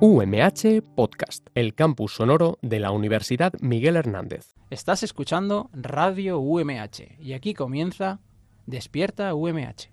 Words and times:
UMH 0.00 0.82
Podcast, 0.96 1.46
el 1.54 1.74
campus 1.74 2.14
sonoro 2.14 2.58
de 2.62 2.80
la 2.80 2.90
Universidad 2.90 3.52
Miguel 3.60 3.96
Hernández. 3.96 4.56
Estás 4.68 5.04
escuchando 5.04 5.70
Radio 5.72 6.40
UMH 6.40 7.16
y 7.20 7.32
aquí 7.32 7.54
comienza 7.54 8.18
Despierta 8.66 9.32
UMH. 9.34 9.90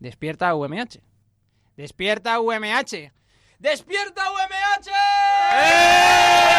Despierta 0.00 0.54
UMH. 0.54 1.00
Despierta 1.76 2.40
UMH. 2.40 3.12
Despierta 3.60 4.22
UMH. 4.32 4.90
Hoy 5.52 6.55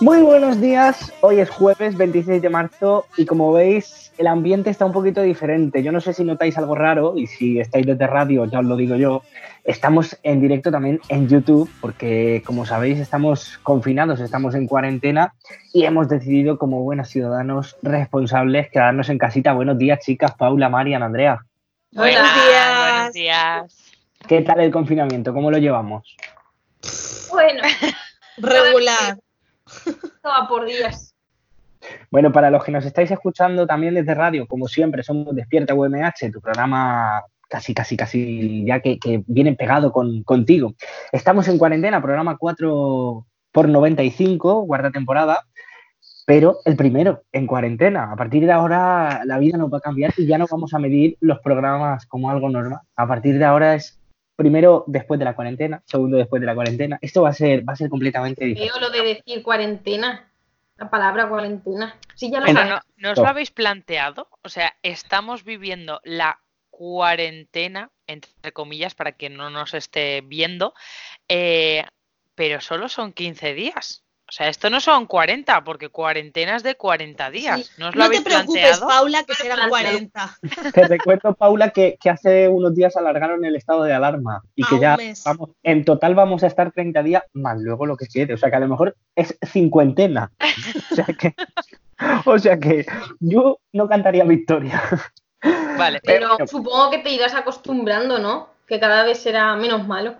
Muy 0.00 0.22
buenos 0.22 0.60
días, 0.60 1.12
hoy 1.22 1.40
es 1.40 1.50
jueves 1.50 1.96
26 1.96 2.40
de 2.40 2.48
marzo 2.48 3.06
y 3.16 3.26
como 3.26 3.52
veis 3.52 4.12
el 4.16 4.28
ambiente 4.28 4.70
está 4.70 4.84
un 4.84 4.92
poquito 4.92 5.22
diferente. 5.22 5.82
Yo 5.82 5.90
no 5.90 6.00
sé 6.00 6.12
si 6.12 6.22
notáis 6.22 6.56
algo 6.56 6.76
raro 6.76 7.14
y 7.16 7.26
si 7.26 7.58
estáis 7.58 7.84
desde 7.84 8.06
radio 8.06 8.44
ya 8.44 8.60
os 8.60 8.64
lo 8.64 8.76
digo 8.76 8.94
yo. 8.94 9.22
Estamos 9.64 10.16
en 10.22 10.40
directo 10.40 10.70
también 10.70 11.00
en 11.08 11.28
YouTube 11.28 11.68
porque 11.80 12.44
como 12.46 12.64
sabéis 12.64 13.00
estamos 13.00 13.58
confinados, 13.64 14.20
estamos 14.20 14.54
en 14.54 14.68
cuarentena 14.68 15.34
y 15.72 15.84
hemos 15.84 16.08
decidido 16.08 16.58
como 16.58 16.84
buenos 16.84 17.08
ciudadanos 17.08 17.76
responsables 17.82 18.70
quedarnos 18.70 19.08
en 19.08 19.18
casita. 19.18 19.52
Buenos 19.52 19.78
días 19.78 19.98
chicas, 19.98 20.32
Paula, 20.34 20.68
Marian, 20.68 21.02
Andrea. 21.02 21.44
Buenos 21.90 22.20
Hola, 22.20 22.34
días. 22.34 22.92
Buenos 22.92 23.12
días. 23.14 23.94
¿Qué 24.28 24.42
tal 24.42 24.60
el 24.60 24.70
confinamiento? 24.70 25.34
¿Cómo 25.34 25.50
lo 25.50 25.58
llevamos? 25.58 26.16
Bueno, 27.32 27.62
Regular. 28.36 29.18
Esto 30.18 30.28
va 30.28 30.48
por 30.48 30.66
días. 30.66 31.14
Bueno, 32.10 32.32
para 32.32 32.50
los 32.50 32.64
que 32.64 32.72
nos 32.72 32.84
estáis 32.84 33.10
escuchando 33.10 33.66
también 33.66 33.94
desde 33.94 34.14
radio, 34.14 34.46
como 34.48 34.66
siempre, 34.66 35.04
somos 35.04 35.34
Despierta 35.34 35.74
UMH, 35.74 36.32
tu 36.32 36.40
programa 36.40 37.22
casi, 37.48 37.72
casi, 37.72 37.96
casi 37.96 38.64
ya 38.66 38.80
que, 38.80 38.98
que 38.98 39.22
viene 39.26 39.54
pegado 39.54 39.92
con, 39.92 40.24
contigo. 40.24 40.74
Estamos 41.12 41.46
en 41.46 41.56
cuarentena, 41.56 42.02
programa 42.02 42.36
4 42.36 43.26
por 43.52 43.68
95, 43.68 44.66
cuarta 44.66 44.90
temporada, 44.90 45.46
pero 46.26 46.58
el 46.64 46.76
primero 46.76 47.22
en 47.30 47.46
cuarentena. 47.46 48.10
A 48.12 48.16
partir 48.16 48.44
de 48.44 48.52
ahora 48.52 49.22
la 49.24 49.38
vida 49.38 49.56
nos 49.56 49.72
va 49.72 49.78
a 49.78 49.82
cambiar 49.82 50.12
y 50.16 50.26
ya 50.26 50.36
no 50.36 50.46
vamos 50.50 50.74
a 50.74 50.80
medir 50.80 51.16
los 51.20 51.38
programas 51.38 52.06
como 52.06 52.28
algo 52.28 52.50
normal. 52.50 52.80
A 52.96 53.06
partir 53.06 53.38
de 53.38 53.44
ahora 53.44 53.76
es 53.76 54.00
primero 54.38 54.84
después 54.86 55.18
de 55.18 55.24
la 55.24 55.34
cuarentena, 55.34 55.82
segundo 55.84 56.16
después 56.16 56.38
de 56.38 56.46
la 56.46 56.54
cuarentena. 56.54 56.96
Esto 57.02 57.22
va 57.22 57.30
a 57.30 57.32
ser, 57.32 57.68
va 57.68 57.72
a 57.72 57.76
ser 57.76 57.90
completamente 57.90 58.44
diferente. 58.44 58.72
Veo 58.72 58.88
lo 58.88 58.90
de 58.90 59.14
decir 59.14 59.42
cuarentena. 59.42 60.30
La 60.76 60.88
palabra 60.88 61.28
cuarentena. 61.28 61.96
Sí, 62.14 62.30
ya 62.30 62.38
lo 62.38 62.52
no, 62.52 62.80
¿no 62.98 63.10
os 63.10 63.18
lo 63.18 63.26
habéis 63.26 63.50
planteado? 63.50 64.28
O 64.42 64.48
sea, 64.48 64.76
estamos 64.84 65.42
viviendo 65.42 66.00
la 66.04 66.38
cuarentena, 66.70 67.90
entre 68.06 68.52
comillas, 68.52 68.94
para 68.94 69.10
quien 69.10 69.36
no 69.36 69.50
nos 69.50 69.74
esté 69.74 70.20
viendo, 70.20 70.72
eh, 71.28 71.84
pero 72.36 72.60
solo 72.60 72.88
son 72.88 73.12
15 73.12 73.54
días. 73.54 74.04
O 74.28 74.30
sea, 74.30 74.48
esto 74.48 74.68
no 74.68 74.78
son 74.78 75.06
40, 75.06 75.64
porque 75.64 75.88
cuarentena 75.88 76.56
es 76.56 76.62
de 76.62 76.74
40 76.74 77.30
días. 77.30 77.60
Sí. 77.60 77.72
¿No 77.78 77.88
os 77.88 77.94
lo 77.94 78.04
No 78.04 78.10
te 78.10 78.16
habéis 78.18 78.22
preocupes, 78.24 78.60
planteado? 78.60 78.86
Paula, 78.88 79.20
que 79.20 79.26
te 79.32 79.34
serán 79.42 79.70
plantees. 79.70 80.10
40. 80.12 80.38
Te 80.72 80.86
recuerdo, 80.86 81.34
Paula, 81.34 81.70
que, 81.70 81.96
que 81.98 82.10
hace 82.10 82.46
unos 82.46 82.74
días 82.74 82.94
alargaron 82.96 83.42
el 83.46 83.56
estado 83.56 83.84
de 83.84 83.94
alarma 83.94 84.42
y 84.54 84.64
A 84.64 84.66
que 84.68 84.78
ya 84.80 84.98
vamos, 85.24 85.50
en 85.62 85.84
total 85.86 86.14
vamos 86.14 86.42
a 86.42 86.46
estar 86.46 86.70
30 86.72 87.02
días 87.02 87.22
más 87.32 87.56
luego 87.58 87.86
lo 87.86 87.96
que 87.96 88.06
quede. 88.06 88.34
O 88.34 88.36
sea 88.36 88.50
que 88.50 88.56
a 88.56 88.60
lo 88.60 88.68
mejor 88.68 88.96
es 89.16 89.34
cincuentena. 89.50 90.30
O 90.90 90.94
sea 90.94 91.06
que, 91.06 91.34
o 92.26 92.38
sea 92.38 92.58
que 92.58 92.84
yo 93.20 93.60
no 93.72 93.88
cantaría 93.88 94.24
victoria. 94.24 94.82
Vale. 95.78 96.00
Pero 96.04 96.34
Pero- 96.36 96.46
supongo 96.46 96.90
que 96.90 96.98
te 96.98 97.10
irás 97.10 97.34
acostumbrando, 97.34 98.18
¿no? 98.18 98.50
Que 98.66 98.78
cada 98.78 99.04
vez 99.04 99.20
será 99.22 99.56
menos 99.56 99.86
malo. 99.86 100.16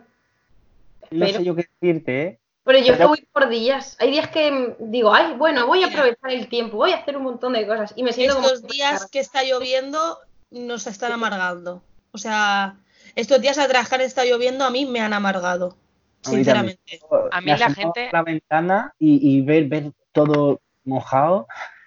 No 1.11 1.27
sé 1.27 1.45
yo 1.45 1.55
qué 1.55 1.69
decirte, 1.81 2.23
¿eh? 2.23 2.39
Pero 2.69 2.81
yo 2.81 2.99
que 2.99 3.07
voy 3.07 3.27
por 3.33 3.49
días. 3.49 3.97
Hay 3.99 4.11
días 4.11 4.29
que 4.29 4.53
mm, 4.53 4.91
digo, 4.91 5.15
ay, 5.15 5.33
bueno, 5.39 5.67
voy 5.67 5.83
a 5.83 5.87
aprovechar 5.87 6.31
el 6.31 6.49
tiempo, 6.49 6.77
voy 6.77 6.93
a 6.93 6.97
hacer 6.97 7.17
un 7.17 7.23
montón 7.23 7.55
de 7.55 7.67
cosas. 7.67 7.95
Y 7.97 8.03
me 8.03 8.13
siento 8.13 8.35
como. 8.35 8.49
Estos 8.49 8.69
días 8.69 9.09
que 9.11 9.21
está 9.21 9.43
lloviendo 9.43 10.19
nos 10.51 10.87
están 10.87 11.13
amargando. 11.13 11.83
O 12.13 12.19
sea, 12.19 12.77
estos 13.15 13.41
días 13.41 13.57
a 13.57 13.67
trabajar 13.69 14.03
está 14.03 14.27
lloviendo 14.27 14.67
a 14.67 14.71
mí 14.71 14.85
me 14.85 15.01
han 15.01 15.15
amargado. 15.15 15.79
A 16.27 16.29
mí 16.29 16.37
Sinceramente. 16.37 17.01
A 17.33 17.41
mí 17.41 17.51
Me 17.53 17.57
la 17.57 17.71
gente- 17.71 18.09
a 18.09 18.13
la 18.13 18.23
ventana 18.23 18.93
y, 18.99 19.19
y 19.27 19.41
ver, 19.41 19.65
ver 19.65 19.93
todo 20.13 20.61
mojado 20.85 21.47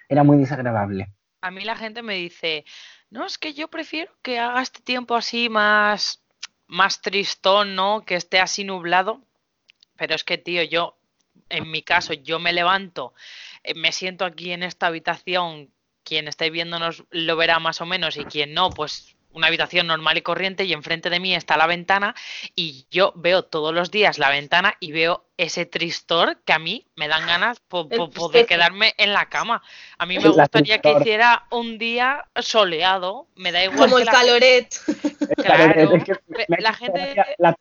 era 0.09 0.23
muy 0.23 0.39
desagradable. 0.39 1.13
A 1.41 1.51
mí 1.51 1.63
la 1.63 1.75
gente 1.75 2.01
me 2.01 2.15
dice, 2.15 2.65
no, 3.11 3.27
es 3.27 3.37
que 3.37 3.53
yo 3.53 3.67
prefiero 3.67 4.11
que 4.23 4.39
haga 4.39 4.63
este 4.63 4.81
tiempo 4.81 5.13
así 5.13 5.47
más, 5.47 6.23
más 6.65 7.01
tristón, 7.01 7.75
¿no? 7.75 8.01
Que 8.03 8.15
esté 8.15 8.39
así 8.39 8.63
nublado. 8.63 9.21
Pero 10.01 10.15
es 10.15 10.23
que, 10.23 10.39
tío, 10.39 10.63
yo, 10.63 10.97
en 11.49 11.69
mi 11.69 11.83
caso, 11.83 12.13
yo 12.13 12.39
me 12.39 12.53
levanto, 12.53 13.13
eh, 13.63 13.75
me 13.75 13.91
siento 13.91 14.25
aquí 14.25 14.51
en 14.51 14.63
esta 14.63 14.87
habitación, 14.87 15.69
quien 16.03 16.27
esté 16.27 16.49
viéndonos 16.49 17.03
lo 17.11 17.35
verá 17.35 17.59
más 17.59 17.81
o 17.81 17.85
menos 17.85 18.17
y 18.17 18.25
quien 18.25 18.55
no, 18.55 18.71
pues 18.71 19.15
una 19.33 19.45
habitación 19.45 19.85
normal 19.85 20.17
y 20.17 20.21
corriente 20.23 20.63
y 20.63 20.73
enfrente 20.73 21.11
de 21.11 21.19
mí 21.19 21.35
está 21.35 21.55
la 21.55 21.67
ventana 21.67 22.15
y 22.55 22.87
yo 22.89 23.13
veo 23.15 23.43
todos 23.43 23.73
los 23.75 23.91
días 23.91 24.17
la 24.17 24.29
ventana 24.31 24.75
y 24.79 24.91
veo 24.91 25.23
ese 25.37 25.67
tristor 25.67 26.41
que 26.45 26.53
a 26.53 26.59
mí 26.59 26.87
me 26.95 27.07
dan 27.07 27.27
ganas 27.27 27.59
po- 27.59 27.87
po- 27.87 28.09
po 28.09 28.27
de 28.29 28.47
quedarme 28.47 28.95
en 28.97 29.13
la 29.13 29.29
cama. 29.29 29.61
A 29.99 30.07
mí 30.07 30.17
me 30.17 30.23
gustaría 30.41 30.79
que 30.79 30.93
hiciera 30.99 31.45
un 31.51 31.77
día 31.77 32.25
soleado, 32.41 33.27
me 33.35 33.51
da 33.51 33.63
igual 33.63 33.77
Como 33.81 33.95
que 33.97 34.01
el 34.01 34.05
la, 34.07 34.11
caloret. 34.11 34.75
Claro, 35.37 35.95
Es 35.95 36.03
que 36.03 36.13
me 36.49 36.57
la 36.59 36.73
gente- 36.73 37.15
la. 37.37 37.55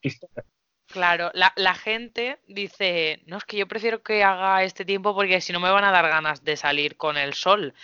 Claro, 0.93 1.31
la, 1.35 1.53
la 1.57 1.75
gente 1.75 2.39
dice, 2.47 3.23
no, 3.27 3.39
es 3.39 3.45
que 3.45 3.57
yo 3.57 3.67
prefiero 3.67 4.03
que 4.03 4.23
haga 4.25 4.63
este 4.65 4.85
tiempo 4.85 5.15
porque 5.15 5.41
si 5.41 5.53
no 5.53 5.61
me 5.61 5.71
van 5.71 5.85
a 5.85 5.91
dar 5.93 6.09
ganas 6.09 6.45
de 6.45 6.57
salir 6.57 6.97
con 6.97 7.17
el 7.17 7.35
sol. 7.35 7.75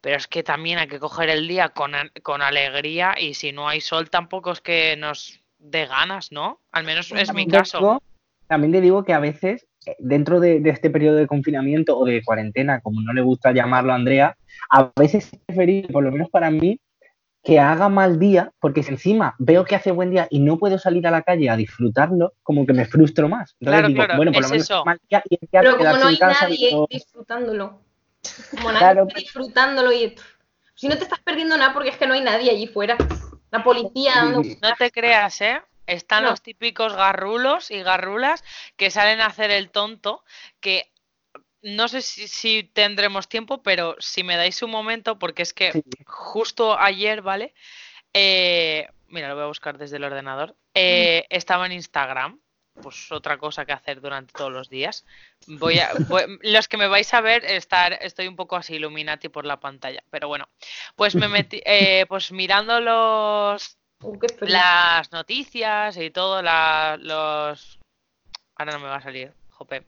Pero 0.00 0.16
es 0.16 0.26
que 0.26 0.42
también 0.42 0.78
hay 0.78 0.86
que 0.86 1.00
coger 1.00 1.30
el 1.30 1.48
día 1.48 1.70
con, 1.70 1.92
con 2.22 2.42
alegría 2.42 3.14
y 3.18 3.34
si 3.34 3.52
no 3.52 3.68
hay 3.68 3.80
sol 3.80 4.10
tampoco 4.10 4.52
es 4.52 4.60
que 4.60 4.96
nos 4.96 5.40
dé 5.58 5.86
ganas, 5.86 6.30
¿no? 6.30 6.60
Al 6.72 6.84
menos 6.84 7.06
es 7.12 7.32
mi 7.32 7.46
También 7.46 7.50
caso. 7.50 7.78
digo- 7.78 8.02
también 8.46 8.72
te 8.72 8.80
digo 8.82 9.02
que 9.04 9.14
a 9.14 9.18
veces, 9.20 9.66
eh, 9.86 9.96
dentro 9.98 10.38
de, 10.40 10.60
de 10.60 10.68
este 10.70 10.90
periodo 10.90 11.16
de 11.16 11.26
confinamiento 11.26 11.96
o 11.98 12.04
de 12.04 12.22
cuarentena, 12.22 12.80
como 12.82 13.00
no 13.00 13.14
le 13.14 13.22
gusta 13.22 13.52
llamarlo 13.52 13.92
a 13.92 13.96
Andrea, 13.96 14.36
a 14.70 14.92
veces 14.94 15.32
es 15.32 15.40
preferible, 15.46 15.88
por 15.90 16.04
lo 16.04 16.12
menos 16.12 16.28
para 16.28 16.50
mí, 16.50 16.78
que 17.44 17.60
haga 17.60 17.90
mal 17.90 18.18
día, 18.18 18.50
porque 18.58 18.82
si 18.82 18.90
encima 18.92 19.34
veo 19.38 19.64
que 19.66 19.74
hace 19.76 19.90
buen 19.90 20.10
día 20.10 20.26
y 20.30 20.40
no 20.40 20.58
puedo 20.58 20.78
salir 20.78 21.06
a 21.06 21.10
la 21.10 21.22
calle 21.22 21.50
a 21.50 21.56
disfrutarlo, 21.56 22.32
como 22.42 22.64
que 22.66 22.72
me 22.72 22.86
frustro 22.86 23.28
más. 23.28 23.54
Entonces 23.60 23.80
Claro, 23.80 23.88
digo, 23.88 23.98
claro, 23.98 24.16
bueno, 24.16 24.32
por 24.32 24.42
es 24.42 24.48
lo 24.48 24.52
menos 24.52 24.70
eso. 24.70 24.84
mal 24.84 24.98
día 25.08 25.22
y 25.28 25.34
el 25.34 25.48
día 25.52 25.60
Pero 25.60 25.76
como 25.76 25.96
no 25.98 26.06
hay 26.06 26.18
nadie 26.18 26.86
disfrutándolo. 26.88 27.80
Como 28.50 28.72
nadie 28.72 28.78
Claro, 28.78 29.06
está 29.08 29.20
disfrutándolo 29.20 29.92
y. 29.92 30.16
Si 30.74 30.88
no 30.88 30.96
te 30.96 31.04
estás 31.04 31.20
perdiendo 31.20 31.56
nada 31.56 31.72
porque 31.72 31.90
es 31.90 31.98
que 31.98 32.06
no 32.06 32.14
hay 32.14 32.22
nadie 32.22 32.50
allí 32.50 32.66
fuera. 32.66 32.96
La 33.50 33.62
policía 33.62 34.14
dando. 34.16 34.42
No 34.42 34.74
te 34.78 34.90
creas, 34.90 35.40
¿eh? 35.42 35.60
Están 35.86 36.24
No. 36.24 36.30
los 36.30 36.40
típicos 36.42 36.96
garrulos 36.96 37.70
y 37.70 37.82
garrulas 37.82 38.42
que 38.76 38.90
salen 38.90 39.20
a 39.20 39.26
hacer 39.26 39.50
el 39.50 39.70
tonto, 39.70 40.24
que 40.60 40.90
no 41.64 41.88
sé 41.88 42.02
si, 42.02 42.28
si 42.28 42.62
tendremos 42.62 43.28
tiempo, 43.28 43.62
pero 43.62 43.96
si 43.98 44.22
me 44.22 44.36
dais 44.36 44.62
un 44.62 44.70
momento, 44.70 45.18
porque 45.18 45.42
es 45.42 45.52
que 45.54 45.72
Sí. 45.72 45.82
justo 46.06 46.78
ayer, 46.78 47.22
¿vale? 47.22 47.54
Eh, 48.12 48.86
mira, 49.08 49.28
lo 49.28 49.34
voy 49.34 49.44
a 49.44 49.48
buscar 49.48 49.78
desde 49.78 49.96
el 49.96 50.04
ordenador. 50.04 50.56
Eh, 50.74 51.24
estaba 51.30 51.66
en 51.66 51.72
Instagram, 51.72 52.38
pues 52.82 53.10
otra 53.12 53.38
cosa 53.38 53.64
que 53.64 53.72
hacer 53.72 54.00
durante 54.00 54.32
todos 54.32 54.52
los 54.52 54.68
días. 54.68 55.04
Voy 55.46 55.78
a, 55.78 55.90
voy- 56.08 56.38
los 56.42 56.68
que 56.68 56.76
me 56.76 56.86
vais 56.88 57.12
a 57.14 57.20
ver, 57.20 57.44
estar, 57.44 57.92
estoy 58.02 58.26
un 58.28 58.36
poco 58.36 58.56
así 58.56 58.74
Illuminati 58.74 59.28
por 59.28 59.46
la 59.46 59.58
pantalla, 59.58 60.02
pero 60.10 60.28
bueno, 60.28 60.48
pues 60.96 61.14
me 61.14 61.28
metí, 61.28 61.62
eh, 61.64 62.04
pues 62.08 62.30
mirando 62.32 62.80
los 62.80 63.78
las 64.42 65.10
noticias 65.12 65.96
y 65.96 66.10
todo, 66.10 66.42
la- 66.42 66.98
los... 67.00 67.78
Ahora 68.56 68.72
no 68.74 68.80
me 68.80 68.88
va 68.88 68.96
a 68.96 69.02
salir, 69.02 69.32
jope. 69.50 69.86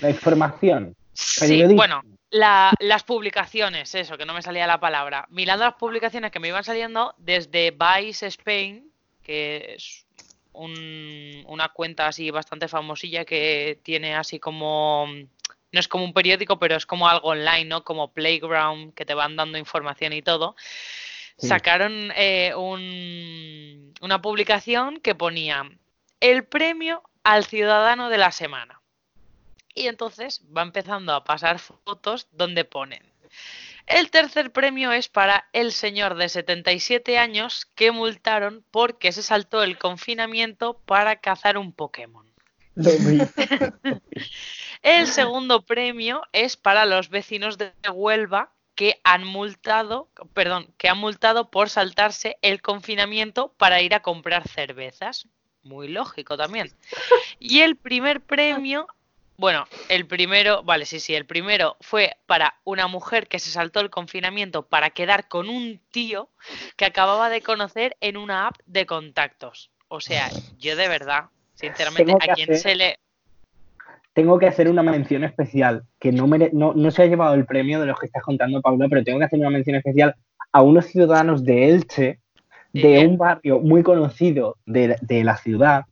la 0.00 0.10
información. 0.10 0.94
Sí, 1.16 1.62
bueno, 1.76 2.02
la- 2.30 2.72
las 2.80 3.02
publicaciones, 3.04 3.94
eso, 3.94 4.16
que 4.18 4.26
no 4.26 4.34
me 4.34 4.42
salía 4.42 4.66
la 4.66 4.80
palabra. 4.80 5.26
Mirando 5.30 5.64
las 5.64 5.74
publicaciones 5.74 6.30
que 6.30 6.40
me 6.40 6.48
iban 6.48 6.64
saliendo 6.64 7.14
desde 7.18 7.70
Vice 7.72 8.26
Spain, 8.26 8.90
que 9.22 9.74
es 9.76 10.06
un- 10.52 11.44
una 11.46 11.68
cuenta 11.70 12.06
así 12.06 12.30
bastante 12.30 12.68
famosilla 12.68 13.24
que 13.24 13.78
tiene 13.82 14.14
así 14.14 14.38
como 14.38 15.06
no 15.72 15.80
es 15.80 15.88
como 15.88 16.04
un 16.04 16.14
periódico, 16.14 16.58
pero 16.58 16.76
es 16.76 16.86
como 16.86 17.06
algo 17.08 17.28
online, 17.28 17.66
¿no? 17.66 17.84
Como 17.84 18.12
Playground, 18.12 18.94
que 18.94 19.04
te 19.04 19.12
van 19.12 19.36
dando 19.36 19.58
información 19.58 20.12
y 20.12 20.22
todo. 20.22 20.56
Sí. 21.38 21.48
sacaron 21.48 22.12
eh, 22.16 22.54
un- 22.56 23.92
una 24.00 24.22
publicación 24.22 25.00
que 25.00 25.14
ponía 25.14 25.70
el 26.20 26.44
premio 26.44 27.02
al 27.24 27.44
ciudadano 27.44 28.08
de 28.08 28.16
la 28.16 28.32
semana. 28.32 28.80
Y 29.76 29.86
entonces 29.86 30.42
va 30.56 30.62
empezando 30.62 31.12
a 31.14 31.22
pasar 31.22 31.60
fotos 31.60 32.26
donde 32.32 32.64
ponen. 32.64 33.02
El 33.86 34.10
tercer 34.10 34.50
premio 34.50 34.90
es 34.90 35.08
para 35.08 35.48
el 35.52 35.70
señor 35.70 36.16
de 36.16 36.28
77 36.28 37.18
años 37.18 37.66
que 37.76 37.92
multaron 37.92 38.64
porque 38.72 39.12
se 39.12 39.22
saltó 39.22 39.62
el 39.62 39.78
confinamiento 39.78 40.78
para 40.86 41.20
cazar 41.20 41.56
un 41.56 41.72
Pokémon. 41.72 42.26
El 44.82 45.06
segundo 45.06 45.64
premio 45.64 46.22
es 46.32 46.56
para 46.56 46.84
los 46.84 47.08
vecinos 47.08 47.58
de 47.58 47.72
Huelva 47.92 48.52
que 48.74 49.00
han 49.04 49.24
multado, 49.24 50.10
perdón, 50.34 50.74
que 50.76 50.88
han 50.88 50.98
multado 50.98 51.50
por 51.50 51.70
saltarse 51.70 52.36
el 52.42 52.60
confinamiento 52.60 53.54
para 53.56 53.80
ir 53.80 53.94
a 53.94 54.02
comprar 54.02 54.46
cervezas. 54.46 55.28
Muy 55.62 55.88
lógico 55.88 56.36
también. 56.36 56.72
Y 57.40 57.60
el 57.60 57.76
primer 57.76 58.20
premio, 58.20 58.86
bueno, 59.38 59.66
el 59.88 60.06
primero, 60.06 60.62
vale, 60.62 60.86
sí, 60.86 61.00
sí, 61.00 61.14
el 61.14 61.26
primero 61.26 61.76
fue 61.80 62.16
para 62.26 62.54
una 62.64 62.86
mujer 62.86 63.28
que 63.28 63.38
se 63.38 63.50
saltó 63.50 63.80
el 63.80 63.90
confinamiento 63.90 64.62
para 64.66 64.90
quedar 64.90 65.28
con 65.28 65.48
un 65.48 65.80
tío 65.90 66.30
que 66.76 66.84
acababa 66.84 67.28
de 67.28 67.42
conocer 67.42 67.96
en 68.00 68.16
una 68.16 68.48
app 68.48 68.56
de 68.66 68.86
contactos. 68.86 69.70
O 69.88 70.00
sea, 70.00 70.28
yo 70.58 70.74
de 70.76 70.88
verdad, 70.88 71.26
sinceramente, 71.54 72.12
a 72.12 72.34
quien 72.34 72.50
hacer- 72.50 72.58
se 72.58 72.74
le 72.74 72.98
Tengo 74.14 74.38
que 74.38 74.46
hacer 74.46 74.70
una 74.70 74.82
mención 74.82 75.24
especial, 75.24 75.84
que 76.00 76.10
no, 76.10 76.26
mere- 76.26 76.50
no, 76.54 76.72
no 76.72 76.90
se 76.90 77.02
ha 77.02 77.06
llevado 77.06 77.34
el 77.34 77.44
premio 77.44 77.78
de 77.80 77.86
los 77.86 77.98
que 78.00 78.06
estás 78.06 78.22
contando, 78.22 78.62
Paula, 78.62 78.86
pero 78.88 79.04
tengo 79.04 79.18
que 79.18 79.26
hacer 79.26 79.38
una 79.38 79.50
mención 79.50 79.76
especial 79.76 80.16
a 80.52 80.62
unos 80.62 80.86
ciudadanos 80.86 81.44
de 81.44 81.68
Elche, 81.68 82.20
de 82.72 82.98
Sí. 83.00 83.06
un 83.06 83.18
barrio 83.18 83.60
muy 83.60 83.82
conocido 83.82 84.56
de, 84.64 84.96
de 85.02 85.22
la 85.22 85.36
ciudad, 85.36 85.84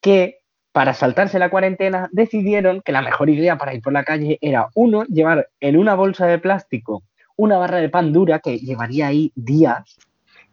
que 0.00 0.39
para 0.72 0.94
saltarse 0.94 1.38
la 1.38 1.50
cuarentena 1.50 2.08
decidieron 2.12 2.80
que 2.82 2.92
la 2.92 3.02
mejor 3.02 3.30
idea 3.30 3.58
para 3.58 3.74
ir 3.74 3.82
por 3.82 3.92
la 3.92 4.04
calle 4.04 4.38
era, 4.40 4.68
uno, 4.74 5.04
llevar 5.04 5.48
en 5.60 5.76
una 5.76 5.94
bolsa 5.94 6.26
de 6.26 6.38
plástico 6.38 7.02
una 7.36 7.56
barra 7.56 7.78
de 7.78 7.88
pan 7.88 8.12
dura 8.12 8.40
que 8.40 8.58
llevaría 8.58 9.06
ahí 9.06 9.32
días, 9.34 9.98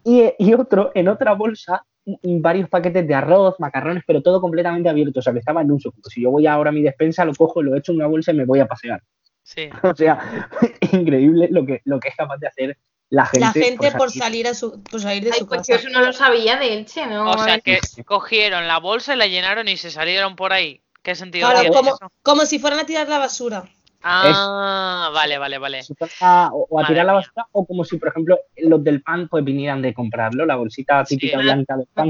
y, 0.05 0.31
y 0.39 0.53
otro, 0.53 0.91
en 0.95 1.09
otra 1.09 1.33
bolsa, 1.33 1.83
varios 2.23 2.69
paquetes 2.69 3.05
de 3.05 3.13
arroz, 3.13 3.55
macarrones, 3.59 4.03
pero 4.07 4.21
todo 4.21 4.39
completamente 4.39 4.87
abierto, 4.87 5.19
o 5.19 5.21
sea, 5.21 5.33
que 5.33 5.39
estaba 5.39 5.61
en 5.61 5.71
uso. 5.71 5.91
Como 5.91 6.03
si 6.05 6.21
yo 6.21 6.31
voy 6.31 6.47
ahora 6.47 6.69
a 6.69 6.73
mi 6.73 6.81
despensa, 6.81 7.25
lo 7.25 7.33
cojo, 7.33 7.61
lo 7.61 7.75
echo 7.75 7.91
en 7.91 7.97
una 7.97 8.07
bolsa 8.07 8.31
y 8.31 8.35
me 8.35 8.45
voy 8.45 8.59
a 8.59 8.67
pasear. 8.67 9.01
Sí. 9.43 9.69
O 9.83 9.93
sea, 9.93 10.17
increíble 10.93 11.49
lo 11.51 11.65
que, 11.65 11.81
lo 11.83 11.99
que 11.99 12.09
es 12.09 12.15
capaz 12.15 12.37
de 12.37 12.47
hacer 12.47 12.77
la 13.09 13.25
gente. 13.25 13.39
La 13.39 13.51
gente 13.53 13.91
por 13.91 14.09
salir. 14.11 14.23
salir, 14.23 14.47
a 14.47 14.53
su, 14.53 14.83
por 14.83 15.01
salir 15.01 15.23
de 15.23 15.31
Ay, 15.33 15.39
su 15.39 15.47
pues 15.47 15.59
casa. 15.61 15.73
yo 15.73 15.77
eso 15.77 15.89
no 15.89 16.05
lo 16.05 16.11
sabía 16.13 16.57
de 16.57 16.73
Elche, 16.73 17.05
¿no? 17.07 17.31
O 17.31 17.37
sea 17.37 17.59
que 17.59 17.79
cogieron 18.05 18.67
la 18.67 18.79
bolsa 18.79 19.13
y 19.13 19.17
la 19.17 19.27
llenaron 19.27 19.67
y 19.67 19.77
se 19.77 19.91
salieron 19.91 20.35
por 20.35 20.51
ahí. 20.53 20.81
¿Qué 21.03 21.15
sentido 21.15 21.47
Claro, 21.47 21.61
tiene 21.61 21.75
como, 21.75 21.89
eso? 21.95 22.11
como 22.21 22.45
si 22.45 22.59
fueran 22.59 22.79
a 22.79 22.85
tirar 22.85 23.07
la 23.07 23.17
basura. 23.19 23.63
Ah, 24.03 25.09
vale, 25.13 25.37
vale, 25.37 25.57
vale. 25.57 25.81
O, 26.21 26.67
o 26.69 26.79
a 26.79 26.85
tirar 26.87 27.05
la 27.05 27.13
mía. 27.13 27.21
basura, 27.21 27.47
o 27.51 27.65
como 27.65 27.83
si, 27.83 27.97
por 27.97 28.09
ejemplo, 28.09 28.37
los 28.57 28.83
del 28.83 29.01
pan 29.01 29.27
pues 29.27 29.43
vinieran 29.43 29.81
de 29.81 29.93
comprarlo, 29.93 30.45
la 30.45 30.55
bolsita 30.55 31.05
Sí. 31.05 31.17
típica 31.17 31.39
blanca 31.39 31.77
del 31.77 31.87
pan, 31.93 32.09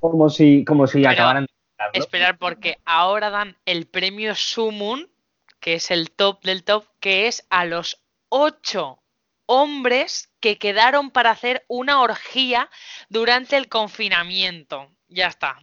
como 0.00 0.28
si, 0.30 0.64
como 0.64 0.86
si 0.86 0.98
Pero- 1.00 1.10
acabaran 1.10 1.44
de 1.44 1.52
comprarlo. 1.68 2.00
Esperar 2.00 2.38
porque 2.38 2.78
ahora 2.84 3.30
dan 3.30 3.56
el 3.66 3.86
premio 3.86 4.34
Sumun, 4.34 5.08
que 5.60 5.74
es 5.74 5.90
el 5.90 6.10
top 6.10 6.42
del 6.42 6.64
top, 6.64 6.84
que 7.00 7.26
es 7.28 7.46
a 7.50 7.64
los 7.64 8.00
ocho 8.28 8.97
hombres 9.48 10.30
que 10.40 10.58
quedaron 10.58 11.10
para 11.10 11.30
hacer 11.30 11.64
una 11.68 12.00
orgía 12.02 12.70
durante 13.08 13.56
el 13.56 13.68
confinamiento. 13.68 14.90
Ya 15.08 15.26
está, 15.28 15.58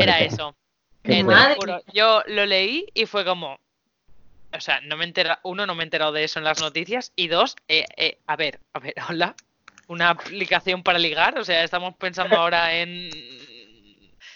era 0.00 0.20
eso. 0.20 0.56
Qué 1.02 1.20
Eh, 1.20 1.82
yo 1.92 2.22
lo 2.26 2.46
leí 2.46 2.86
y 2.94 3.04
fue 3.04 3.24
como, 3.26 3.58
o 4.52 4.60
sea, 4.60 4.80
no 4.80 4.96
me 4.96 5.04
entera, 5.04 5.40
uno, 5.42 5.66
no 5.66 5.74
me 5.74 5.82
he 5.82 5.84
enterado 5.84 6.12
de 6.12 6.24
eso 6.24 6.38
en 6.38 6.46
las 6.46 6.60
noticias 6.60 7.12
y 7.14 7.28
dos, 7.28 7.56
eh, 7.68 7.84
eh, 7.98 8.18
a 8.26 8.36
ver, 8.36 8.60
a 8.72 8.78
ver, 8.78 8.94
hola, 9.10 9.34
una 9.86 10.08
aplicación 10.08 10.82
para 10.82 10.98
ligar, 10.98 11.38
o 11.38 11.44
sea, 11.44 11.62
estamos 11.62 11.94
pensando 11.96 12.36
ahora 12.36 12.74
en... 12.74 13.10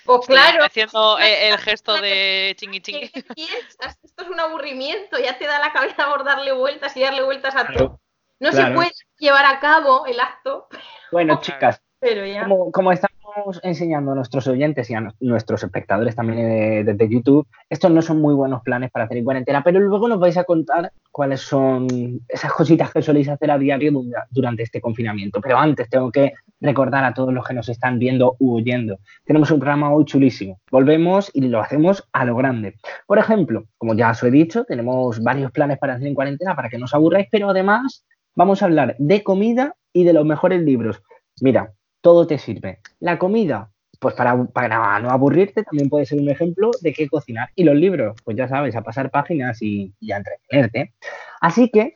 Pues 0.05 0.27
claro. 0.27 0.65
haciendo 0.65 1.19
el 1.19 1.59
gesto 1.59 2.01
de 2.01 2.55
chingui 2.59 2.81
chingui. 2.81 3.09
¿Qué 3.13 3.23
piensas? 3.23 3.99
Esto 4.03 4.23
es 4.23 4.29
un 4.29 4.41
aburrimiento, 4.41 5.19
ya 5.19 5.37
te 5.37 5.47
da 5.47 5.59
la 5.59 5.73
cabeza 5.73 6.07
por 6.09 6.25
darle 6.25 6.53
vueltas 6.53 6.97
y 6.97 7.01
darle 7.01 7.23
vueltas 7.23 7.55
a 7.57 7.67
todo. 7.67 8.01
No 8.41 8.51
claro. 8.51 8.69
se 8.69 8.75
puede 8.75 8.91
llevar 9.19 9.45
a 9.47 9.61
cabo 9.61 10.07
el 10.07 10.21
acto, 10.21 10.67
Bueno, 11.13 11.39
chicas, 11.41 11.83
pero 12.01 12.25
ya. 12.27 12.43
como, 12.43 12.71
como 12.71 12.93
estamos 12.93 13.19
enseñando 13.63 14.13
a 14.13 14.15
nuestros 14.15 14.47
oyentes 14.47 14.89
y 14.91 14.95
a 14.95 15.01
nu- 15.01 15.13
nuestros 15.21 15.63
espectadores 15.63 16.15
también 16.17 16.85
desde 16.87 17.09
YouTube, 17.09 17.47
estos 17.69 17.91
no 17.91 18.01
son 18.03 18.21
muy 18.21 18.35
buenos 18.35 18.63
planes 18.63 18.91
para 18.91 19.05
hacer 19.05 19.19
en 19.19 19.25
cuarentena, 19.25 19.63
pero 19.63 19.81
luego 19.81 20.09
nos 20.09 20.19
vais 20.19 20.37
a 20.37 20.45
contar 20.45 20.93
cuáles 21.13 21.41
son 21.41 21.87
esas 22.29 22.53
cositas 22.53 22.91
que 22.93 23.03
soléis 23.03 23.29
hacer 23.29 23.51
a 23.51 23.59
diario 23.59 23.93
du- 23.93 24.11
durante 24.31 24.63
este 24.63 24.81
confinamiento. 24.81 25.41
Pero 25.41 25.59
antes 25.59 25.89
tengo 25.91 26.11
que 26.11 26.33
recordar 26.61 27.05
a 27.05 27.15
todos 27.15 27.33
los 27.33 27.47
que 27.47 27.55
nos 27.55 27.69
están 27.69 27.99
viendo 27.99 28.35
u 28.41 28.57
oyendo. 28.57 28.99
Tenemos 29.25 29.51
un 29.51 29.61
programa 29.61 29.93
hoy 29.93 30.05
chulísimo. 30.05 30.61
Volvemos 30.71 31.31
y 31.35 31.43
lo 31.43 31.61
hacemos 31.61 32.09
a 32.13 32.25
lo 32.25 32.35
grande. 32.37 32.75
Por 33.07 33.19
ejemplo, 33.19 33.65
como 33.77 33.95
ya 33.95 34.11
os 34.11 34.23
he 34.23 34.31
dicho, 34.31 34.65
tenemos 34.65 35.23
varios 35.23 35.53
planes 35.53 35.79
para 35.79 35.95
hacer 35.95 36.07
en 36.09 36.15
cuarentena 36.15 36.57
para 36.57 36.69
que 36.69 36.79
no 36.79 36.87
os 36.87 36.95
aburráis, 36.95 37.29
pero 37.31 37.51
además 37.51 38.05
vamos 38.39 38.63
a 38.63 38.67
hablar 38.67 38.95
de 39.01 39.25
comida 39.25 39.75
y 39.93 40.05
de 40.05 40.13
los 40.13 40.25
mejores 40.25 40.63
libros. 40.63 41.03
Mira, 41.41 41.75
todo 42.01 42.29
te 42.29 42.39
sirve. 42.39 42.79
La 43.01 43.19
comida, 43.19 43.73
pues 43.99 44.15
para, 44.15 44.45
para 44.45 45.01
no 45.01 45.11
aburrirte, 45.11 45.65
también 45.65 45.89
puede 45.89 46.07
ser 46.07 46.21
un 46.21 46.31
ejemplo 46.31 46.71
de 46.81 46.93
qué 46.93 47.09
cocinar. 47.09 47.51
Y 47.57 47.65
los 47.65 47.75
libros, 47.75 48.17
pues 48.25 48.37
ya 48.37 48.47
sabes, 48.47 48.77
a 48.77 48.83
pasar 48.83 49.11
páginas 49.11 49.61
y, 49.61 49.93
y 49.99 50.13
a 50.13 50.19
entretenerte. 50.19 50.95
Así 51.41 51.69
que, 51.69 51.95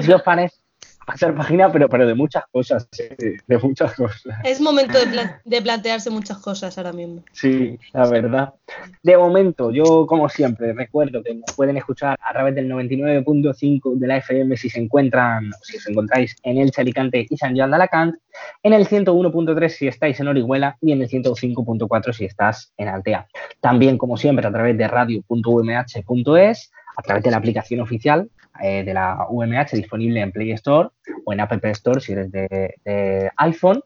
si 0.00 0.12
os 0.12 0.22
parece, 0.22 0.61
pasar 1.06 1.34
página, 1.34 1.70
pero, 1.72 1.88
pero 1.88 2.06
de 2.06 2.14
muchas 2.14 2.44
cosas, 2.52 2.88
eh, 2.98 3.36
de 3.46 3.58
muchas 3.58 3.94
cosas. 3.94 4.22
Es 4.44 4.60
momento 4.60 4.98
de, 4.98 5.06
plan- 5.06 5.32
de 5.44 5.62
plantearse 5.62 6.10
muchas 6.10 6.38
cosas 6.38 6.76
ahora 6.78 6.92
mismo. 6.92 7.22
Sí, 7.32 7.78
la 7.92 8.08
verdad. 8.08 8.54
De 9.02 9.16
momento, 9.16 9.70
yo 9.70 10.06
como 10.06 10.28
siempre 10.28 10.72
recuerdo 10.72 11.22
que 11.22 11.34
nos 11.34 11.54
pueden 11.56 11.76
escuchar 11.76 12.18
a 12.22 12.32
través 12.32 12.54
del 12.54 12.68
99.5 12.70 13.94
de 13.96 14.06
la 14.06 14.16
FM 14.18 14.56
si 14.56 14.70
se 14.70 14.80
encuentran, 14.80 15.50
si 15.62 15.76
os 15.76 15.88
encontráis 15.88 16.36
en 16.42 16.58
El 16.58 16.70
Alicante 16.76 17.26
y 17.28 17.36
San 17.36 17.56
Joan 17.56 17.70
de 17.70 17.76
Alacant, 17.76 18.14
en 18.62 18.72
el 18.72 18.86
101.3 18.88 19.68
si 19.68 19.88
estáis 19.88 20.18
en 20.20 20.28
Orihuela 20.28 20.76
y 20.80 20.92
en 20.92 21.02
el 21.02 21.08
105.4 21.08 22.12
si 22.12 22.24
estás 22.24 22.72
en 22.76 22.88
Altea. 22.88 23.26
También, 23.60 23.98
como 23.98 24.16
siempre, 24.16 24.46
a 24.46 24.50
través 24.52 24.76
de 24.78 24.88
radio.umh.es, 24.88 26.72
a 26.96 27.02
través 27.02 27.22
de 27.22 27.30
la 27.30 27.38
aplicación 27.38 27.80
oficial 27.80 28.30
eh, 28.62 28.84
de 28.84 28.94
la 28.94 29.26
UMH 29.28 29.72
disponible 29.72 30.20
en 30.20 30.32
Play 30.32 30.52
Store 30.52 30.90
o 31.24 31.32
en 31.32 31.40
App 31.40 31.52
Store 31.64 32.00
si 32.00 32.12
eres 32.12 32.30
de, 32.30 32.74
de 32.84 33.30
iPhone 33.36 33.82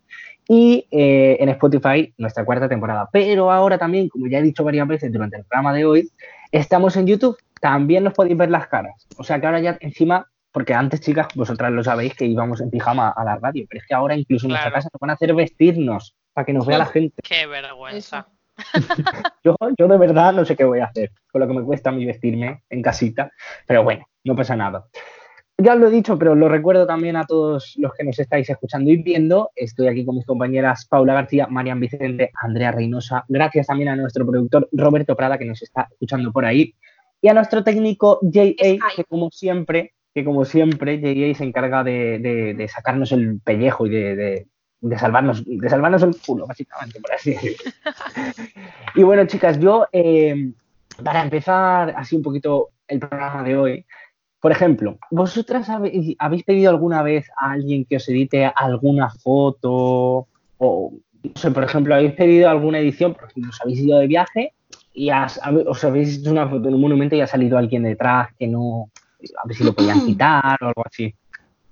y 0.48 0.86
eh, 0.90 1.36
en 1.40 1.48
Spotify 1.50 2.12
nuestra 2.18 2.44
cuarta 2.44 2.68
temporada. 2.68 3.08
Pero 3.12 3.50
ahora 3.50 3.78
también, 3.78 4.08
como 4.08 4.26
ya 4.28 4.38
he 4.38 4.42
dicho 4.42 4.64
varias 4.64 4.86
veces 4.86 5.12
durante 5.12 5.36
el 5.36 5.44
programa 5.44 5.72
de 5.72 5.84
hoy, 5.84 6.10
estamos 6.52 6.96
en 6.96 7.06
YouTube. 7.06 7.36
También 7.60 8.04
nos 8.04 8.14
podéis 8.14 8.36
ver 8.36 8.50
las 8.50 8.68
caras. 8.68 9.06
O 9.16 9.24
sea 9.24 9.40
que 9.40 9.46
ahora 9.46 9.60
ya 9.60 9.76
encima, 9.80 10.26
porque 10.52 10.74
antes, 10.74 11.00
chicas, 11.00 11.28
vosotras 11.34 11.72
lo 11.72 11.82
sabéis 11.82 12.14
que 12.14 12.26
íbamos 12.26 12.60
en 12.60 12.70
pijama 12.70 13.08
a 13.08 13.24
la 13.24 13.36
radio, 13.36 13.66
pero 13.68 13.80
es 13.80 13.86
que 13.86 13.94
ahora 13.94 14.16
incluso 14.16 14.46
en 14.46 14.50
nuestra 14.50 14.72
casa 14.72 14.88
nos 14.92 15.00
van 15.00 15.10
a 15.10 15.14
hacer 15.14 15.34
vestirnos 15.34 16.14
para 16.32 16.44
que 16.44 16.52
nos 16.52 16.66
vea 16.66 16.78
la 16.78 16.86
gente. 16.86 17.22
Qué 17.22 17.46
vergüenza. 17.46 18.28
Yo, 19.44 19.56
yo 19.78 19.88
de 19.88 19.98
verdad 19.98 20.32
no 20.32 20.44
sé 20.44 20.56
qué 20.56 20.64
voy 20.64 20.80
a 20.80 20.86
hacer 20.86 21.12
con 21.30 21.40
lo 21.40 21.46
que 21.48 21.54
me 21.54 21.62
cuesta 21.62 21.90
a 21.90 21.92
mí 21.92 22.04
vestirme 22.04 22.62
en 22.68 22.82
casita, 22.82 23.30
pero 23.66 23.84
bueno, 23.84 24.04
no 24.24 24.34
pasa 24.34 24.56
nada. 24.56 24.86
Ya 25.58 25.72
os 25.74 25.80
lo 25.80 25.88
he 25.88 25.90
dicho, 25.90 26.18
pero 26.18 26.34
lo 26.34 26.48
recuerdo 26.50 26.86
también 26.86 27.16
a 27.16 27.24
todos 27.24 27.74
los 27.78 27.92
que 27.94 28.04
nos 28.04 28.18
estáis 28.18 28.50
escuchando 28.50 28.90
y 28.90 28.96
viendo. 29.02 29.50
Estoy 29.56 29.88
aquí 29.88 30.04
con 30.04 30.16
mis 30.16 30.26
compañeras 30.26 30.84
Paula 30.86 31.14
García, 31.14 31.46
Marian 31.46 31.80
Vicente, 31.80 32.30
Andrea 32.42 32.72
Reynosa. 32.72 33.24
Gracias 33.28 33.68
también 33.68 33.88
a 33.88 33.96
nuestro 33.96 34.26
productor 34.26 34.68
Roberto 34.72 35.16
Prada, 35.16 35.38
que 35.38 35.46
nos 35.46 35.62
está 35.62 35.88
escuchando 35.90 36.30
por 36.32 36.44
ahí. 36.44 36.74
Y 37.22 37.28
a 37.28 37.34
nuestro 37.34 37.64
técnico 37.64 38.20
JA, 38.22 38.52
que 38.94 39.04
como 39.08 39.30
siempre, 39.30 39.94
que 40.14 40.24
como 40.24 40.44
siempre, 40.44 40.98
JA 41.00 41.34
se 41.38 41.44
encarga 41.44 41.82
de, 41.84 42.18
de- 42.18 42.52
de 42.54 42.68
sacarnos 42.68 43.12
el 43.12 43.40
pellejo 43.40 43.86
y 43.86 43.90
de, 43.90 44.46
de- 44.80 44.98
salvarnos, 44.98 45.42
de 45.44 45.68
salvarnos 45.68 46.02
el 46.02 46.16
culo, 46.24 46.46
básicamente, 46.46 47.00
por 47.00 47.12
así 47.12 47.30
decirlo. 47.32 47.72
Y 48.94 49.02
bueno, 49.02 49.26
chicas, 49.26 49.58
yo, 49.58 49.86
eh, 49.92 50.52
para 51.02 51.22
empezar 51.22 51.94
así 51.96 52.16
un 52.16 52.22
poquito 52.22 52.70
el 52.88 52.98
programa 53.00 53.42
de 53.42 53.56
hoy, 53.56 53.86
por 54.40 54.52
ejemplo, 54.52 54.98
¿vosotras 55.10 55.68
habéis 55.68 56.44
pedido 56.44 56.70
alguna 56.70 57.02
vez 57.02 57.26
a 57.40 57.52
alguien 57.52 57.84
que 57.84 57.96
os 57.96 58.08
edite 58.08 58.44
alguna 58.54 59.10
foto? 59.10 60.28
O, 60.58 60.92
no 61.22 61.30
sé, 61.34 61.50
por 61.50 61.64
ejemplo, 61.64 61.94
¿habéis 61.94 62.12
pedido 62.12 62.48
alguna 62.48 62.78
edición? 62.78 63.14
Por 63.14 63.24
ejemplo, 63.28 63.50
os 63.50 63.60
habéis 63.60 63.80
ido 63.80 63.98
de 63.98 64.06
viaje 64.06 64.52
y 64.94 65.10
has- 65.10 65.40
os 65.66 65.84
habéis 65.84 66.18
hecho 66.18 66.30
una 66.30 66.48
foto 66.48 66.68
en 66.68 66.74
un 66.74 66.80
monumento 66.80 67.16
y 67.16 67.20
ha 67.22 67.26
salido 67.26 67.58
alguien 67.58 67.82
detrás 67.82 68.28
que 68.38 68.46
no, 68.46 68.90
a 69.42 69.46
ver 69.48 69.56
si 69.56 69.64
lo 69.64 69.72
podían 69.72 70.00
quitar 70.06 70.56
o 70.62 70.66
algo 70.68 70.82
así. 70.84 71.12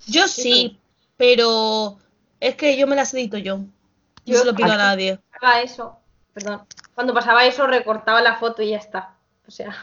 Yo 0.09 0.27
sí, 0.27 0.77
pero 1.17 1.97
es 2.49 2.55
que 2.57 2.77
yo 2.77 2.87
me 2.87 2.97
las 2.97 3.13
edito 3.15 3.39
yo. 3.39 3.59
No 3.59 3.67
Yo- 4.25 4.39
se 4.39 4.45
lo 4.45 4.55
pido 4.55 4.73
a 4.73 4.77
nadie. 4.77 5.19
Pasaba 5.33 5.61
eso, 5.61 5.97
perdón. 6.33 6.63
Cuando 6.95 7.13
pasaba 7.15 7.45
eso, 7.47 7.67
recortaba 7.67 8.21
la 8.23 8.37
foto 8.37 8.63
y 8.63 8.71
ya 8.71 8.79
está. 8.79 9.15
O 9.47 9.51
sea, 9.51 9.75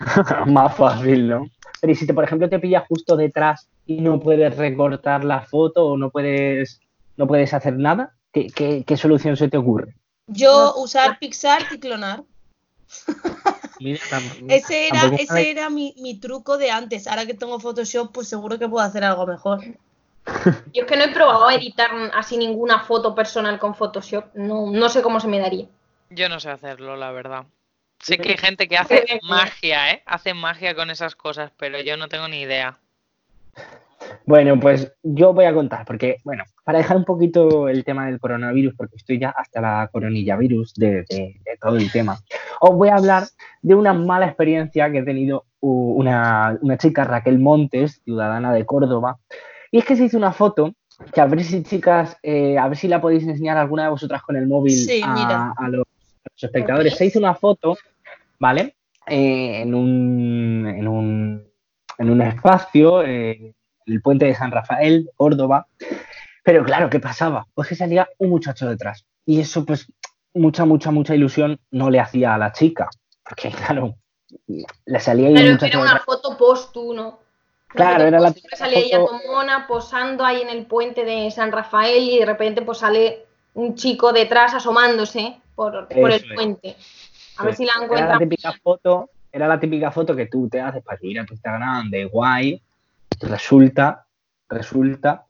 Más 0.46 0.76
fácil, 0.76 1.28
¿no? 1.28 1.46
Pero 1.80 1.92
y 1.92 1.96
si 1.96 2.06
te, 2.06 2.12
por 2.14 2.24
ejemplo, 2.24 2.48
te 2.48 2.58
pilla 2.58 2.84
justo 2.88 3.16
detrás 3.16 3.68
y 3.86 4.00
no 4.00 4.20
puedes 4.20 4.56
recortar 4.56 5.24
la 5.24 5.40
foto 5.42 5.86
o 5.86 5.96
no 5.96 6.10
puedes, 6.10 6.80
no 7.16 7.26
puedes 7.26 7.54
hacer 7.54 7.78
nada, 7.78 8.12
¿qué, 8.32 8.48
qué- 8.48 8.84
qué 8.86 8.96
solución 8.96 9.36
se 9.36 9.48
te 9.48 9.56
ocurre? 9.56 9.94
Yo 10.26 10.74
usar 10.76 11.18
Pixar 11.18 11.62
y 11.72 11.78
clonar. 11.78 12.24
Mira, 13.80 14.00
Ese 14.48 14.88
era, 14.88 15.06
ese 15.18 15.50
era 15.50 15.70
mi, 15.70 15.94
mi 15.98 16.18
truco 16.18 16.56
de 16.56 16.70
antes. 16.70 17.06
Ahora 17.06 17.26
que 17.26 17.34
tengo 17.34 17.60
Photoshop, 17.60 18.10
pues 18.12 18.26
seguro 18.28 18.58
que 18.58 18.68
puedo 18.68 18.84
hacer 18.84 19.04
algo 19.04 19.26
mejor. 19.26 19.60
Yo 20.72 20.82
es 20.82 20.86
que 20.86 20.96
no 20.96 21.04
he 21.04 21.12
probado 21.12 21.50
editar 21.50 21.90
así 22.14 22.36
ninguna 22.36 22.80
foto 22.80 23.14
personal 23.14 23.58
con 23.58 23.74
Photoshop. 23.74 24.34
No, 24.34 24.70
no 24.70 24.88
sé 24.88 25.02
cómo 25.02 25.20
se 25.20 25.28
me 25.28 25.38
daría. 25.38 25.66
Yo 26.10 26.28
no 26.28 26.40
sé 26.40 26.50
hacerlo, 26.50 26.96
la 26.96 27.10
verdad. 27.12 27.44
Sé 27.98 28.18
que 28.18 28.30
hay 28.30 28.36
gente 28.36 28.68
que 28.68 28.76
hace 28.76 29.04
magia, 29.22 29.90
¿eh? 29.92 30.02
Hace 30.06 30.34
magia 30.34 30.74
con 30.74 30.90
esas 30.90 31.16
cosas, 31.16 31.50
pero 31.56 31.80
yo 31.80 31.96
no 31.96 32.08
tengo 32.08 32.28
ni 32.28 32.40
idea. 32.42 32.78
Bueno, 34.26 34.58
pues 34.60 34.92
yo 35.02 35.32
voy 35.32 35.46
a 35.46 35.54
contar, 35.54 35.84
porque, 35.86 36.16
bueno, 36.24 36.44
para 36.64 36.78
dejar 36.78 36.96
un 36.96 37.04
poquito 37.04 37.68
el 37.68 37.84
tema 37.84 38.06
del 38.06 38.20
coronavirus, 38.20 38.74
porque 38.76 38.96
estoy 38.96 39.18
ya 39.18 39.30
hasta 39.30 39.60
la 39.60 39.88
coronilla 39.90 40.36
virus 40.36 40.74
de, 40.74 41.04
de- 41.08 41.40
de 41.44 41.56
todo 41.60 41.76
el 41.76 41.90
tema, 41.90 42.18
os 42.60 42.74
voy 42.76 42.88
a 42.90 42.96
hablar 42.96 43.24
de 43.62 43.74
una 43.74 43.92
mala 43.94 44.26
experiencia 44.26 44.90
que 44.90 44.98
he 44.98 45.02
tenido 45.04 45.46
una, 45.60 46.58
una 46.60 46.76
chica, 46.76 47.04
Raquel 47.04 47.38
Montes, 47.38 48.02
ciudadana 48.04 48.52
de 48.52 48.66
Córdoba, 48.66 49.18
y 49.70 49.78
es 49.78 49.84
que 49.84 49.96
se 49.96 50.04
hizo 50.04 50.16
una 50.16 50.32
foto, 50.32 50.74
que 51.12 51.20
a 51.20 51.26
ver 51.26 51.42
si, 51.44 51.62
chicas, 51.62 52.16
eh, 52.22 52.56
a 52.58 52.68
ver 52.68 52.76
si 52.76 52.88
la 52.88 53.00
podéis 53.00 53.24
enseñar 53.26 53.56
alguna 53.56 53.84
de 53.84 53.90
vosotras 53.90 54.22
con 54.22 54.36
el 54.36 54.46
móvil 54.46 54.72
Sí, 54.72 55.00
a, 55.04 55.52
a 55.56 55.68
los, 55.68 55.82
a 55.86 56.28
los 56.32 56.42
espectadores. 56.42 56.96
Se 56.96 57.06
hizo 57.06 57.18
una 57.18 57.34
foto, 57.34 57.76
¿vale? 58.38 58.76
Eh, 59.06 59.60
en, 59.62 59.74
un, 59.74 60.66
en, 60.66 60.88
un, 60.88 61.44
en 61.98 62.10
un 62.10 62.22
espacio, 62.22 63.02
eh, 63.02 63.54
el 63.86 64.02
puente 64.02 64.26
de 64.26 64.34
San 64.34 64.50
Rafael, 64.50 65.10
Córdoba. 65.16 65.66
Pero 66.42 66.64
claro, 66.64 66.88
¿qué 66.88 66.98
pasaba? 67.00 67.46
Pues 67.54 67.68
que 67.68 67.74
salía 67.76 68.08
un 68.18 68.30
muchacho 68.30 68.68
detrás. 68.68 69.04
Y 69.24 69.40
eso, 69.40 69.64
pues, 69.64 69.86
mucha, 70.32 70.64
mucha, 70.64 70.90
mucha 70.90 71.14
ilusión 71.14 71.58
no 71.70 71.90
le 71.90 72.00
hacía 72.00 72.34
a 72.34 72.38
la 72.38 72.52
chica. 72.52 72.88
Porque, 73.22 73.50
claro, 73.50 73.96
le 74.46 75.00
salía 75.00 75.26
ahí 75.28 75.32
un 75.34 75.38
Pero 75.40 75.52
muchacho 75.52 75.66
era 75.66 75.78
una 75.80 75.90
detrás. 75.90 76.04
foto 76.06 76.36
post 76.38 76.72
tú, 76.72 76.94
¿no? 76.94 77.18
Claro, 77.68 77.96
Una 77.96 78.08
era 78.08 78.20
la 78.20 78.28
foto 78.28 78.40
post, 78.42 78.48
que 78.50 78.56
salía 78.56 78.78
ella 78.78 78.98
foto- 79.00 79.18
como 79.18 79.32
mona 79.34 79.66
posando 79.66 80.24
ahí 80.24 80.40
en 80.42 80.48
el 80.48 80.66
puente 80.66 81.04
de 81.04 81.30
San 81.30 81.52
Rafael 81.52 82.02
y 82.04 82.18
de 82.20 82.26
repente 82.26 82.62
pues 82.62 82.78
sale 82.78 83.26
un 83.54 83.74
chico 83.74 84.12
detrás 84.12 84.54
asomándose 84.54 85.40
por, 85.54 85.88
por 85.88 86.10
el 86.10 86.16
es. 86.16 86.24
puente. 86.34 86.76
A 87.38 87.44
ver 87.44 87.54
Sí. 87.54 87.64
si 87.64 87.66
la 87.66 87.72
Era 87.72 87.78
la 87.80 87.84
encuentran. 87.84 88.18
típica 88.20 88.52
foto, 88.62 89.10
era 89.32 89.48
la 89.48 89.58
típica 89.60 89.90
foto 89.90 90.14
que 90.16 90.26
tú 90.26 90.48
te 90.48 90.60
haces 90.60 90.82
para 90.82 90.98
subir 90.98 91.20
a 91.20 91.26
tu 91.26 91.34
Instagram 91.34 91.90
de 91.90 92.04
guay. 92.06 92.62
Resulta, 93.20 94.06
resulta 94.48 95.24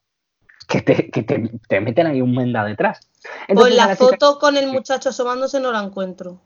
que 0.69 0.83
te, 0.83 1.11
que 1.11 1.23
te, 1.23 1.51
te 1.69 1.81
meten 1.81 2.07
ahí 2.09 2.21
un 2.21 2.35
menda 2.35 2.65
detrás. 2.65 3.01
Pues 3.23 3.33
Entonces, 3.49 3.75
a 3.75 3.77
la 3.83 3.87
la 3.89 3.97
chica- 3.97 4.07
foto 4.11 4.39
con 4.39 4.57
el 4.57 4.67
muchacho 4.69 5.09
asomándose 5.09 5.61
no 5.61 5.73
la 5.73 5.83
encuentro. 5.83 6.41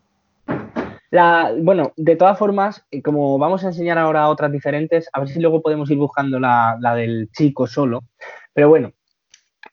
La, 1.11 1.53
bueno, 1.59 1.93
de 1.97 2.15
todas 2.17 2.39
formas, 2.39 2.85
eh, 2.91 3.03
como 3.03 3.37
vamos 3.39 3.65
a 3.65 3.69
enseñar 3.69 3.99
ahora 3.99 4.29
otras 4.29 4.53
diferentes, 4.53 5.09
a 5.13 5.21
ver 5.21 5.29
si 5.29 5.41
luego 5.41 5.61
podemos 5.61 5.91
ir 5.91 5.97
buscando 5.99 6.39
la, 6.39 6.77
la 6.81 6.95
del 6.95 7.29
chico 7.33 7.67
solo. 7.67 8.05
Pero 8.53 8.69
bueno, 8.69 8.93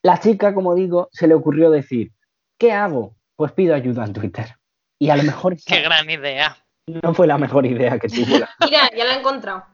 la 0.02 0.18
chica, 0.18 0.52
como 0.54 0.74
digo, 0.74 1.08
se 1.12 1.28
le 1.28 1.34
ocurrió 1.34 1.70
decir, 1.70 2.10
¿qué 2.58 2.72
hago? 2.72 3.14
Pues 3.36 3.52
pido 3.52 3.74
ayuda 3.74 4.04
en 4.04 4.12
Twitter. 4.12 4.56
Y 4.98 5.10
a 5.10 5.16
lo 5.16 5.22
mejor 5.22 5.52
esa 5.52 5.64
Qué 5.76 5.82
gran 5.82 6.10
idea. 6.10 6.56
no 6.86 7.14
fue 7.14 7.26
la 7.28 7.38
mejor 7.38 7.66
idea 7.66 7.98
que 8.00 8.08
tuvo. 8.08 8.38
la- 8.38 8.50
Mira, 8.64 8.90
ya 8.96 9.04
la 9.04 9.14
he 9.14 9.18
encontrado. 9.20 9.64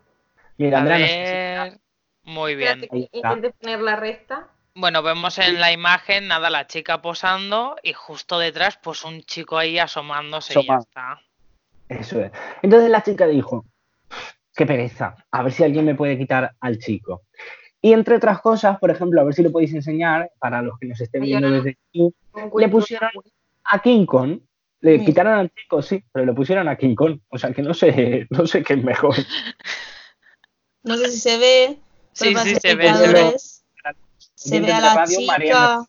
Mira, 0.59 0.79
A 0.79 0.81
Andrea, 0.83 0.99
no 0.99 1.07
sé 1.07 1.13
si- 1.13 1.71
ver. 1.71 1.81
Muy 2.25 2.55
bien. 2.57 2.89
Intente 3.13 3.51
poner 3.51 3.81
la 3.81 3.97
recta. 3.97 4.49
Bueno, 4.75 5.03
vemos 5.03 5.39
en 5.39 5.61
la 5.61 5.71
imagen, 5.73 6.27
nada, 6.29 6.49
la 6.51 6.67
chica 6.67 7.01
posando 7.01 7.77
y 7.83 7.93
justo 7.93 8.39
detrás, 8.39 8.79
pues 8.83 9.05
un 9.05 9.23
chico 9.23 9.57
ahí 9.59 9.79
asomándose 9.79 10.59
y 10.59 10.67
ya 10.67 10.77
está. 10.77 11.21
Eso 11.89 12.21
es. 12.21 12.33
Entonces 12.63 12.91
la 12.91 13.03
chica 13.03 13.27
dijo, 13.27 13.65
qué 14.55 14.67
pereza, 14.67 15.17
a 15.31 15.43
ver 15.43 15.53
si 15.53 15.65
alguien 15.65 15.85
me 15.85 15.95
puede 15.95 16.19
quitar 16.19 16.55
al 16.61 16.79
chico. 16.79 17.23
Y 17.83 17.93
entre 17.93 18.17
otras 18.17 18.41
cosas, 18.41 18.79
por 18.79 18.91
ejemplo, 18.91 19.21
a 19.21 19.25
ver 19.25 19.35
si 19.35 19.43
lo 19.43 19.53
podéis 19.53 19.75
enseñar, 19.75 20.31
para 20.39 20.63
los 20.63 20.79
que 20.79 20.87
nos 20.87 21.01
estén 21.01 21.23
Ay, 21.23 21.29
viendo 21.29 21.51
no. 21.51 21.57
desde 21.57 21.77
No 21.93 22.11
le 22.59 22.69
pusieron 22.69 23.11
a 23.65 23.83
King 23.83 24.07
Kong. 24.07 24.41
Le 24.81 24.99
Sí. 24.99 25.05
quitaron 25.07 25.35
al 25.35 25.51
chico, 25.51 25.81
sí, 25.83 26.03
pero 26.13 26.27
le 26.27 26.33
pusieron 26.35 26.69
a 26.69 26.77
King 26.77 26.95
Kong. 26.95 27.19
O 27.29 27.39
sea 27.39 27.53
que 27.53 27.63
no 27.63 27.73
sé, 27.75 28.27
no 28.31 28.47
sé 28.47 28.63
qué 28.63 28.75
es 28.75 28.85
mejor. 28.85 29.15
No 30.83 30.97
sé 30.99 31.11
si 31.11 31.19
se 31.19 31.39
ve. 31.39 31.79
Sí, 32.13 32.35
sí, 32.35 32.35
se 32.35 32.41
ve, 32.45 32.61
se 32.61 32.75
ve. 32.77 32.85
espectadores, 32.87 33.65
Se 34.35 34.61
ve 34.61 34.71
a 34.73 34.81
la 34.81 34.95
Radio, 34.95 35.19
chica. 35.19 35.33
Mariana- 35.33 35.87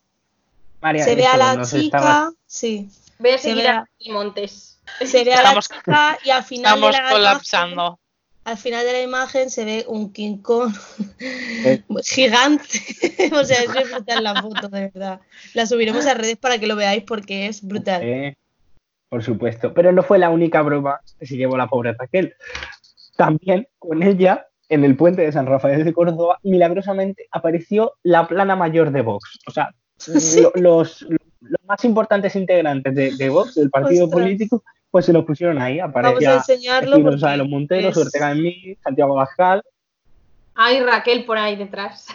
María, 0.81 1.03
Se 1.03 1.15
ve 1.15 1.25
a 1.25 1.37
la 1.37 1.61
chica. 1.65 1.77
estaba- 1.97 2.31
Sí. 2.45 2.89
Voy 3.19 3.31
a 3.31 3.37
Se 3.37 3.49
seguir 3.49 3.63
ve 3.63 3.69
a 3.69 3.85
Montes. 4.13 4.74
Se 5.05 5.23
ve 5.23 5.33
a 5.33 5.37
Estamos- 5.37 5.69
la 5.69 5.75
chica 5.77 6.17
y 6.23 6.29
al 6.29 6.43
final 6.43 6.63
de 6.81 6.87
Estamos 6.87 6.91
la 6.91 6.97
imagen- 6.99 7.15
colapsando. 7.17 7.99
al 8.45 8.57
final 8.57 8.85
de 8.85 8.93
la 8.93 9.01
imagen 9.01 9.49
se 9.49 9.65
ve 9.65 9.85
un 9.87 10.13
King 10.13 10.37
Kong 10.37 10.73
Eh. 11.19 11.83
gigante. 12.05 12.79
o 13.33 13.43
sea, 13.43 13.61
es 13.63 13.69
muy 13.69 13.83
brutal 13.83 14.23
la 14.23 14.41
foto, 14.41 14.69
de 14.69 14.91
verdad. 14.93 15.19
La 15.53 15.65
subiremos 15.65 16.05
a 16.05 16.13
redes 16.13 16.37
para 16.37 16.59
que 16.59 16.67
lo 16.67 16.75
veáis 16.75 17.03
porque 17.03 17.47
es 17.47 17.61
brutal. 17.65 18.01
Eh, 18.03 18.35
por 19.09 19.23
supuesto. 19.23 19.73
Pero 19.73 19.91
no 19.91 20.03
fue 20.03 20.19
la 20.19 20.29
única 20.29 20.61
broma 20.61 20.99
que 21.19 21.25
se 21.25 21.37
llevó 21.37 21.57
la 21.57 21.67
pobre 21.67 21.93
Raquel. 21.97 22.33
También 23.17 23.67
con 23.79 24.03
ella, 24.03 24.47
en 24.69 24.83
el 24.83 24.95
puente 24.97 25.21
de 25.21 25.31
San 25.31 25.45
Rafael 25.47 25.83
de 25.85 25.93
Córdoba, 25.93 26.39
milagrosamente 26.43 27.27
apareció 27.31 27.93
la 28.03 28.27
plana 28.27 28.55
mayor 28.55 28.91
de 28.91 29.01
Vox. 29.01 29.39
O 29.47 29.51
sea, 29.51 29.69
Sí. 29.97 30.41
lo- 30.41 30.51
los, 30.55 31.01
los 31.01 31.61
más 31.65 31.85
importantes 31.85 32.35
integrantes 32.35 32.93
de, 32.93 33.15
de 33.15 33.29
Vox, 33.29 33.55
del 33.55 33.69
partido 33.69 34.05
Ostras. 34.05 34.21
político, 34.23 34.63
pues 34.95 35.07
se 35.07 35.11
los 35.11 35.25
pusieron 35.25 35.61
ahí. 35.61 35.79
Vamos 35.79 35.93
a 35.93 35.99
Aparecía 35.99 36.35
enseñarlo. 36.35 36.91
Porque 37.03 37.17
de 37.27 37.35
los 37.35 37.49
Monteros, 37.49 37.97
es- 37.97 38.05
Ortega 38.05 38.29
de 38.29 38.35
Mí, 38.35 38.77
Santiago 38.81 39.13
Bascal. 39.13 39.61
Hay 40.55 40.81
Raquel 40.81 41.25
por 41.25 41.37
ahí 41.37 41.57
detrás. 41.57 42.07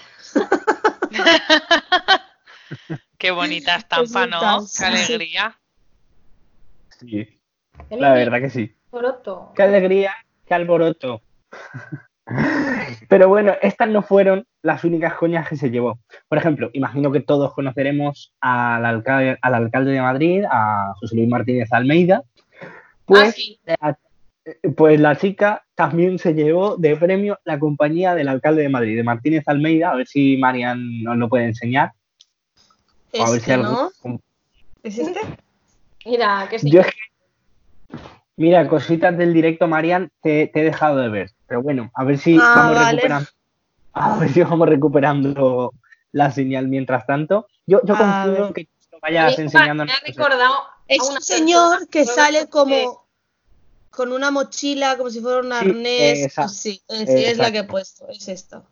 Qué 3.19 3.33
bonita 3.33 3.77
estampa, 3.77 4.27
¿no? 4.27 4.65
Qué 4.79 4.85
alegría. 4.87 5.59
Sí, 6.99 7.29
la 7.91 8.15
verdad 8.15 8.41
que 8.41 8.49
sí. 8.49 8.75
Poroto. 8.89 9.53
Qué 9.55 9.63
alegría, 9.63 10.15
qué 10.47 10.55
alboroto. 10.55 11.21
Pero 13.11 13.29
bueno, 13.29 13.53
estas 13.61 13.91
no 13.91 14.01
fueron 14.01 14.47
las 14.63 14.85
únicas 14.85 15.13
coñas 15.17 15.47
que 15.47 15.57
se 15.57 15.69
llevó. 15.69 15.99
Por 16.29 16.39
ejemplo, 16.39 16.71
imagino 16.73 17.13
que 17.13 17.21
todos 17.21 17.53
conoceremos 17.53 18.33
al 18.41 18.87
alcalde, 18.87 19.37
al 19.43 19.55
alcalde 19.55 19.91
de 19.93 20.01
Madrid, 20.01 20.45
a 20.51 20.95
José 20.99 21.17
Luis 21.17 21.29
Martínez 21.29 21.71
Almeida. 21.75 22.23
Pues, 23.11 23.29
ah, 23.29 23.33
sí. 23.33 23.59
la, 23.65 23.99
pues 24.77 25.01
la 25.01 25.17
chica 25.17 25.65
también 25.75 26.19
se 26.21 26.33
llevó 26.33 26.77
de 26.77 26.95
premio 26.97 27.39
la 27.45 27.59
compañía 27.59 28.15
del 28.15 28.29
alcalde 28.29 28.63
de 28.63 28.69
Madrid, 28.69 28.97
de 28.97 29.03
Martínez 29.03 29.43
Almeida. 29.49 29.91
A 29.91 29.97
ver 29.97 30.07
si 30.07 30.37
Marian 30.37 31.03
nos 31.03 31.17
lo 31.17 31.29
puede 31.29 31.47
enseñar. 31.47 31.91
A 33.19 33.31
ver 33.31 33.41
si 33.41 33.51
Este, 33.51 33.53
algo- 33.55 33.91
¿no? 34.05 34.21
¿Es 34.85 34.97
este? 34.97 35.19
Mira, 36.07 36.47
que 36.49 36.61
sí. 36.61 36.71
Yo 36.71 36.83
Mira, 38.37 38.69
cositas 38.69 39.19
del 39.19 39.35
directo, 39.35 39.67
Marian, 39.67 40.09
te, 40.23 40.47
te 40.47 40.61
he 40.61 40.65
dejado 40.65 40.99
de 40.99 41.09
ver. 41.09 41.31
Pero 41.47 41.63
bueno, 41.63 41.91
a 41.95 42.05
ver 42.05 42.17
si 42.17 42.39
Ah, 42.41 42.53
vamos 42.55 42.77
vale. 42.77 42.97
recuperando. 43.03 43.29
A 43.93 44.17
ver 44.19 44.29
si 44.31 44.41
vamos 44.43 44.69
recuperando 44.69 45.73
la 46.13 46.31
señal 46.31 46.69
mientras 46.69 47.05
tanto. 47.07 47.49
Yo, 47.67 47.81
yo 47.85 47.97
en 48.47 48.53
que 48.55 48.69
vayas 49.01 49.37
Me 49.39 49.45
enseñándonos. 49.45 49.95
ha 49.95 50.07
recordado 50.07 50.55
a 50.55 50.77
Es 50.89 51.01
un 51.01 51.21
señor 51.21 51.71
persona 51.71 51.87
que 51.91 52.05
sale 52.07 52.39
que- 52.41 52.49
como 52.51 53.07
con 53.91 54.13
una 54.13 54.31
mochila, 54.31 54.97
como 54.97 55.11
si 55.11 55.21
fuera 55.21 55.39
un 55.41 55.51
Sí, 55.53 55.55
arnés. 55.55 56.19
esa. 56.27 56.49
sí, 56.49 56.83
sí, 56.89 57.25
es 57.25 57.39
la 57.39 57.51
que 57.51 57.59
he 57.59 57.65
puesto, 57.65 58.09
es 58.09 58.29
esta. 58.29 58.63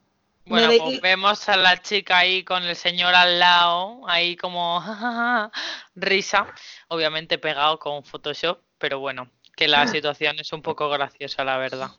Bueno, 0.47 0.69
Me 0.69 0.79
pues 0.79 0.93
ve- 0.95 1.01
vemos 1.11 1.47
a 1.49 1.57
la 1.57 1.83
chica 1.83 2.19
ahí 2.19 2.43
con 2.45 2.63
el 2.63 2.75
señor 2.77 3.15
al 3.15 3.39
lado, 3.39 4.01
ahí 4.09 4.37
como 4.37 4.81
risa, 5.95 6.47
obviamente 6.89 7.37
pegado 7.39 7.79
con 7.79 8.03
Photoshop, 8.05 8.61
pero 8.79 8.99
bueno, 9.01 9.29
que 9.57 9.69
la 9.69 9.87
situación 9.89 10.39
es 10.39 10.53
un 10.53 10.63
poco 10.63 10.89
graciosa, 10.89 11.45
la 11.45 11.59
verdad. 11.59 11.91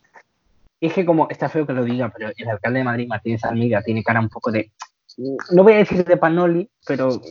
Y 0.79 0.87
es 0.87 0.93
que 0.93 1.05
como, 1.05 1.27
está 1.29 1.49
feo 1.49 1.67
que 1.67 1.73
lo 1.73 1.83
diga, 1.83 2.09
pero 2.09 2.31
el 2.35 2.49
alcalde 2.49 2.79
de 2.79 2.85
Madrid, 2.85 3.07
Martínez 3.07 3.43
Almeida, 3.43 3.81
tiene 3.83 4.01
cara 4.01 4.19
un 4.21 4.29
poco 4.29 4.49
de... 4.51 4.71
No 5.51 5.63
voy 5.63 5.73
a 5.73 5.77
decir 5.77 6.03
de 6.05 6.15
Panoli, 6.17 6.69
pero 6.85 7.21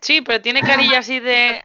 Sí, 0.00 0.22
pero 0.22 0.40
tiene 0.40 0.62
carilla 0.62 1.00
así 1.00 1.20
de... 1.20 1.62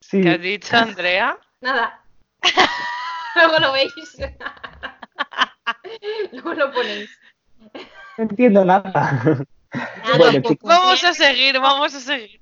sí. 0.00 0.20
¿Qué 0.22 0.30
has 0.30 0.40
dicho, 0.40 0.76
Andrea? 0.76 1.38
Nada. 1.60 2.02
Luego 3.36 3.58
lo 3.60 3.72
veis. 3.72 3.92
Luego 6.32 6.54
lo 6.54 6.72
ponéis. 6.72 7.10
no 8.18 8.24
entiendo 8.24 8.64
nada. 8.64 9.44
Nada, 9.72 10.18
Bueno, 10.18 10.32
tampoco. 10.32 10.54
chicos. 10.54 10.68
Vamos 10.68 11.04
a 11.04 11.14
seguir, 11.14 11.60
vamos 11.60 11.94
a 11.94 12.00
seguir. 12.00 12.40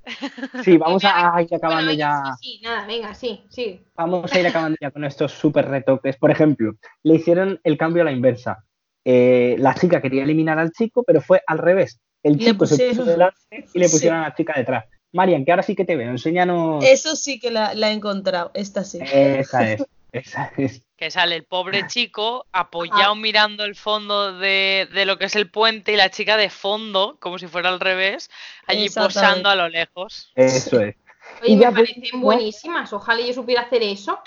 Sí, 0.64 0.78
vamos 0.78 1.02
a 1.04 1.42
ir 1.42 1.54
acabando 1.54 1.92
ya. 1.92 2.22
Sí, 2.40 2.56
sí, 2.56 2.60
nada, 2.64 2.86
venga, 2.86 3.14
sí, 3.14 3.44
sí. 3.50 3.84
Vamos 3.94 4.32
a 4.32 4.40
ir 4.40 4.46
acabando 4.46 4.78
ya 4.80 4.90
con 4.90 5.04
estos 5.04 5.32
súper 5.32 5.68
retoques. 5.68 6.16
Por 6.16 6.30
ejemplo, 6.30 6.72
le 7.02 7.16
hicieron 7.16 7.60
el 7.64 7.76
cambio 7.76 8.00
a 8.02 8.06
la 8.06 8.12
inversa. 8.12 8.64
Eh, 9.04 9.56
la 9.58 9.74
chica 9.74 10.00
quería 10.00 10.22
eliminar 10.22 10.58
al 10.58 10.72
chico, 10.72 11.04
pero 11.06 11.20
fue 11.20 11.42
al 11.46 11.58
revés. 11.58 12.00
El 12.22 12.38
chico 12.38 12.66
se 12.66 12.88
puso 12.90 13.04
delante 13.04 13.66
y 13.72 13.78
le 13.78 13.88
Sí. 13.88 13.94
pusieron 13.94 14.18
a 14.20 14.28
la 14.28 14.34
chica 14.34 14.54
detrás. 14.56 14.84
Marian, 15.12 15.44
que 15.44 15.50
ahora 15.52 15.62
sí 15.62 15.74
que 15.74 15.84
te 15.84 15.96
veo, 15.96 16.10
enséñanos. 16.10 16.84
Eso 16.84 17.16
sí 17.16 17.40
que 17.40 17.50
la, 17.50 17.74
la 17.74 17.90
he 17.90 17.92
encontrado, 17.92 18.50
esta 18.54 18.84
sí. 18.84 18.98
Esa 19.02 19.72
es, 19.72 19.84
esa 20.12 20.52
es. 20.56 20.82
Que 20.96 21.10
sale 21.10 21.36
el 21.36 21.44
pobre 21.44 21.86
chico 21.86 22.44
apoyado 22.52 23.14
mirando 23.14 23.64
el 23.64 23.76
fondo 23.76 24.36
de, 24.36 24.88
de 24.92 25.06
lo 25.06 25.16
que 25.16 25.26
es 25.26 25.36
el 25.36 25.48
puente 25.48 25.92
y 25.92 25.96
la 25.96 26.10
chica 26.10 26.36
de 26.36 26.50
fondo, 26.50 27.16
como 27.20 27.38
si 27.38 27.46
fuera 27.46 27.68
al 27.68 27.78
revés, 27.78 28.30
allí 28.66 28.88
posando 28.90 29.48
a 29.48 29.54
lo 29.54 29.68
lejos. 29.68 30.32
Eso 30.34 30.80
es. 30.80 30.96
Oye, 31.42 31.52
Y 31.52 31.56
me 31.56 31.70
parecen 31.70 32.20
buenísimas. 32.20 32.92
Ojalá 32.92 33.24
yo 33.24 33.32
supiera 33.32 33.62
hacer 33.62 33.82
eso. 33.82 34.18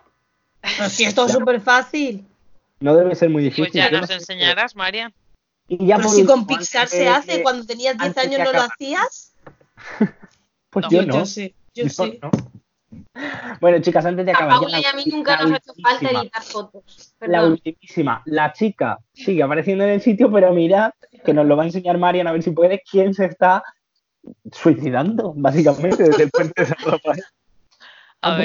Pero 0.62 0.90
si 0.90 1.04
esto 1.04 1.26
es 1.26 1.34
súper 1.34 1.60
fácil. 1.60 2.26
No 2.80 2.96
debe 2.96 3.14
ser 3.16 3.30
muy 3.30 3.44
difícil. 3.44 3.66
Pues 3.66 3.74
ya 3.74 3.92
nos 3.92 4.10
enseñarás, 4.10 4.76
María. 4.76 5.12
Y 5.68 5.86
ya 5.86 5.96
Pero 5.98 6.08
por 6.08 6.16
si 6.16 6.22
último, 6.22 6.46
con 6.46 6.48
Pixar 6.48 6.88
se 6.88 7.00
de- 7.00 7.10
hace, 7.10 7.44
cuando 7.44 7.66
tenías 7.66 7.98
10 7.98 8.08
antes 8.10 8.30
de 8.30 8.36
años 8.36 8.52
no 8.52 8.60
lo 8.60 8.66
hacías. 8.66 9.34
Pues 10.70 10.86
No, 10.86 10.90
yo 10.92 11.02
Yo, 11.02 11.08
no. 11.20 11.26
sí, 11.26 11.54
yo 11.74 11.84
Yo 11.84 11.90
sí. 11.90 12.20
no. 12.22 12.32
Bueno, 13.60 13.80
chicas, 13.82 14.06
antes 14.06 14.26
de 14.26 14.32
A 14.32 14.36
acabar. 14.36 14.54
ya 14.56 14.60
Paula 14.62 14.80
y 14.80 14.86
a 14.86 14.94
mí 14.94 15.04
nunca 15.12 15.36
nos 15.38 15.52
ha 15.52 15.58
hecho 15.58 15.74
falta 15.82 16.10
editar 16.12 16.44
fotos. 16.44 17.14
La 17.20 17.44
ultimísima, 17.46 18.22
la 18.26 18.54
chica 18.54 19.00
sigue 19.14 19.44
apareciendo 19.44 19.84
en 19.84 19.90
el 19.92 20.02
sitio, 20.02 20.32
pero 20.32 20.54
mirad, 20.54 20.92
que 21.26 21.34
nos 21.34 21.46
lo 21.46 21.58
va 21.58 21.64
a 21.64 21.66
enseñar 21.66 21.98
Marian 21.98 22.28
a 22.28 22.32
ver 22.32 22.42
si 22.44 22.52
puede, 22.52 22.82
quién 22.90 23.14
se 23.14 23.26
está 23.26 23.64
suicidando, 24.52 25.34
básicamente, 25.36 26.04
desde 26.04 26.24
el 26.24 26.32
puente 26.32 26.62
de 26.62 26.68
San 26.68 26.78
Rafael. 26.86 27.24
A 28.22 28.36
Han 28.36 28.38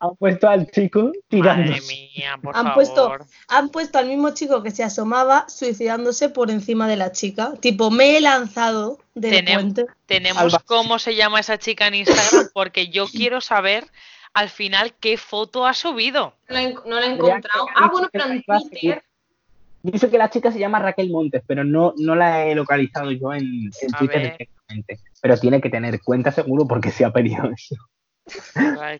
Han 0.00 0.16
puesto 0.16 0.48
al 0.48 0.70
chico 0.70 1.00
Madre 1.04 1.20
tirándose. 1.28 1.82
mía, 1.88 2.38
por 2.42 2.56
Han 2.56 2.62
favor. 2.62 2.74
puesto- 2.74 3.16
Han 3.48 3.68
puesto 3.70 3.98
al 3.98 4.06
mismo 4.06 4.30
chico 4.34 4.62
que 4.62 4.70
se 4.70 4.82
asomaba 4.84 5.48
suicidándose 5.48 6.28
por 6.28 6.50
encima 6.50 6.88
de 6.88 6.96
la 6.96 7.12
chica. 7.12 7.52
Tipo, 7.60 7.90
me 7.90 8.16
he 8.16 8.20
lanzado 8.20 8.98
del 9.14 9.44
Tenem- 9.44 9.54
puente. 9.54 9.86
Tenemos 10.06 10.58
cómo 10.66 10.98
se 10.98 11.14
llama 11.14 11.40
esa 11.40 11.58
chica 11.58 11.86
en 11.86 11.94
Instagram 11.96 12.48
porque 12.52 12.88
yo 12.88 13.06
quiero 13.30 13.40
saber 13.40 13.84
al 14.32 14.48
final 14.48 14.94
qué 14.98 15.16
foto 15.16 15.66
ha 15.66 15.74
subido. 15.74 16.34
No 16.48 16.54
la 16.54 16.62
he, 16.62 16.74
no 16.74 16.82
la 17.00 17.06
he 17.06 17.10
Andrea, 17.12 17.36
encontrado. 17.36 17.66
Ah, 17.76 17.88
bueno, 17.92 18.08
pero 18.12 18.24
en. 18.26 18.42
Twitter. 18.42 19.04
Sé 19.98 20.08
que 20.10 20.16
la 20.16 20.30
chica 20.30 20.50
se 20.50 20.58
llama 20.58 20.78
Raquel 20.78 21.10
Montes, 21.10 21.42
pero 21.46 21.62
no, 21.62 21.92
no 21.98 22.14
la 22.16 22.46
he 22.46 22.54
localizado 22.54 23.10
yo 23.12 23.34
en, 23.34 23.44
en 23.82 23.92
Twitter 23.98 24.22
ver. 24.22 24.32
directamente. 24.32 24.98
Pero 25.20 25.36
tiene 25.38 25.60
que 25.60 25.68
tener 25.68 26.00
cuenta 26.00 26.32
seguro 26.32 26.66
porque 26.66 26.90
se 26.90 27.04
ha 27.04 27.12
pedido 27.12 27.50
eso. 27.54 27.76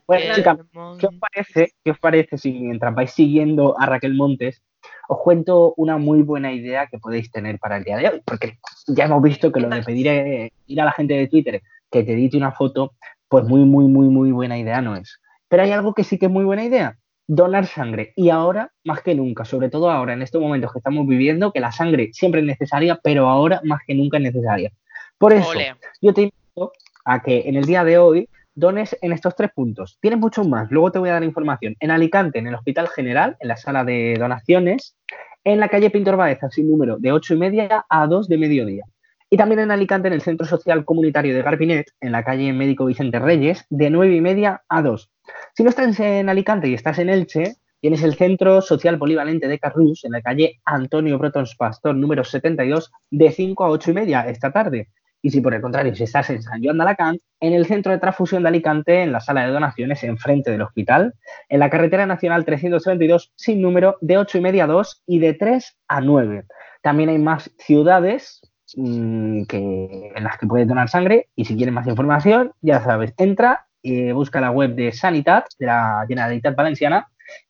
Bueno, 0.07 0.35
chica, 0.35 0.57
¿Qué 0.99 1.07
os 1.07 1.15
parece, 1.15 1.73
qué 1.83 1.91
os 1.91 1.99
parece 1.99 2.37
si 2.37 2.51
mientras 2.51 2.93
vais 2.93 3.11
siguiendo 3.11 3.79
a 3.79 3.85
Raquel 3.85 4.13
Montes, 4.13 4.61
os 5.09 5.19
cuento 5.19 5.73
una 5.77 5.97
muy 5.97 6.21
buena 6.21 6.51
idea 6.51 6.87
que 6.87 6.99
podéis 6.99 7.31
tener 7.31 7.59
para 7.59 7.77
el 7.77 7.83
día 7.83 7.97
de 7.97 8.09
hoy? 8.09 8.21
Porque 8.23 8.59
ya 8.87 9.05
hemos 9.05 9.21
visto 9.21 9.51
que 9.51 9.59
lo 9.59 9.69
de 9.69 9.83
pedir 9.83 10.07
eh, 10.07 10.51
ir 10.67 10.81
a 10.81 10.85
la 10.85 10.91
gente 10.91 11.15
de 11.15 11.27
Twitter 11.27 11.61
que 11.91 12.03
te 12.03 12.13
edite 12.13 12.37
una 12.37 12.51
foto, 12.51 12.93
pues 13.27 13.45
muy, 13.45 13.61
muy, 13.61 13.85
muy, 13.85 14.09
muy 14.09 14.31
buena 14.31 14.57
idea 14.57 14.81
no 14.81 14.95
es. 14.95 15.19
Pero 15.47 15.63
hay 15.63 15.71
algo 15.71 15.93
que 15.93 16.03
sí 16.03 16.17
que 16.17 16.25
es 16.27 16.31
muy 16.31 16.43
buena 16.43 16.63
idea. 16.63 16.97
Donar 17.27 17.65
sangre. 17.65 18.13
Y 18.15 18.29
ahora, 18.29 18.71
más 18.83 19.01
que 19.01 19.15
nunca, 19.15 19.45
sobre 19.45 19.69
todo 19.69 19.89
ahora, 19.89 20.13
en 20.13 20.21
estos 20.21 20.41
momentos 20.41 20.71
que 20.71 20.79
estamos 20.79 21.07
viviendo, 21.07 21.51
que 21.51 21.59
la 21.59 21.71
sangre 21.71 22.09
siempre 22.13 22.41
es 22.41 22.47
necesaria, 22.47 22.99
pero 23.01 23.27
ahora 23.27 23.61
más 23.63 23.81
que 23.87 23.95
nunca 23.95 24.17
es 24.17 24.23
necesaria. 24.23 24.71
Por 25.17 25.33
eso, 25.33 25.49
Ole. 25.49 25.75
yo 26.01 26.13
te 26.13 26.21
invito 26.23 26.73
a 27.05 27.21
que 27.21 27.43
en 27.47 27.55
el 27.55 27.65
día 27.65 27.83
de 27.83 27.97
hoy 27.97 28.29
dones 28.55 28.97
en 29.01 29.11
estos 29.11 29.35
tres 29.35 29.51
puntos. 29.53 29.97
Tienes 30.01 30.19
muchos 30.19 30.47
más, 30.47 30.71
luego 30.71 30.91
te 30.91 30.99
voy 30.99 31.09
a 31.09 31.13
dar 31.13 31.23
información. 31.23 31.75
En 31.79 31.91
Alicante, 31.91 32.39
en 32.39 32.47
el 32.47 32.55
Hospital 32.55 32.87
General, 32.87 33.37
en 33.39 33.49
la 33.49 33.57
sala 33.57 33.83
de 33.83 34.15
donaciones, 34.17 34.97
en 35.43 35.59
la 35.59 35.69
calle 35.69 35.91
Pintor 35.91 36.17
Baeza, 36.17 36.49
sin 36.49 36.69
número, 36.69 36.97
de 36.97 37.11
8 37.11 37.35
y 37.35 37.37
media 37.37 37.85
a 37.87 38.07
2 38.07 38.27
de 38.27 38.37
mediodía. 38.37 38.85
Y 39.29 39.37
también 39.37 39.59
en 39.59 39.71
Alicante, 39.71 40.07
en 40.07 40.13
el 40.13 40.21
Centro 40.21 40.47
Social 40.47 40.85
Comunitario 40.85 41.35
de 41.35 41.41
Garbinet, 41.41 41.87
en 41.99 42.11
la 42.11 42.23
calle 42.23 42.53
Médico 42.53 42.85
Vicente 42.85 43.19
Reyes, 43.19 43.65
de 43.69 43.89
9 43.89 44.15
y 44.15 44.21
media 44.21 44.63
a 44.69 44.81
2. 44.81 45.11
Si 45.53 45.63
no 45.63 45.69
estás 45.69 45.99
en 45.99 46.29
Alicante 46.29 46.67
y 46.67 46.73
estás 46.73 46.99
en 46.99 47.09
Elche, 47.09 47.55
tienes 47.81 48.03
el 48.03 48.15
Centro 48.15 48.61
Social 48.61 48.97
Polivalente 48.97 49.47
de 49.47 49.59
Carrús, 49.59 50.05
en 50.05 50.13
la 50.13 50.21
calle 50.21 50.61
Antonio 50.63 51.17
Brotons 51.17 51.55
Pastor, 51.55 51.95
número 51.95 52.23
72, 52.23 52.91
de 53.11 53.31
5 53.31 53.65
a 53.65 53.69
8 53.69 53.91
y 53.91 53.93
media 53.93 54.21
esta 54.21 54.51
tarde. 54.51 54.89
Y 55.25 55.31
si 55.31 55.41
por 55.41 55.55
el 55.55 55.61
contrario, 55.61 55.95
si 55.95 56.03
estás 56.03 56.29
en 56.29 56.43
San 56.43 56.63
Joan 56.63 56.77
de 56.77 56.83
Alacant, 56.83 57.19
en 57.39 57.53
el 57.53 57.65
Centro 57.65 57.91
de 57.91 57.97
Transfusión 57.97 58.43
de 58.43 58.49
Alicante, 58.49 59.01
en 59.01 59.11
la 59.11 59.19
sala 59.19 59.43
de 59.43 59.51
donaciones, 59.51 60.03
enfrente 60.03 60.51
del 60.51 60.61
hospital, 60.61 61.15
en 61.49 61.59
la 61.61 61.71
carretera 61.71 62.05
nacional 62.05 62.45
332, 62.45 63.33
sin 63.35 63.59
número, 63.59 63.97
de 64.01 64.19
8 64.19 64.37
y 64.37 64.41
media 64.41 64.65
a 64.65 64.67
2 64.67 65.01
y 65.07 65.17
de 65.17 65.33
3 65.33 65.77
a 65.87 66.01
9. 66.01 66.45
También 66.83 67.09
hay 67.09 67.17
más 67.17 67.49
ciudades 67.57 68.39
mm, 68.75 69.45
que, 69.45 70.11
en 70.15 70.23
las 70.23 70.37
que 70.37 70.45
puedes 70.45 70.67
donar 70.67 70.89
sangre 70.89 71.27
y 71.35 71.45
si 71.45 71.55
quieres 71.55 71.73
más 71.73 71.87
información, 71.87 72.51
ya 72.61 72.83
sabes, 72.83 73.15
entra, 73.17 73.65
eh, 73.81 74.11
busca 74.11 74.39
la 74.39 74.51
web 74.51 74.75
de 74.75 74.91
Sanitat, 74.91 75.47
de 75.57 75.65
la 75.65 76.05
Generalitat 76.07 76.55
Valenciana, 76.55 77.07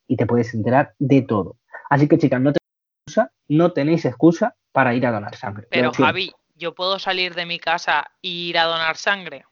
y 0.07 0.15
te 0.15 0.25
puedes 0.25 0.53
enterar 0.53 0.93
de 0.97 1.23
todo. 1.23 1.57
Así 1.89 2.07
que 2.07 2.17
chicas, 2.17 2.39
no, 2.39 2.53
tenéis 2.53 2.95
excusa, 3.05 3.31
no 3.49 3.73
tenéis 3.73 4.05
excusa 4.05 4.55
para 4.71 4.93
ir 4.93 5.05
a 5.05 5.11
donar 5.11 5.35
sangre. 5.35 5.67
Pero. 5.69 5.91
Javi, 5.91 6.31
¿yo 6.55 6.73
puedo 6.73 6.99
salir 6.99 7.35
de 7.35 7.45
mi 7.45 7.59
casa 7.59 8.07
e 8.21 8.29
ir 8.29 8.57
a 8.57 8.63
donar 8.65 8.97
sangre? 8.97 9.45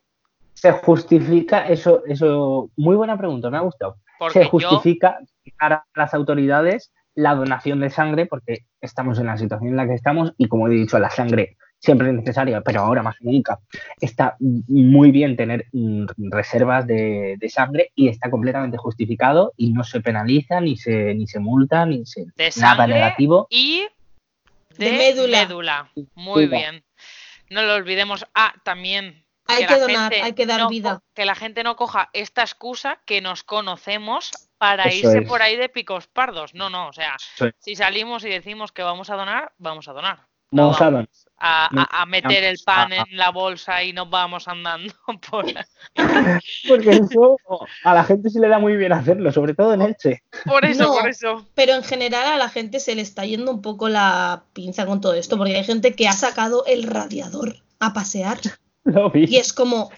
se 0.55 0.71
justifica 0.71 1.67
eso, 1.67 2.03
eso, 2.05 2.69
muy 2.77 2.95
buena 2.95 3.17
pregunta, 3.17 3.49
me 3.49 3.57
ha 3.57 3.61
gustado. 3.61 3.97
Porque 4.19 4.39
Se 4.39 4.45
yo, 4.45 4.49
justifica 4.51 5.19
a 5.59 5.83
las 5.95 6.13
autoridades 6.13 6.93
la 7.15 7.35
donación 7.35 7.79
de 7.81 7.89
sangre 7.89 8.27
porque 8.27 8.59
estamos 8.79 9.19
en 9.19 9.25
la 9.25 9.37
situación 9.37 9.71
en 9.71 9.77
la 9.77 9.87
que 9.87 9.95
estamos 9.95 10.33
y 10.37 10.47
como 10.47 10.67
he 10.67 10.71
dicho, 10.71 10.97
la 10.99 11.09
sangre 11.09 11.57
siempre 11.79 12.07
es 12.07 12.13
necesaria, 12.13 12.61
pero 12.61 12.81
ahora 12.81 13.03
más 13.03 13.17
que 13.17 13.25
nunca 13.25 13.59
está 13.99 14.37
muy 14.39 15.11
bien 15.11 15.35
tener 15.35 15.65
reservas 16.17 16.87
de, 16.87 17.35
de 17.37 17.49
sangre 17.49 17.91
y 17.93 18.07
está 18.07 18.29
completamente 18.29 18.77
justificado 18.77 19.53
y 19.57 19.73
no 19.73 19.83
se 19.83 19.99
penaliza, 19.99 20.61
ni 20.61 20.77
se, 20.77 21.13
ni 21.13 21.27
se 21.27 21.39
multa, 21.39 21.85
ni 21.85 22.05
se 22.05 22.21
de 22.21 22.29
nada 22.37 22.51
sangre 22.51 22.93
negativo. 22.93 23.47
y 23.49 23.85
de, 24.77 24.85
De 24.85 24.97
médula. 24.97 25.41
médula. 25.41 25.91
Muy 26.15 26.47
bien. 26.47 26.83
No 27.49 27.62
lo 27.63 27.75
olvidemos. 27.75 28.25
Ah, 28.34 28.53
también. 28.63 29.25
Hay 29.45 29.65
que 29.65 29.77
donar, 29.77 30.13
hay 30.13 30.34
que 30.34 30.45
dar 30.45 30.62
no 30.62 30.69
vida. 30.69 31.01
Que 31.13 31.25
la 31.25 31.36
gente 31.36 31.63
no 31.63 31.75
coja 31.75 32.10
esta 32.13 32.43
excusa 32.43 33.01
que 33.06 33.19
nos 33.19 33.43
conocemos 33.43 34.32
para 34.58 34.86
Eso 34.86 35.08
irse 35.08 35.17
es. 35.19 35.27
por 35.27 35.41
ahí 35.41 35.58
de 35.58 35.67
picos 35.67 36.08
pardos. 36.08 36.53
No, 36.53 36.69
no, 36.69 36.88
o 36.88 36.93
sea, 36.93 37.17
si 37.60 37.75
salimos 37.75 38.23
y 38.23 38.29
decimos 38.29 38.71
que 38.71 38.84
vamos 38.84 39.10
a 39.10 39.15
donar, 39.15 39.51
vamos 39.58 39.88
a 39.89 39.93
donar. 39.93 40.27
A, 41.45 41.67
No, 41.73 41.81
a- 41.81 42.01
a 42.03 42.05
meter 42.05 42.43
el 42.45 42.57
pan 42.65 42.93
a- 42.93 43.01
a- 43.01 43.05
en 43.09 43.17
la 43.17 43.29
bolsa 43.31 43.83
y 43.83 43.91
nos 43.91 44.09
vamos 44.09 44.47
andando 44.47 44.93
por, 45.29 45.45
Porque 46.69 46.89
eso 46.91 47.37
a 47.83 47.93
la 47.93 48.03
gente 48.05 48.29
se 48.29 48.39
le 48.39 48.47
da 48.47 48.59
muy 48.59 48.77
bien 48.77 48.93
hacerlo, 48.93 49.31
sobre 49.31 49.53
todo 49.53 49.73
en 49.73 49.81
Elche. 49.81 50.23
por 50.45 50.63
eso, 50.65 50.83
No. 50.83 50.93
por 50.93 51.09
eso. 51.09 51.45
Pero 51.53 51.73
en 51.73 51.83
general 51.83 52.27
a 52.27 52.37
la 52.37 52.49
gente 52.49 52.79
se 52.79 52.95
le 52.95 53.01
está 53.01 53.25
yendo 53.25 53.51
un 53.51 53.61
poco 53.61 53.89
la 53.89 54.43
pinza 54.53 54.85
con 54.85 55.01
todo 55.01 55.13
esto, 55.15 55.37
porque 55.37 55.55
hay 55.57 55.63
gente 55.65 55.95
que 55.95 56.07
ha 56.07 56.13
sacado 56.13 56.63
el 56.65 56.83
radiador 56.83 57.57
a 57.79 57.91
pasear. 57.93 58.39
Lo 58.85 59.09
vi. 59.09 59.25
Y 59.25 59.37
es 59.37 59.51
como, 59.53 59.91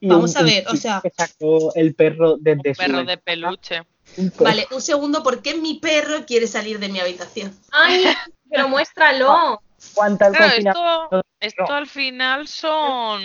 Y 0.00 0.08
Vamos 0.08 0.32
un- 0.32 0.38
a 0.38 0.42
ver, 0.42 0.64
o 0.68 0.76
sea- 0.76 1.00
que 1.02 1.10
sacó 1.10 1.72
el 1.74 1.94
perro 1.94 2.36
desde 2.38 2.70
Un 2.70 2.74
su 2.74 2.80
perro 2.82 3.04
de 3.04 3.18
peluche. 3.18 3.82
un 4.16 4.30
perro. 4.30 4.44
vale, 4.44 4.66
un 4.72 4.80
segundo, 4.80 5.22
¿por 5.22 5.42
qué 5.42 5.54
mi 5.54 5.74
perro 5.80 6.24
quiere 6.26 6.46
salir 6.46 6.78
de 6.78 6.88
mi 6.88 6.98
habitación? 7.00 7.52
Ay, 7.72 8.04
pero 8.50 8.68
muéstralo. 8.68 9.60
Claro, 9.78 10.18
confinamiento. 10.18 10.70
esto, 10.70 11.22
esto 11.40 11.72
al 11.72 11.86
final 11.86 12.48
son, 12.48 13.22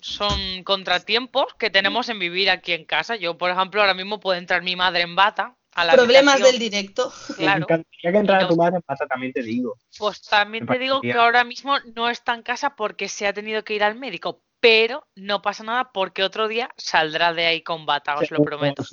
son 0.00 0.62
contratiempos 0.64 1.46
que 1.58 1.70
tenemos 1.70 2.08
en 2.08 2.18
vivir 2.18 2.50
aquí 2.50 2.72
en 2.72 2.84
casa. 2.84 3.16
Yo, 3.16 3.36
por 3.36 3.50
ejemplo, 3.50 3.80
ahora 3.80 3.94
mismo 3.94 4.20
puede 4.20 4.38
entrar 4.38 4.62
mi 4.62 4.76
madre 4.76 5.02
en 5.02 5.16
bata 5.16 5.56
a 5.72 5.84
la 5.84 5.92
Problemas 5.94 6.34
habitación. 6.34 6.60
del 6.60 6.70
directo. 6.70 7.12
Claro. 7.36 7.62
encantaría 7.62 8.12
que 8.12 8.18
entrara 8.18 8.44
Y 8.44 8.48
tu 8.48 8.56
no- 8.56 8.62
madre 8.62 8.76
en 8.76 8.82
pata, 8.82 9.06
también 9.06 9.32
te 9.32 9.42
digo. 9.42 9.76
Pues 9.98 10.22
también 10.22 10.66
te 10.66 10.78
digo 10.78 11.00
que 11.00 11.12
ahora 11.12 11.44
mismo 11.44 11.78
no 11.94 12.08
está 12.08 12.34
en 12.34 12.42
casa 12.42 12.76
porque 12.76 13.08
se 13.08 13.26
ha 13.26 13.32
tenido 13.32 13.62
que 13.64 13.74
ir 13.74 13.82
al 13.84 13.94
médico, 13.96 14.42
pero 14.60 15.06
no 15.16 15.42
pasa 15.42 15.64
nada 15.64 15.90
porque 15.92 16.22
otro 16.22 16.48
día 16.48 16.70
saldrá 16.76 17.32
de 17.32 17.46
ahí 17.46 17.62
con 17.62 17.86
bata, 17.86 18.16
os 18.18 18.30
lo 18.30 18.42
prometo. 18.42 18.84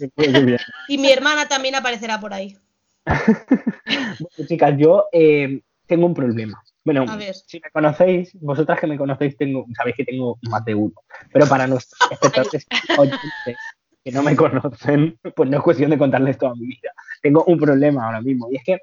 Y 0.88 0.98
mi 0.98 1.12
hermana 1.12 1.48
también 1.48 1.76
aparecerá 1.76 2.20
por 2.20 2.34
ahí. 2.34 2.58
Bueno, 4.20 4.48
chicas, 4.48 4.74
yo 4.78 5.08
eh, 5.12 5.62
tengo 5.86 6.06
un 6.06 6.14
problema. 6.14 6.62
Bueno, 6.88 7.06
si 7.46 7.60
me 7.60 7.70
conocéis, 7.70 8.32
vosotras 8.40 8.80
que 8.80 8.88
me 8.88 8.98
conocéis, 8.98 9.36
tengo, 9.36 9.66
sabéis 9.76 9.98
que 9.98 10.06
tengo 10.06 10.40
más 10.44 10.64
de 10.64 10.74
uno. 10.74 10.94
Pero 11.34 11.46
para 11.46 11.68
nuestros 11.68 12.00
espectadores 12.10 12.66
oyentes 12.98 13.58
que 14.06 14.12
no 14.14 14.24
me 14.24 14.38
conocen, 14.38 15.20
pues 15.36 15.50
no 15.50 15.58
es 15.58 15.64
cuestión 15.64 15.90
de 15.90 15.98
contarles 15.98 16.38
toda 16.38 16.56
mi 16.56 16.66
vida. 16.66 16.94
Tengo 17.22 17.44
un 17.44 17.60
problema 17.60 18.06
ahora 18.06 18.22
mismo 18.22 18.48
y 18.50 18.56
es 18.56 18.64
que 18.64 18.78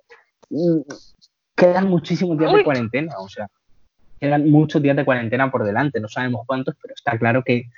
mm, 0.51 0.81
quedan 1.57 1.88
muchísimos 1.88 2.37
días 2.37 2.53
Uy. 2.53 2.59
de 2.59 2.64
cuarentena, 2.64 3.14
o 3.19 3.27
sea, 3.27 3.49
quedan 4.21 4.51
muchos 4.51 4.83
días 4.83 4.97
de 4.97 5.05
cuarentena 5.07 5.51
por 5.51 5.64
delante, 5.64 5.99
no 5.99 6.09
sabemos 6.09 6.43
cuántos, 6.47 6.75
pero 6.83 6.93
está 6.93 7.19
claro 7.19 7.43
que, 7.43 7.71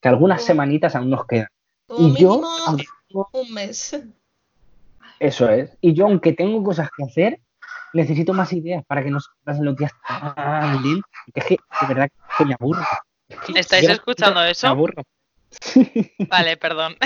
que 0.00 0.08
algunas 0.08 0.42
semanitas 0.42 0.96
aún 0.96 1.10
nos 1.10 1.26
quedan. 1.26 1.48
Como 1.86 2.08
Y 2.08 2.16
yo, 2.16 2.40
aunque- 2.66 2.86
un 3.10 3.52
mes. 3.52 4.02
eso 5.20 5.50
es, 5.50 5.76
y 5.82 5.92
yo 5.92 6.06
aunque 6.06 6.32
tengo 6.32 6.64
cosas 6.64 6.88
que 6.96 7.04
hacer, 7.04 7.40
necesito 7.94 8.34
más 8.34 8.52
ideas 8.52 8.84
para 8.86 9.02
que 9.02 9.10
no 9.10 9.20
se 9.20 9.30
me 9.30 9.44
pasen 9.44 9.64
los 9.64 9.76
días 9.76 9.92
tan 10.06 10.82
porque 10.82 11.40
es 11.40 11.44
que 11.46 11.56
de 11.80 11.86
verdad 11.94 12.08
que 12.36 12.44
me 12.44 12.54
aburro. 12.54 12.82
¿Estáis 13.54 13.86
Yo- 13.86 13.92
escuchando 13.92 14.40
Me 14.40 14.50
eso? 14.50 14.66
aburro. 14.68 15.02
Vale, 16.28 16.56
perdón. 16.56 16.96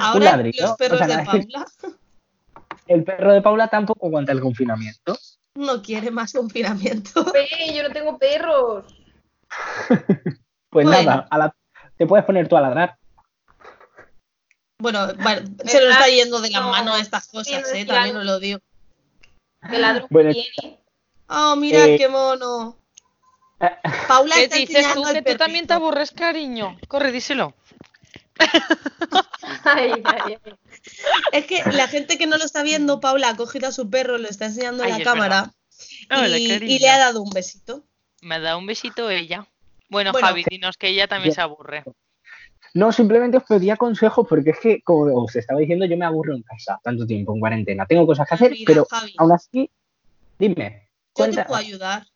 Ahora 0.00 0.24
ladrillo, 0.24 0.66
los 0.68 0.76
perros 0.76 1.00
o 1.00 1.04
sea, 1.04 1.16
de 1.18 1.24
Paula 1.26 1.66
El 2.86 3.04
perro 3.04 3.32
de 3.32 3.42
Paula 3.42 3.68
tampoco 3.68 4.06
aguanta 4.06 4.32
el 4.32 4.40
confinamiento. 4.40 5.16
no 5.54 5.82
quiere 5.82 6.10
más 6.10 6.32
confinamiento. 6.32 7.24
Ve, 7.32 7.48
yo 7.74 7.82
no 7.82 7.90
tengo 7.92 8.18
perros. 8.18 8.84
Pues 10.70 10.86
Bueno. 10.86 10.90
nada, 10.90 11.26
a 11.30 11.38
la- 11.38 11.56
te 11.96 12.06
puedes 12.06 12.24
poner 12.24 12.48
tú 12.48 12.56
a 12.56 12.60
ladrar. 12.62 12.96
Bueno, 14.78 15.06
bueno, 15.22 15.42
se 15.64 15.80
nos 15.80 15.90
está 15.90 16.08
yendo 16.08 16.40
de 16.40 16.50
las 16.50 16.62
No, 16.62 16.70
manos 16.70 17.00
estas 17.00 17.28
cosas, 17.28 17.72
eh, 17.72 17.84
también 17.84 18.16
os 18.16 18.24
lo 18.24 18.40
digo. 18.40 18.58
Que 19.68 19.78
ladro 19.78 20.06
Bueno, 20.10 20.32
tiene. 20.32 20.78
Oh, 21.28 21.56
mira 21.56 21.86
Eh, 21.86 21.96
qué 21.98 22.08
mono. 22.08 22.76
Paula 24.08 24.34
¿Qué 24.34 24.44
está 24.44 24.56
dices 24.56 24.76
enseñando 24.76 25.08
tú? 25.08 25.14
Que 25.14 25.22
tú 25.22 25.36
también 25.36 25.66
te 25.66 25.74
aburres, 25.74 26.10
cariño. 26.10 26.78
Corre, 26.88 27.12
díselo. 27.12 27.54
Ay, 29.64 29.92
ay, 30.04 30.20
ay. 30.26 30.38
Es 31.32 31.46
que 31.46 31.62
la 31.72 31.86
gente 31.86 32.18
que 32.18 32.26
no 32.26 32.38
lo 32.38 32.44
está 32.44 32.62
viendo, 32.62 33.00
Paula 33.00 33.28
ha 33.28 33.36
cogido 33.36 33.68
a 33.68 33.72
su 33.72 33.88
perro, 33.88 34.18
lo 34.18 34.28
está 34.28 34.46
enseñando 34.46 34.82
en 34.82 34.90
la 34.90 35.04
cámara 35.04 35.52
Hola, 36.10 36.38
y, 36.38 36.78
le 36.78 36.88
ha 36.88 36.98
dado 36.98 37.22
un 37.22 37.30
besito. 37.30 37.84
Me 38.20 38.40
da 38.40 38.56
un 38.56 38.66
besito 38.66 39.10
ella. 39.10 39.46
Bueno, 39.88 40.12
Bueno, 40.12 40.26
Javi, 40.26 40.44
dinos 40.48 40.76
que 40.76 40.88
ella 40.88 41.06
también 41.06 41.30
yo- 41.30 41.34
se 41.34 41.40
aburre. 41.40 41.84
No, 42.74 42.90
simplemente 42.90 43.36
os 43.36 43.44
pedía 43.44 43.76
consejos 43.76 44.26
porque 44.28 44.50
es 44.50 44.58
que, 44.58 44.82
como 44.82 45.24
os 45.24 45.36
estaba 45.36 45.60
diciendo, 45.60 45.84
yo 45.84 45.96
me 45.96 46.06
aburro 46.06 46.34
en 46.34 46.42
casa 46.42 46.80
tanto 46.82 47.06
tiempo 47.06 47.34
en 47.34 47.40
cuarentena. 47.40 47.86
Tengo 47.86 48.06
cosas 48.06 48.26
que 48.26 48.34
hacer, 48.34 48.52
Mira, 48.52 48.64
pero 48.66 48.86
Javi, 48.90 49.14
aún 49.18 49.32
así, 49.32 49.70
dime. 50.38 50.88
yo 51.08 51.12
cuenta- 51.12 51.42
te 51.42 51.48
puedo 51.48 51.60
ayudar. 51.60 52.06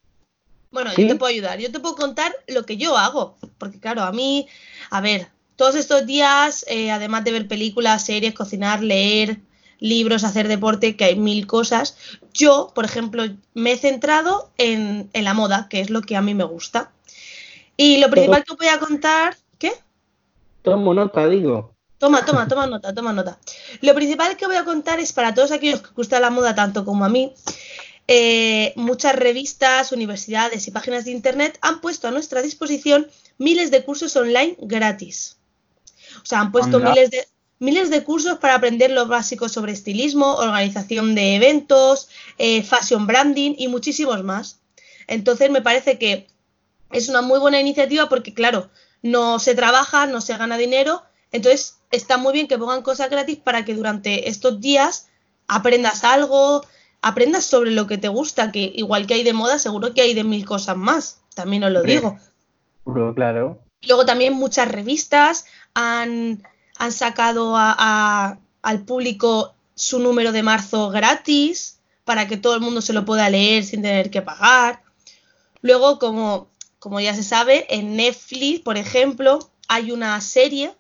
Bueno, 0.71 0.91
¿Sí? 0.93 1.03
yo 1.03 1.09
te 1.09 1.17
puedo 1.17 1.31
ayudar. 1.31 1.59
Yo 1.59 1.71
te 1.71 1.81
puedo 1.81 1.95
contar 1.95 2.35
lo 2.49 2.65
que 2.65 2.77
yo 2.77 2.97
hago. 2.97 3.37
Porque 3.59 3.79
claro, 3.81 4.03
a 4.03 4.13
mí, 4.13 4.49
a 4.91 5.01
ver, 5.01 5.29
todos 5.57 5.75
estos 5.75 6.07
días, 6.07 6.65
eh, 6.69 6.91
además 6.91 7.25
de 7.25 7.33
ver 7.33 7.49
películas, 7.49 8.05
series, 8.05 8.35
cocinar, 8.35 8.83
leer 8.83 9.41
libros, 9.79 10.25
hacer 10.25 10.49
deporte, 10.49 10.97
que 10.97 11.05
hay 11.05 11.17
mil 11.17 11.47
cosas, 11.47 11.99
yo, 12.33 12.73
por 12.75 12.87
ejemplo, 12.87 13.25
me 13.53 13.73
he 13.73 13.77
centrado 13.77 14.51
en, 14.57 15.11
en 15.13 15.25
la 15.25 15.35
moda, 15.35 15.69
que 15.69 15.81
es 15.81 15.91
lo 15.91 16.01
que 16.01 16.17
a 16.17 16.23
mí 16.23 16.35
me 16.35 16.45
gusta. 16.45 16.93
Y 17.77 17.99
lo 17.99 18.09
principal 18.11 18.43
que 18.45 18.53
os 18.53 18.59
voy 18.59 18.69
a 18.69 18.79
contar, 18.79 19.37
¿qué? 19.59 19.73
Tomo 20.67 20.93
nota, 20.95 21.29
digo. 21.29 21.77
Toma, 21.97 22.25
toma, 22.27 22.49
toma 22.49 22.67
nota, 22.67 22.93
toma 22.93 23.13
nota. 23.13 23.39
Lo 23.83 23.95
principal 23.95 24.37
que 24.37 24.49
voy 24.49 24.57
a 24.57 24.65
contar 24.65 24.99
es 24.99 25.13
para 25.13 25.33
todos 25.33 25.53
aquellos 25.53 25.81
que 25.81 25.91
os 25.91 25.95
gusta 25.95 26.19
la 26.19 26.31
moda 26.31 26.57
tanto 26.57 26.85
como 26.85 27.05
a 27.05 27.09
mí. 27.09 27.33
eh, 28.09 28.73
muchas 28.75 29.15
revistas, 29.15 29.93
universidades 29.93 30.67
y 30.67 30.73
páginas 30.73 31.05
de 31.05 31.13
internet 31.13 31.57
han 31.61 31.81
puesto 31.81 32.09
a 32.09 32.11
nuestra 32.11 32.43
disposición 32.43 33.07
miles 33.39 33.71
de 33.71 33.85
cursos 33.85 34.17
online 34.17 34.57
gratis. 34.59 35.37
O 36.23 36.27
sea, 36.27 36.41
han 36.41 36.51
puesto 36.51 36.79
Anda. 36.79 36.91
miles 36.91 37.11
de, 37.11 37.29
miles 37.61 37.89
de 37.91 38.03
cursos 38.03 38.39
para 38.39 38.57
aprender 38.57 38.91
lo 38.91 39.07
básico 39.07 39.49
sobre 39.49 39.73
estilismo, 39.73 40.35
organización 40.35 41.15
de 41.15 41.37
eventos, 41.37 42.09
eh, 42.39 42.65
fashion 42.65 43.07
branding 43.07 43.55
y 43.57 43.69
muchísimos 43.69 44.25
más. 44.25 44.59
Entonces 45.07 45.49
me 45.49 45.63
parece 45.63 45.97
que 45.97 46.27
es 46.91 47.09
una 47.09 47.23
muy 47.23 47.39
buena 47.39 47.61
iniciativa 47.61 48.09
porque, 48.09 48.35
claro, 48.35 48.69
no 49.07 49.39
se 49.39 49.55
trabaja, 49.55 50.07
no 50.07 50.21
se 50.21 50.37
gana 50.37 50.57
dinero, 50.59 51.03
entonces 51.33 51.79
está 51.91 52.17
muy 52.19 52.33
bien 52.33 52.49
que 52.49 52.59
pongan 52.59 52.83
cosas 52.83 53.11
gratis 53.11 53.39
para 53.39 53.65
que 53.65 53.75
durante 53.75 54.29
estos 54.29 54.61
días 54.61 55.09
aprendas 55.49 56.05
algo, 56.05 56.65
aprendas 57.03 57.45
sobre 57.45 57.71
lo 57.71 57.87
que 57.87 57.99
te 57.99 58.09
gusta, 58.09 58.51
que 58.53 58.73
igual 58.75 59.07
que 59.07 59.15
hay 59.15 59.23
de 59.23 59.33
moda, 59.33 59.59
seguro 59.59 59.95
que 59.95 60.03
hay 60.03 60.15
de 60.15 60.25
mil 60.25 60.45
cosas 60.45 60.77
más, 60.77 61.21
también 61.35 61.65
os 61.65 61.71
lo 61.73 61.81
Hombre. 61.81 61.95
digo. 61.95 62.19
Claro. 63.15 63.61
Luego 63.83 64.07
también 64.07 64.33
muchas 64.35 64.69
revistas 64.69 65.45
han, 65.75 66.43
han 66.79 66.93
sacado 66.93 67.57
a- 67.57 67.75
a- 67.79 68.39
al 68.63 68.81
público 68.85 69.55
su 69.75 69.99
número 69.99 70.33
de 70.33 70.43
marzo 70.43 70.89
gratis 70.91 71.79
para 72.05 72.27
que 72.27 72.37
todo 72.37 72.55
el 72.55 72.61
mundo 72.61 72.81
se 72.81 72.93
lo 72.93 73.05
pueda 73.05 73.29
leer 73.29 73.65
sin 73.65 73.83
tener 73.83 74.11
que 74.11 74.23
pagar. 74.23 74.83
Luego, 75.61 75.99
como, 75.99 76.49
como 76.87 77.01
ya 77.01 77.17
se 77.17 77.25
sabe, 77.25 77.67
en 77.69 77.97
Netflix, 77.97 78.61
por 78.61 78.79
ejemplo, 78.79 79.51
hay 79.67 79.91
una 79.91 80.21
serie 80.21 80.73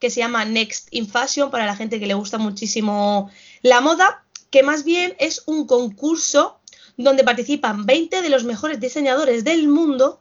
que 0.00 0.10
se 0.10 0.18
llama 0.18 0.44
Next 0.44 0.88
in 0.90 1.06
Fashion 1.06 1.52
para 1.52 1.66
la 1.66 1.76
gente 1.76 2.00
que 2.00 2.08
le 2.08 2.14
gusta 2.14 2.36
muchísimo 2.36 3.30
la 3.62 3.80
moda, 3.80 4.24
que 4.50 4.64
más 4.64 4.82
bien 4.82 5.14
es 5.20 5.44
un 5.46 5.68
concurso 5.68 6.58
donde 6.96 7.22
participan 7.22 7.86
20 7.86 8.22
de 8.22 8.28
los 8.28 8.42
mejores 8.42 8.80
diseñadores 8.80 9.44
del 9.44 9.68
mundo 9.68 10.20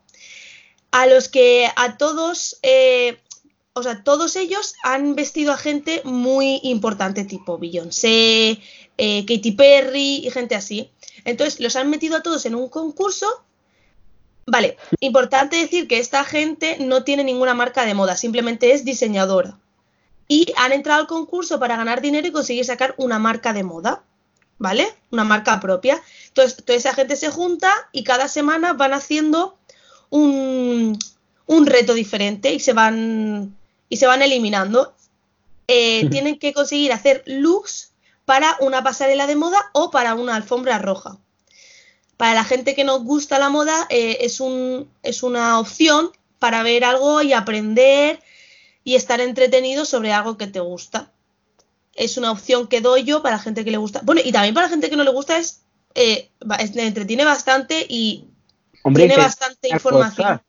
a 0.91 1.07
los 1.07 1.27
que 1.27 1.71
a 1.75 1.97
todos, 1.97 2.59
eh, 2.61 3.17
o 3.73 3.81
sea, 3.81 4.03
todos 4.03 4.35
ellos 4.35 4.75
han 4.83 5.15
vestido 5.15 5.53
a 5.53 5.57
gente 5.57 6.03
muy 6.03 6.59
importante, 6.61 7.23
tipo 7.23 7.57
Beyoncé, 7.57 8.61
eh, 8.99 9.25
Katy 9.25 9.53
Perry 9.53 10.17
y 10.17 10.29
gente 10.29 10.53
así. 10.53 10.91
Entonces 11.23 11.59
los 11.59 11.75
han 11.77 11.89
metido 11.89 12.15
a 12.15 12.21
todos 12.21 12.45
en 12.45 12.53
un 12.53 12.69
concurso. 12.69 13.25
Vale, 14.47 14.77
importante 14.99 15.55
decir 15.55 15.87
que 15.87 15.99
esta 15.99 16.23
gente 16.23 16.77
no 16.79 17.03
tiene 17.03 17.23
ninguna 17.23 17.55
marca 17.55 17.83
de 17.83 17.95
moda, 17.95 18.15
simplemente 18.15 18.73
es 18.73 18.85
diseñadora. 18.85 19.57
Y 20.27 20.53
han 20.57 20.71
entrado 20.71 21.01
al 21.01 21.07
concurso 21.07 21.59
para 21.59 21.77
ganar 21.77 22.01
dinero 22.01 22.27
y 22.27 22.31
conseguir 22.31 22.65
sacar 22.65 22.93
una 22.97 23.17
marca 23.17 23.53
de 23.53 23.63
moda, 23.63 24.03
¿vale? 24.59 24.87
Una 25.11 25.23
marca 25.23 25.59
propia. 25.59 26.01
Entonces, 26.27 26.63
toda 26.63 26.77
esa 26.77 26.93
gente 26.93 27.15
se 27.15 27.29
junta 27.29 27.71
y 27.91 28.03
cada 28.03 28.27
semana 28.27 28.73
van 28.73 28.93
haciendo 28.93 29.57
un, 30.09 30.97
un 31.47 31.65
reto 31.65 31.93
diferente 31.93 32.53
y 32.53 32.59
se 32.59 32.73
van 32.73 33.55
y 33.89 33.97
se 33.97 34.07
van 34.07 34.21
eliminando. 34.21 34.93
Eh, 35.67 36.07
tienen 36.09 36.37
que 36.37 36.53
conseguir 36.53 36.93
hacer 36.93 37.23
looks 37.25 37.93
para 38.25 38.55
una 38.59 38.83
pasarela 38.83 39.25
de 39.25 39.35
moda 39.35 39.71
o 39.73 39.89
para 39.89 40.13
una 40.13 40.35
alfombra 40.35 40.77
roja. 40.77 41.17
Para 42.17 42.33
la 42.33 42.43
gente 42.43 42.75
que 42.75 42.83
nos 42.83 43.03
gusta 43.03 43.39
la 43.39 43.49
moda 43.49 43.87
eh, 43.89 44.17
es, 44.21 44.39
un, 44.39 44.89
es 45.03 45.23
una 45.23 45.59
opción 45.59 46.11
para 46.39 46.63
ver 46.63 46.83
algo 46.83 47.21
y 47.21 47.33
aprender 47.33 48.21
y 48.83 48.95
estar 48.95 49.19
entretenido 49.19 49.85
sobre 49.85 50.13
algo 50.13 50.37
que 50.37 50.47
te 50.47 50.59
gusta. 50.59 51.11
Es 51.93 52.17
una 52.17 52.31
opción 52.31 52.67
que 52.67 52.81
doy 52.81 53.03
yo 53.03 53.21
para 53.21 53.37
la 53.37 53.41
gente 53.41 53.65
que 53.65 53.71
le 53.71 53.77
gusta. 53.77 54.01
Bueno, 54.03 54.21
y 54.23 54.31
también 54.31 54.53
para 54.53 54.67
la 54.67 54.71
gente 54.71 54.89
que 54.89 54.95
no 54.95 55.03
le 55.03 55.11
gusta 55.11 55.37
es, 55.37 55.61
eh, 55.95 56.29
es- 56.59 56.75
entretiene 56.75 57.25
bastante 57.25 57.85
y 57.89 58.27
Hombre, 58.83 59.03
tiene 59.03 59.15
te 59.15 59.21
bastante 59.21 59.67
enseña 59.67 59.75
información. 59.77 60.27
cosas, 60.27 60.41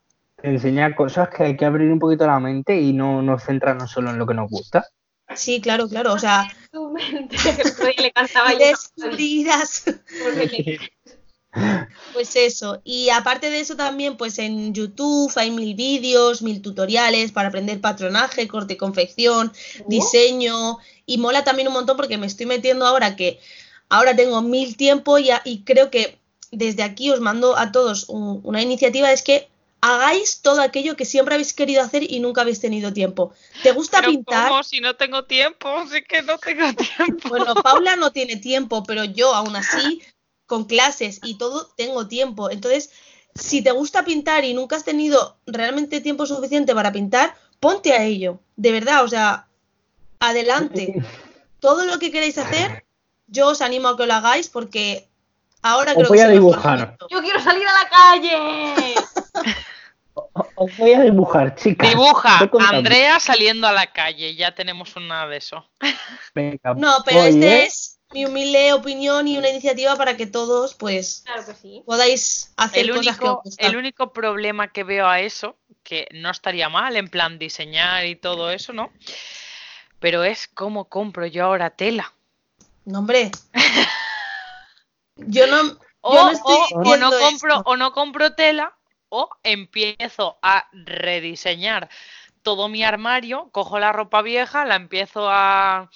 te 0.43 0.49
enseña 0.49 0.95
cosas 0.95 1.29
que 1.31 1.43
hay 1.45 1.57
que 1.57 1.65
abrir 1.65 1.91
un 1.91 1.99
poquito 1.99 2.27
la 2.27 2.39
mente 2.39 2.81
y 2.81 2.93
no 2.93 3.23
nos 3.23 3.45
centrarnos 3.45 3.91
solo 3.91 4.11
en 4.11 4.19
lo 4.19 4.27
que 4.27 4.35
nos 4.35 4.51
gusta. 4.51 4.87
Sí, 5.35 5.61
claro, 5.61 5.89
claro. 5.89 6.13
O 6.13 6.19
sea. 6.19 6.47
Porque 10.23 10.79
Pues 12.13 12.35
eso, 12.35 12.81
y 12.85 13.11
aparte 13.11 13.51
de 13.51 13.61
eso 13.61 13.77
también, 13.77 14.17
pues 14.17 14.39
en 14.39 14.73
YouTube 14.73 15.31
hay 15.37 15.51
mil 15.51 15.75
vídeos, 15.75 16.41
mil 16.41 16.63
tutoriales 16.63 17.31
para 17.31 17.49
aprender 17.49 17.81
patronaje, 17.81 18.49
corte 18.49 18.75
y 18.75 18.77
confección, 18.79 19.53
diseño, 19.87 20.79
y 21.05 21.19
mola 21.19 21.45
también 21.45 21.69
un 21.69 21.75
montón 21.75 21.97
porque 21.97 22.17
me 22.17 22.27
estoy 22.27 22.47
metiendo 22.47 22.87
ahora 22.87 23.17
que 23.17 23.39
ahora 23.91 24.17
tengo 24.17 24.41
mil 24.41 24.77
tiempo 24.77 25.19
y, 25.19 25.31
a- 25.31 25.43
y 25.45 25.63
creo 25.65 25.91
que 25.91 26.19
desde 26.51 26.83
aquí 26.85 27.11
os 27.11 27.21
mando 27.21 27.57
a 27.59 27.71
todos 27.71 28.09
un- 28.09 28.41
una 28.45 28.63
iniciativa, 28.63 29.13
es 29.13 29.23
que 29.23 29.49
hagáis 29.83 30.41
todo 30.41 30.63
aquello 30.63 30.97
que 30.97 31.05
siempre 31.05 31.35
habéis 31.35 31.53
querido 31.53 31.83
hacer 31.83 32.11
y 32.11 32.19
nunca 32.21 32.41
habéis 32.41 32.61
tenido 32.61 32.93
tiempo. 32.95 33.33
¿Te 33.63 33.73
gusta 33.73 33.99
Pero 33.99 34.13
pintar? 34.13 34.49
¿cómo? 34.49 34.63
Si 34.63 34.81
no 34.81 34.97
tengo 34.97 35.25
tiempo, 35.25 35.69
sí 35.93 36.03
que 36.03 36.23
no 36.23 36.39
tengo 36.39 36.65
tiempo. 36.97 37.29
Bueno, 37.29 37.55
Paula 37.55 37.95
no 37.97 38.11
tiene 38.11 38.37
tiempo, 38.37 38.83
pero 38.85 39.05
yo 39.05 39.35
aún 39.35 39.55
así, 39.55 40.03
con 40.47 40.65
clases 40.65 41.21
y 41.25 41.39
todo, 41.39 41.69
tengo 41.77 42.07
tiempo. 42.09 42.51
Entonces, 42.51 42.91
si 43.35 43.63
te 43.63 43.73
gusta 43.73 44.05
pintar 44.05 44.45
y 44.45 44.55
nunca 44.55 44.77
has 44.77 44.85
tenido 44.85 45.37
realmente 45.47 46.01
tiempo 46.01 46.27
suficiente 46.27 46.75
para 46.75 46.93
pintar, 46.93 47.35
ponte 47.61 47.93
a 47.93 48.03
ello. 48.05 48.41
De 48.57 48.73
verdad, 48.73 49.05
o 49.05 49.09
sea, 49.09 49.49
adelante. 50.21 50.95
Todo 51.61 51.85
lo 51.85 51.99
que 51.99 52.11
queráis 52.11 52.39
hacer, 52.39 52.85
yo 53.27 53.49
os 53.49 53.61
animo 53.61 53.89
a 53.89 53.97
que 53.97 54.07
lo 54.07 54.15
hagáis 54.15 54.49
porque 54.49 55.09
ahora 55.63 55.93
Os 55.93 55.97
creo 55.97 56.09
voy 56.09 56.19
que 56.19 56.25
a 56.25 56.29
dibujar. 56.29 56.97
yo 57.11 57.21
quiero 57.21 57.41
salir 57.41 57.65
a 57.67 57.73
la 57.73 57.89
calle. 57.89 58.95
Os 60.55 60.77
voy 60.79 60.93
a 60.93 61.03
dibujar, 61.03 61.55
chicas. 61.57 61.91
Dibuja. 61.91 62.49
Andrea 62.71 63.21
saliendo 63.21 63.67
a 63.67 63.73
la 63.73 63.93
calle. 63.93 64.35
Ya 64.35 64.55
tenemos 64.55 64.97
una 64.97 65.27
de 65.27 65.37
eso. 65.39 65.69
Venga, 66.35 66.75
No, 66.75 67.03
pero 67.05 67.21
voy, 67.21 67.29
este 67.29 67.63
¿eh? 67.63 67.65
es 67.67 67.96
mi 68.17 68.25
humilde 68.25 68.73
opinión 68.73 69.29
y 69.29 69.37
una 69.37 69.51
iniciativa 69.51 69.95
para 69.97 70.17
que 70.17 70.27
todos, 70.27 70.75
pues, 70.75 71.23
Claro 71.27 71.45
que 71.45 71.55
sí. 71.55 71.83
podáis 71.85 72.51
hacer 72.57 72.89
El 72.89 72.93
cosas 72.93 73.19
que 73.19 73.29
os 73.29 73.59
el 73.59 73.77
único 73.77 74.13
problema 74.13 74.69
que 74.69 74.85
veo 74.85 75.07
a 75.07 75.21
eso, 75.21 75.57
que 75.83 76.09
no 76.13 76.31
estaría 76.31 76.71
mal, 76.71 76.97
en 76.97 77.09
plan 77.09 77.39
diseñar 77.39 78.07
y 78.07 78.17
todo 78.17 78.51
eso, 78.51 78.73
¿no? 78.73 78.91
Pero 80.01 80.25
es 80.25 80.49
cómo 80.49 80.87
compro 80.87 81.27
yo 81.27 81.45
ahora 81.45 81.71
tela. 81.71 82.13
No, 82.87 83.01
hombre. 83.01 83.31
Yo 85.17 85.47
no, 85.47 85.63
yo 85.63 85.79
O, 86.01 86.13
no 86.15 86.31
estoy 86.31 86.57
o- 86.57 86.69
o 86.73 86.97
no 86.97 87.11
diciendo 87.11 87.19
compro, 87.19 87.55
esto. 87.57 87.71
o 87.71 87.77
no 87.77 87.93
compro 87.93 88.35
tela, 88.35 88.77
o 89.09 89.29
empiezo 89.43 90.39
a 90.43 90.67
rediseñar 90.73 91.89
todo 92.43 92.69
mi 92.69 92.85
armario, 92.85 93.49
cojo 93.51 93.79
la 93.79 93.93
ropa 93.93 94.23
vieja, 94.23 94.65
la 94.65 94.77
empiezo 94.77 95.29
a 95.29 95.91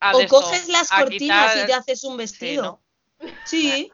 O 0.00 0.20
esto, 0.20 0.36
coges 0.36 0.68
las 0.68 0.92
a 0.92 1.00
cortinas 1.00 1.56
y 1.62 1.66
te 1.66 1.74
haces 1.74 2.04
un 2.04 2.16
vestido. 2.16 2.80
Sí. 3.44 3.90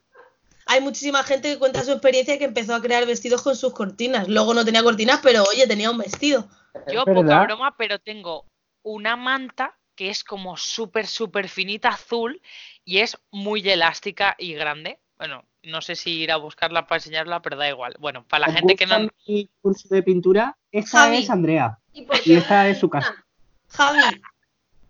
Hay 0.66 0.80
muchísima 0.80 1.22
gente 1.24 1.52
que 1.52 1.58
cuenta 1.58 1.84
su 1.84 1.92
experiencia 1.92 2.38
que 2.38 2.44
empezó 2.44 2.74
a 2.74 2.82
crear 2.82 3.06
vestidos 3.06 3.42
con 3.42 3.56
sus 3.56 3.72
cortinas. 3.72 4.28
Luego 4.28 4.54
no 4.54 4.64
tenía 4.64 4.82
cortinas, 4.82 5.20
pero 5.22 5.42
oye, 5.44 5.66
tenía 5.66 5.90
un 5.90 5.98
vestido. 5.98 6.48
Yo, 6.92 7.04
poca 7.04 7.44
broma, 7.44 7.76
pero 7.76 7.98
tengo 7.98 8.46
una 8.82 9.16
manta 9.16 9.76
que 9.96 10.10
es 10.10 10.24
como 10.24 10.56
súper, 10.56 11.06
súper 11.06 11.48
finita 11.48 11.90
azul 11.90 12.40
y 12.84 12.98
es 12.98 13.18
muy 13.30 13.68
elástica 13.68 14.34
y 14.38 14.54
grande. 14.54 14.98
Bueno, 15.18 15.44
no 15.62 15.82
sé 15.82 15.96
si 15.96 16.12
ir 16.12 16.32
a 16.32 16.36
buscarla 16.36 16.86
para 16.86 16.98
enseñarla, 16.98 17.42
pero 17.42 17.56
da 17.56 17.68
igual. 17.68 17.94
Bueno, 17.98 18.24
para 18.26 18.46
la 18.46 18.52
¿Os 18.52 18.54
gente 18.54 18.76
que 18.76 18.86
no... 18.86 19.08
mi 19.26 19.50
curso 19.60 19.88
de 19.90 20.02
pintura, 20.02 20.56
esta 20.72 21.00
Javi. 21.00 21.18
es 21.18 21.30
Andrea. 21.30 21.78
¿Y, 21.92 22.06
esta 22.32 22.68
es 22.68 22.78
su 22.78 22.88
casa. 22.88 23.14
Javi, 23.68 24.22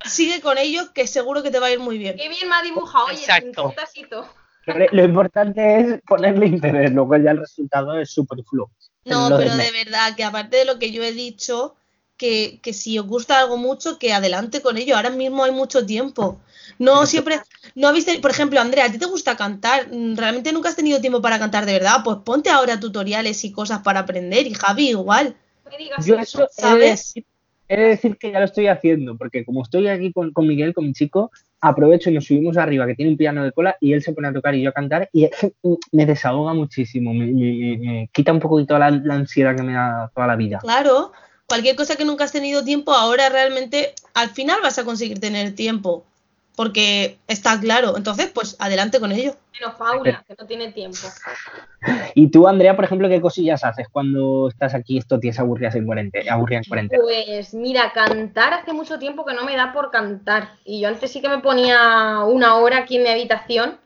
sigue 0.05 0.41
con 0.41 0.59
ello 0.59 0.93
que 0.93 1.07
seguro 1.07 1.43
que 1.43 1.51
te 1.51 1.59
va 1.59 1.67
a 1.67 1.73
ir 1.73 1.81
muy 1.81 1.99
bien. 1.99 2.17
Qué 2.17 2.29
bien 2.29 2.49
me 2.49 2.57
ha 2.57 2.63
dibujado, 2.63 3.07
oye, 3.07 3.17
Exacto. 3.17 3.75
Lo, 4.67 4.75
lo 4.93 5.05
importante 5.05 5.81
es 5.81 6.01
ponerle 6.07 6.47
interés, 6.47 6.93
luego 6.93 7.17
ya 7.17 7.31
el 7.33 7.39
resultado 7.39 7.99
es 7.99 8.11
superfluo. 8.11 8.71
No, 9.05 9.29
pero 9.37 9.57
de 9.57 9.71
verdad, 9.73 10.15
que 10.15 10.25
aparte 10.25 10.59
de 10.59 10.65
lo 10.65 10.79
que 10.79 10.93
yo 10.93 11.03
he 11.03 11.13
dicho, 11.13 11.75
que, 12.21 12.61
que 12.63 12.75
si 12.75 12.99
os 12.99 13.07
gusta 13.07 13.41
algo 13.41 13.57
mucho, 13.57 13.99
que 13.99 14.13
adelante 14.13 14.61
con 14.61 14.77
ello. 14.77 14.95
Ahora 14.95 15.09
mismo 15.09 15.43
hay 15.43 15.53
mucho 15.53 15.87
tiempo. 15.87 16.39
No 16.79 17.07
siempre, 17.07 17.41
no 17.75 17.89
habéis 17.89 18.05
por 18.21 18.31
ejemplo, 18.31 18.61
Andrea, 18.61 18.85
¿a 18.85 18.93
ti 18.93 18.99
te 18.99 19.07
gusta 19.07 19.39
cantar? 19.39 19.89
Mm, 19.91 20.17
¿Realmente 20.17 20.53
nunca 20.53 20.69
has 20.69 20.77
tenido 20.77 21.01
tiempo 21.01 21.23
para 21.23 21.39
cantar 21.39 21.65
de 21.65 21.73
verdad? 21.73 22.03
Pues 22.05 22.19
ponte 22.23 22.51
ahora 22.51 22.79
tutoriales 22.79 23.43
y 23.45 23.53
cosas 23.53 23.81
para 23.81 24.01
aprender. 24.01 24.47
Y 24.47 24.53
Javi, 24.53 24.91
igual. 24.91 25.35
No 25.65 25.71
me 25.71 25.79
digas 25.79 26.05
Yo 26.05 26.17
eso. 26.17 26.45
eso 26.45 26.45
he 26.45 26.45
de, 26.45 26.69
¿sabes? 26.69 26.91
decir, 26.91 27.25
he 27.71 27.77
de 27.77 27.89
decir 27.89 28.17
que 28.19 28.33
ya 28.33 28.41
lo 28.41 28.47
estoy 28.47 28.67
haciendo, 28.67 29.17
porque 29.17 29.45
como 29.45 29.63
estoy 29.63 29.87
aquí 29.87 30.13
con, 30.13 30.33
con 30.33 30.47
Miguel, 30.47 30.75
con 30.75 30.87
mi 30.87 30.93
chico, 30.93 31.31
aprovecho 31.61 32.11
y 32.11 32.15
nos 32.15 32.25
subimos 32.25 32.57
arriba, 32.57 32.85
que 32.85 32.97
tiene 32.97 33.13
un 33.13 33.17
piano 33.17 33.45
de 33.45 33.53
cola, 33.53 33.77
y 33.81 33.93
él 33.93 34.03
se 34.03 34.13
pone 34.13 34.27
a 34.27 34.33
tocar 34.33 34.57
y 34.57 34.63
yo 34.63 34.71
a 34.71 34.73
cantar, 34.73 35.09
y 35.13 35.29
me 35.93 36.05
desahoga 36.05 36.53
muchísimo, 36.53 37.15
me, 37.15 38.09
quita 38.13 38.33
un 38.33 38.41
poquito 38.41 38.77
la 38.77 38.87
ansiedad 38.87 39.55
que 39.55 39.63
me 39.63 39.75
da 39.75 40.11
toda 40.13 40.27
la 40.27 40.35
vida. 40.35 40.59
Claro, 40.59 41.13
cualquier 41.47 41.77
cosa 41.77 41.95
que 41.95 42.05
nunca 42.05 42.25
has 42.25 42.33
tenido 42.33 42.65
tiempo, 42.65 42.93
ahora 42.93 43.29
realmente 43.29 43.95
al 44.15 44.31
final 44.31 44.59
vas 44.63 44.79
a 44.81 44.85
conseguir 44.85 45.21
tener 45.21 45.55
tiempo. 45.55 46.05
Porque 46.61 47.17
está 47.27 47.59
claro. 47.59 47.97
Entonces, 47.97 48.31
pues 48.35 48.55
adelante 48.59 49.01
con 49.01 49.13
ello. 49.13 49.35
Menos 49.59 49.77
Paula, 49.77 50.23
que 50.29 50.35
no 50.39 50.47
tiene 50.47 50.71
tiempo. 50.73 50.99
Y 52.15 52.31
tú, 52.31 52.47
Andrea, 52.47 52.77
por 52.77 52.85
ejemplo, 52.85 53.09
¿qué 53.09 53.19
cosillas 53.19 53.65
haces 53.65 53.89
cuando 53.91 54.49
estás 54.49 54.75
aquí 54.75 54.99
estos 54.99 55.21
días 55.21 55.39
aburridas 55.39 55.75
en 55.77 55.87
cuarentena? 55.87 56.35
Aburrida 56.35 56.59
en 56.59 56.65
cuarentena? 56.65 57.03
Pues 57.03 57.55
mira, 57.55 57.91
cantar 57.95 58.53
hace 58.53 58.75
mucho 58.75 58.99
tiempo 58.99 59.25
que 59.25 59.33
no 59.33 59.47
me 59.47 59.57
da 59.57 59.73
por 59.73 59.91
cantar. 59.91 60.51
Y 60.67 60.83
yo 60.83 60.89
antes 60.89 61.11
sí 61.11 61.23
que 61.23 61.31
me 61.31 61.39
ponía 61.39 62.25
una 62.27 62.57
hora 62.57 62.77
aquí 62.77 62.97
en 62.97 63.05
mi 63.05 63.09
habitación 63.09 63.79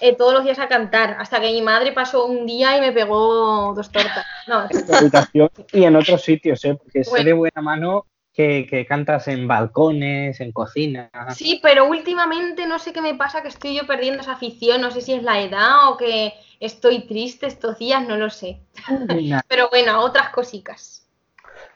eh, 0.00 0.16
todos 0.16 0.32
los 0.32 0.44
días 0.44 0.58
a 0.58 0.68
cantar, 0.68 1.16
hasta 1.18 1.38
que 1.38 1.52
mi 1.52 1.60
madre 1.60 1.92
pasó 1.92 2.24
un 2.24 2.46
día 2.46 2.78
y 2.78 2.80
me 2.80 2.92
pegó 2.92 3.74
dos 3.76 3.92
tortas. 3.92 4.24
No, 4.46 4.64
En 4.70 4.86
tu 4.86 4.94
habitación 4.94 5.50
y 5.70 5.84
en 5.84 5.96
otros 5.96 6.22
sitios, 6.22 6.64
¿eh? 6.64 6.76
Porque 6.82 7.04
sé 7.04 7.10
Bueno. 7.10 7.26
de 7.26 7.32
buena 7.34 7.60
mano 7.60 8.06
que, 8.32 8.66
que 8.68 8.86
cantas 8.86 9.28
en 9.28 9.46
balcones, 9.46 10.40
en 10.40 10.52
cocina. 10.52 11.10
Sí, 11.34 11.60
pero 11.62 11.86
últimamente 11.86 12.66
no 12.66 12.78
sé 12.78 12.92
qué 12.92 13.02
me 13.02 13.14
pasa, 13.14 13.42
que 13.42 13.48
estoy 13.48 13.76
yo 13.76 13.86
perdiendo 13.86 14.22
esa 14.22 14.32
afición, 14.32 14.80
no 14.80 14.90
sé 14.90 15.02
si 15.02 15.12
es 15.12 15.22
la 15.22 15.40
edad 15.40 15.90
o 15.90 15.96
que 15.96 16.32
estoy 16.58 17.06
triste 17.06 17.46
estos 17.46 17.78
días, 17.78 18.06
no 18.06 18.16
lo 18.16 18.30
sé. 18.30 18.60
Pero 19.48 19.68
bueno, 19.68 20.00
otras 20.00 20.30
cositas. 20.30 21.06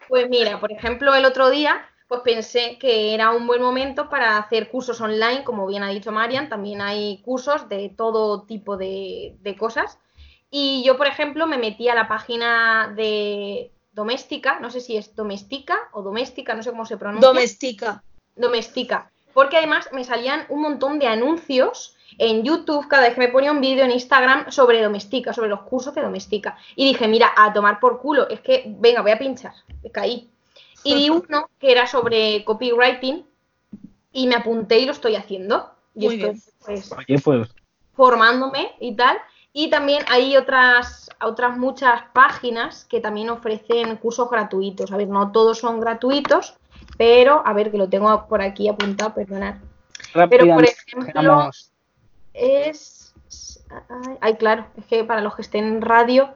Pues 0.07 0.29
mira, 0.29 0.59
por 0.59 0.71
ejemplo, 0.71 1.13
el 1.13 1.25
otro 1.25 1.49
día, 1.49 1.85
pues 2.07 2.21
pensé 2.21 2.77
que 2.79 3.13
era 3.13 3.31
un 3.31 3.45
buen 3.45 3.61
momento 3.61 4.09
para 4.09 4.37
hacer 4.37 4.69
cursos 4.69 4.99
online, 5.01 5.43
como 5.43 5.67
bien 5.67 5.83
ha 5.83 5.89
dicho 5.89 6.11
Marian, 6.11 6.49
también 6.49 6.81
hay 6.81 7.21
cursos 7.21 7.69
de 7.69 7.89
todo 7.89 8.43
tipo 8.43 8.77
de, 8.77 9.35
de 9.41 9.55
cosas. 9.55 9.99
Y 10.49 10.83
yo, 10.85 10.97
por 10.97 11.07
ejemplo, 11.07 11.45
me 11.45 11.57
metí 11.57 11.89
a 11.89 11.95
la 11.95 12.07
página 12.07 12.93
de 12.95 13.73
Doméstica, 13.97 14.59
no 14.59 14.69
sé 14.69 14.79
si 14.79 14.95
es 14.95 15.15
Doméstica 15.15 15.89
o 15.91 16.03
Doméstica, 16.03 16.53
no 16.53 16.61
sé 16.61 16.69
cómo 16.69 16.85
se 16.85 16.97
pronuncia. 16.97 17.27
Domestica. 17.27 18.03
Doméstica. 18.35 19.09
Porque 19.33 19.57
además 19.57 19.89
me 19.91 20.03
salían 20.03 20.45
un 20.49 20.61
montón 20.61 20.99
de 20.99 21.07
anuncios 21.07 21.95
en 22.19 22.43
YouTube 22.43 22.87
cada 22.87 23.07
vez 23.07 23.15
que 23.15 23.21
me 23.21 23.29
ponía 23.29 23.51
un 23.51 23.59
vídeo 23.59 23.83
en 23.83 23.89
Instagram 23.89 24.51
sobre 24.51 24.83
Doméstica, 24.83 25.33
sobre 25.33 25.49
los 25.49 25.61
cursos 25.61 25.95
de 25.95 26.03
Doméstica. 26.03 26.55
Y 26.75 26.85
dije, 26.85 27.07
mira, 27.07 27.31
a 27.35 27.51
tomar 27.51 27.79
por 27.79 27.99
culo, 27.99 28.29
es 28.29 28.39
que, 28.41 28.65
venga, 28.67 29.01
voy 29.01 29.09
a 29.09 29.17
pinchar. 29.17 29.53
Caí. 29.91 30.29
Y 30.83 30.93
vi 30.93 31.09
uno 31.09 31.49
que 31.59 31.71
era 31.71 31.87
sobre 31.87 32.45
copywriting 32.45 33.25
y 34.13 34.27
me 34.27 34.35
apunté 34.35 34.77
y 34.77 34.85
lo 34.85 34.91
estoy 34.91 35.15
haciendo. 35.15 35.71
Y 35.95 36.05
Muy 36.05 36.15
estoy 36.15 36.29
bien. 36.29 36.43
pues, 36.63 36.91
Oye, 36.91 37.19
pues 37.19 37.49
formándome 37.95 38.73
y 38.79 38.95
tal. 38.95 39.17
Y 39.51 39.71
también 39.71 40.05
hay 40.07 40.37
otras, 40.37 41.06
otras 41.21 41.57
muchas 41.57 42.03
páginas 42.13 42.85
que 42.85 42.99
también 42.99 43.29
ofrecen 43.29 43.95
cursos 43.97 44.29
gratuitos. 44.29 44.91
A 44.91 44.97
ver, 44.97 45.07
no 45.07 45.31
todos 45.31 45.59
son 45.59 45.79
gratuitos, 45.79 46.55
pero 46.97 47.41
a 47.45 47.53
ver 47.53 47.71
que 47.71 47.77
lo 47.77 47.89
tengo 47.89 48.27
por 48.27 48.41
aquí 48.41 48.67
apuntado, 48.67 49.13
perdonad. 49.13 49.55
Pero 50.29 50.45
por 50.55 50.65
ejemplo, 50.65 51.49
es. 52.33 53.13
Ay, 54.21 54.35
claro, 54.35 54.67
es 54.77 54.85
que 54.85 55.03
para 55.03 55.21
los 55.21 55.35
que 55.35 55.41
estén 55.41 55.65
en 55.65 55.81
radio. 55.81 56.29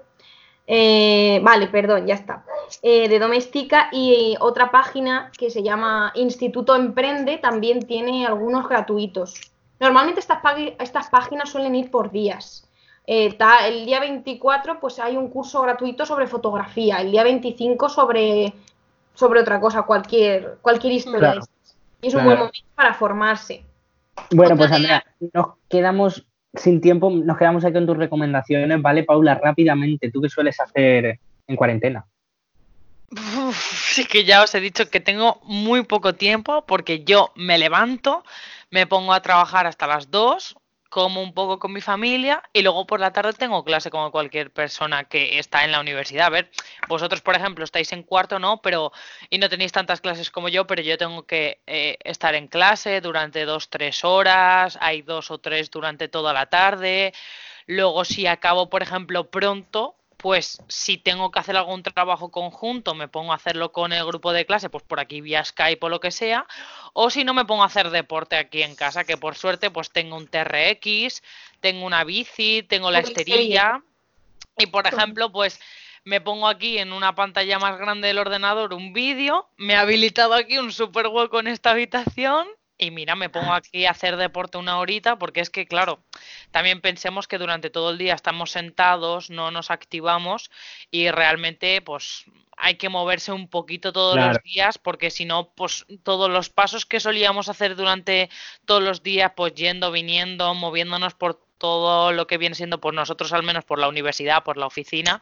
eh, 0.68 1.40
vale, 1.44 1.68
perdón, 1.68 2.06
ya 2.06 2.16
está. 2.16 2.46
Eh, 2.82 3.10
de 3.10 3.20
Doméstica 3.20 3.90
y 3.92 4.36
otra 4.40 4.72
página 4.72 5.32
que 5.38 5.50
se 5.50 5.64
llama 5.64 6.12
Instituto 6.16 6.76
Emprende 6.76 7.38
también 7.38 7.86
tiene 7.86 8.26
algunos 8.26 8.68
gratuitos. 8.68 9.52
Normalmente 9.80 10.20
estas, 10.20 10.40
estas 10.80 11.10
páginas 11.10 11.50
suelen 11.50 11.76
ir 11.76 11.90
por 11.90 12.12
días. 12.12 12.68
Eh, 13.08 13.34
ta- 13.34 13.68
el 13.68 13.86
día 13.86 14.00
24 14.00 14.80
pues 14.80 15.00
hay 15.00 15.18
un 15.18 15.30
curso 15.30 15.62
gratuito 15.62 16.06
sobre 16.06 16.28
fotografía, 16.28 16.98
el 16.98 17.12
día 17.12 17.24
25 17.24 17.90
sobre, 17.90 18.54
sobre 19.14 19.42
otra 19.42 19.60
cosa, 19.60 19.84
cualquier, 19.84 20.58
cualquier 20.62 20.94
historia. 20.94 21.20
Claro. 21.32 21.42
Y 22.02 22.08
es 22.08 22.14
un 22.14 22.24
buen 22.24 22.38
momento 22.38 22.60
para 22.76 22.94
formarse. 22.94 23.64
Bueno, 24.32 24.54
Otra 24.54 24.56
pues 24.58 24.72
Andrea, 24.72 25.04
nos 25.34 25.48
quedamos 25.70 26.26
sin 26.54 26.82
tiempo, 26.82 27.10
nos 27.10 27.38
quedamos 27.38 27.64
aquí 27.64 27.74
con 27.74 27.86
tus 27.86 27.98
recomendaciones, 27.98 28.82
¿vale, 28.82 29.04
Paula? 29.04 29.36
Rápidamente, 29.36 30.12
¿tú 30.12 30.22
qué 30.22 30.30
sueles 30.30 30.60
hacer 30.60 31.20
en 31.48 31.56
cuarentena? 31.56 32.06
Uf, 33.12 33.58
sí 33.94 34.06
que 34.06 34.24
ya 34.24 34.42
os 34.44 34.54
he 34.56 34.60
dicho 34.60 34.90
que 34.90 35.00
tengo 35.00 35.40
muy 35.44 35.84
poco 35.84 36.14
tiempo 36.14 36.66
porque 36.66 37.04
yo 37.04 37.32
me 37.36 37.58
levanto, 37.58 38.24
me 38.70 38.88
pongo 38.88 39.14
a 39.14 39.22
trabajar 39.22 39.68
hasta 39.68 39.86
las 39.88 40.12
2, 40.12 40.56
como 40.92 41.24
un 41.24 41.34
poco 41.34 41.58
con 41.58 41.72
mi 41.72 41.80
familia 41.80 42.44
y 42.52 42.62
luego 42.62 42.86
por 42.86 43.00
la 43.00 43.14
tarde 43.14 43.32
tengo 43.32 43.64
clase 43.64 43.90
como 43.90 44.12
cualquier 44.12 44.52
persona 44.52 45.06
que 45.06 45.40
está 45.40 45.64
en 45.64 45.72
la 45.72 45.80
universidad. 45.80 46.28
A 46.28 46.30
ver, 46.30 46.52
vosotros 46.90 47.22
por 47.22 47.34
ejemplo 47.34 47.64
estáis 47.64 47.94
en 47.94 48.04
cuarto, 48.04 48.40
¿no? 48.40 48.62
Pero 48.62 48.92
y 49.30 49.38
no 49.38 49.48
tenéis 49.48 49.72
tantas 49.72 50.02
clases 50.02 50.30
como 50.30 50.50
yo, 50.50 50.68
pero 50.68 50.82
yo 50.82 50.98
tengo 50.98 51.26
que 51.26 51.62
eh, 51.66 51.98
estar 52.04 52.36
en 52.36 52.50
clase 52.50 53.00
durante 53.00 53.46
dos, 53.46 53.70
tres 53.70 54.04
horas, 54.04 54.78
hay 54.82 55.02
dos 55.02 55.32
o 55.32 55.38
tres 55.38 55.72
durante 55.72 56.10
toda 56.10 56.34
la 56.34 56.48
tarde. 56.48 57.14
Luego 57.68 58.04
si 58.04 58.28
acabo, 58.28 58.70
por 58.70 58.84
ejemplo, 58.84 59.30
pronto, 59.32 59.96
pues 60.22 60.62
si 60.68 60.98
tengo 60.98 61.32
que 61.32 61.40
hacer 61.40 61.58
algún 61.58 61.82
trabajo 61.82 62.30
conjunto, 62.30 62.94
me 62.94 63.08
pongo 63.08 63.32
a 63.32 63.36
hacerlo 63.36 63.72
con 63.72 63.92
el 63.92 64.06
grupo 64.06 64.34
de 64.34 64.46
clase, 64.46 64.70
pues 64.70 64.84
por 64.84 65.00
aquí 65.00 65.20
vía 65.20 65.44
Skype 65.44 65.84
o 65.84 65.90
lo 65.90 66.00
que 66.00 66.12
sea, 66.12 66.46
o 66.94 67.10
si 67.10 67.24
no 67.24 67.34
me 67.34 67.46
pongo 67.46 67.64
a 67.64 67.68
hacer 67.68 67.90
deporte 67.90 68.36
aquí 68.36 68.62
en 68.62 68.76
casa, 68.76 69.04
que 69.04 69.18
por 69.18 69.36
suerte 69.36 69.72
pues 69.72 69.90
tengo 69.92 70.16
un 70.16 70.28
TRX, 70.28 71.24
tengo 71.60 71.86
una 71.86 72.04
bici, 72.04 72.64
tengo 72.64 72.92
la 72.92 73.00
esterilla. 73.00 73.82
Y 74.58 74.68
por 74.68 74.86
ejemplo 74.86 75.32
pues 75.32 75.60
me 76.04 76.22
pongo 76.22 76.48
aquí 76.48 76.78
en 76.78 76.94
una 76.94 77.16
pantalla 77.16 77.58
más 77.58 77.80
grande 77.80 78.08
del 78.08 78.20
ordenador 78.20 78.74
un 78.74 78.94
vídeo, 78.94 79.50
me 79.58 79.76
ha 79.76 79.82
habilitado 79.82 80.36
aquí 80.36 80.60
un 80.60 80.72
super 80.72 81.08
hueco 81.08 81.40
en 81.40 81.48
esta 81.48 81.72
habitación 81.72 82.48
y 82.82 82.90
mira, 82.90 83.16
me 83.16 83.30
pongo 83.30 83.54
aquí 83.54 83.86
a 83.86 83.92
hacer 83.92 84.18
deporte 84.18 84.58
una 84.58 84.80
horita 84.80 85.18
porque 85.18 85.40
es 85.40 85.52
que, 85.52 85.68
claro, 85.68 86.00
también 86.50 86.82
pensemos 86.82 87.28
que 87.28 87.38
durante 87.38 87.70
todo 87.70 87.92
el 87.92 88.00
día 88.00 88.16
estamos 88.16 88.50
sentados, 88.52 89.30
no 89.30 89.52
nos 89.52 89.70
activamos 89.70 90.50
y 90.90 91.12
realmente 91.12 91.80
pues 91.84 92.26
hay 92.58 92.76
que 92.76 92.90
moverse 92.90 93.32
un 93.32 93.48
poquito 93.48 93.94
todos 93.94 94.16
Claro. 94.16 94.34
los 94.34 94.44
días 94.44 94.80
porque 94.80 95.12
si 95.12 95.26
no, 95.26 95.50
pues 95.54 95.86
todos 96.04 96.30
los 96.32 96.50
pasos 96.50 96.88
que 96.88 97.00
solíamos 97.00 97.50
hacer 97.50 97.76
durante 97.76 98.30
todos 98.66 98.82
los 98.82 99.04
días, 99.04 99.32
pues 99.36 99.54
yendo, 99.54 99.92
viniendo, 99.92 100.54
moviéndonos 100.56 101.14
por 101.14 101.40
todo 101.60 102.12
lo 102.12 102.26
que 102.26 102.40
viene 102.40 102.56
siendo 102.56 102.82
por 102.82 102.96
nosotros, 102.96 103.32
al 103.34 103.44
menos 103.44 103.64
por 103.64 103.78
la 103.78 103.88
universidad, 103.88 104.44
por 104.44 104.58
la 104.58 104.66
oficina, 104.66 105.22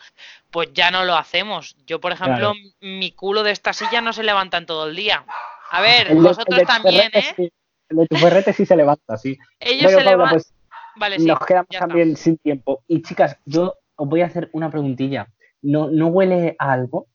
pues 0.52 0.69
ya 0.72 0.91
no 0.91 1.04
lo 1.04 1.15
hacemos. 1.17 1.76
Yo, 1.86 2.00
por 2.00 2.13
ejemplo, 2.13 2.54
Claro. 2.54 2.69
mi 2.80 3.12
culo 3.12 3.43
de 3.43 3.52
esta 3.52 3.74
silla 3.74 4.00
no 4.00 4.13
se 4.13 4.24
levanta 4.24 4.58
en 4.58 4.65
todo 4.65 4.88
el 4.88 4.95
día. 4.95 5.26
A 5.71 5.82
ver, 5.82 6.12
El 6.12 6.17
vosotros 6.21 6.62
también, 6.65 7.10
¿eh? 7.13 7.34
sí, 7.36 7.51
El 7.89 7.97
de 7.97 8.08
tu 8.08 8.15
ferrete 8.17 8.53
sí 8.53 8.65
se 8.65 8.75
levanta, 8.75 9.17
sí. 9.17 9.38
Ellos 9.60 9.84
Bueno, 9.84 9.97
se 9.99 10.03
levantan. 10.05 10.29
pues 10.36 10.53
Vale, 10.95 11.19
sí. 11.19 11.25
nos 11.25 11.39
quedamos 11.45 11.67
está. 11.69 11.88
también 11.88 12.17
sin 12.17 12.38
tiempo. 12.38 12.84
Y 12.88 13.01
chicas, 13.01 13.38
yo 13.45 13.75
os 13.95 14.08
voy 14.10 14.21
a 14.21 14.25
hacer 14.25 14.49
una 14.53 14.69
preguntilla. 14.71 15.27
¿No, 15.62 15.89
no 15.89 16.08
huele 16.08 16.55
a 16.60 16.71
algo? 16.73 17.08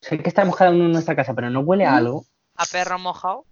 Sé 0.00 0.18
que 0.18 0.28
estamos 0.28 0.56
cada 0.56 0.70
uno 0.70 0.84
en 0.86 0.92
nuestra 0.92 1.16
casa, 1.16 1.34
pero 1.34 1.50
¿no 1.50 1.60
huele 1.60 1.84
a 1.84 1.96
algo? 1.96 2.24
A 2.56 2.64
perro 2.66 2.98
mojado. 2.98 3.44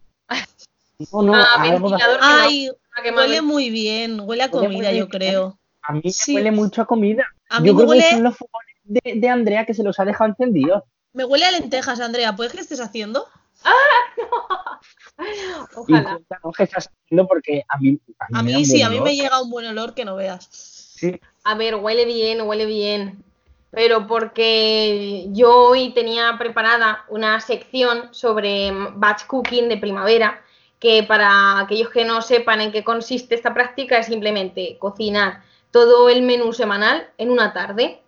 No, 1.12 1.22
no, 1.22 1.34
Ah, 1.34 1.46
a 1.56 1.62
algo. 1.62 1.90
Ay, 2.20 2.70
Ah, 2.96 3.02
huele 3.14 3.42
muy 3.42 3.68
bien, 3.70 4.20
huele 4.20 4.44
a 4.44 4.46
Huele 4.46 4.68
comida, 4.68 4.90
yo 4.90 5.06
bien. 5.06 5.08
creo. 5.08 5.58
A 5.82 5.92
mí 5.92 6.00
me 6.04 6.10
Sí. 6.10 6.34
huele 6.34 6.50
mucho 6.50 6.80
a 6.82 6.86
comida. 6.86 7.26
A 7.50 7.60
mí 7.60 7.68
Yo 7.68 7.74
me 7.74 7.84
creo 7.84 7.92
que 8.00 8.10
son 8.10 8.22
los 8.22 8.36
fogones 8.36 8.74
de, 8.84 9.00
de 9.16 9.28
Andrea 9.28 9.66
que 9.66 9.74
se 9.74 9.82
los 9.82 10.00
ha 10.00 10.04
dejado 10.06 10.30
encendidos. 10.30 10.82
me 11.12 11.24
huele 11.24 11.44
a 11.44 11.50
lentejas, 11.50 12.00
Andrea. 12.00 12.34
¿Puedes 12.34 12.52
que 12.54 12.60
estés 12.60 12.80
haciendo? 12.80 13.26
Y 15.18 15.76
Ojalá. 15.76 16.10
cuéntanos 16.10 16.56
qué 16.56 16.62
estás 16.64 16.90
haciendo 17.04 17.26
porque 17.26 17.62
a 17.68 17.78
mí, 17.78 17.98
A 18.32 18.42
mí 18.42 18.64
sí, 18.64 18.82
a 18.82 18.90
mí 18.90 18.96
olor. 18.96 19.08
me 19.08 19.16
llega 19.16 19.40
un 19.40 19.50
buen 19.50 19.66
olor 19.66 19.94
que 19.94 20.04
no 20.04 20.14
veas. 20.16 20.44
Sí, 20.50 21.18
A 21.44 21.54
ver, 21.54 21.76
huele 21.76 22.04
bien, 22.04 22.42
huele 22.42 22.66
bien. 22.66 23.24
Pero 23.70 24.06
porque 24.06 25.26
yo 25.32 25.68
hoy 25.68 25.90
tenía 25.94 26.36
preparada 26.38 27.04
una 27.08 27.40
sección 27.40 28.08
sobre 28.12 28.72
batch 28.94 29.26
cooking 29.26 29.68
de 29.68 29.76
primavera, 29.78 30.42
que 30.78 31.02
para 31.02 31.60
aquellos 31.60 31.88
que 31.90 32.04
no 32.04 32.20
sepan 32.22 32.60
en 32.60 32.72
qué 32.72 32.84
consiste 32.84 33.34
esta 33.34 33.52
práctica 33.54 33.98
es 33.98 34.06
simplemente 34.06 34.76
cocinar 34.78 35.42
todo 35.70 36.08
el 36.10 36.22
menú 36.22 36.52
semanal 36.52 37.08
en 37.18 37.30
una 37.30 37.52
tarde. 37.52 38.00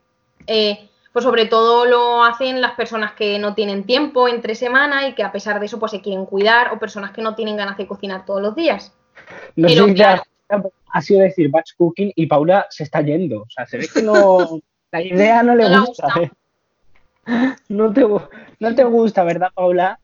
Eh, 0.47 0.89
pues 1.19 1.25
sobre 1.25 1.47
todo 1.47 1.85
lo 1.85 2.23
hacen 2.23 2.61
las 2.61 2.75
personas 2.77 3.13
que 3.15 3.41
no 3.41 3.53
tienen 3.53 3.83
tiempo 3.83 4.29
entre 4.29 4.55
semana 4.55 5.09
y 5.09 5.17
que 5.17 5.25
a 5.25 5.33
pesar 5.33 5.59
de 5.59 5.67
eso 5.67 5.81
pues 5.81 5.91
se 5.91 6.01
quieren 6.01 6.27
cuidar 6.27 6.73
o 6.73 6.79
personas 6.79 7.11
que 7.11 7.23
no 7.23 7.35
tienen 7.35 7.57
ganas 7.57 7.77
de 7.77 7.89
cocinar 7.89 8.25
todos 8.25 8.41
los 8.41 8.55
días. 8.55 8.95
no 9.57 9.67
Pero 9.67 9.87
sé 9.87 9.89
si 9.91 9.95
claro. 9.97 10.23
ha 10.93 11.03
sido 11.03 11.21
decir 11.23 11.51
batch 11.51 11.73
cooking 11.77 12.13
y 12.15 12.27
Paula 12.27 12.69
se 12.71 12.85
está 12.85 13.01
yendo. 13.01 13.41
O 13.41 13.51
sea, 13.51 13.67
se 13.67 13.79
ve 13.79 13.89
que 13.93 14.01
no. 14.01 14.61
La 14.93 15.03
idea 15.03 15.43
no 15.43 15.57
le 15.57 15.69
No 15.69 15.87
gusta. 15.87 16.07
gusta. 16.07 16.21
¿eh? 16.23 16.31
No 17.69 17.93
te, 17.93 18.07
no 18.61 18.75
te 18.77 18.85
gusta, 18.85 19.25
¿verdad, 19.25 19.51
Paula? 19.53 19.99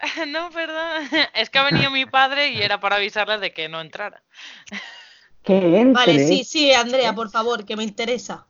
no, 0.28 0.48
perdón. 0.48 1.02
Es 1.34 1.50
que 1.50 1.58
ha 1.58 1.64
venido 1.64 1.90
mi 1.90 2.06
padre 2.06 2.48
y 2.48 2.62
era 2.62 2.80
para 2.80 2.96
avisarles 2.96 3.42
de 3.42 3.52
que 3.52 3.68
no 3.68 3.82
entrara. 3.82 4.22
Que 5.42 5.58
entre. 5.58 5.92
Vale, 5.92 6.26
sí, 6.26 6.44
sí, 6.44 6.72
Andrea, 6.72 7.12
por 7.12 7.28
favor, 7.28 7.66
que 7.66 7.76
me 7.76 7.84
interesa. 7.84 8.46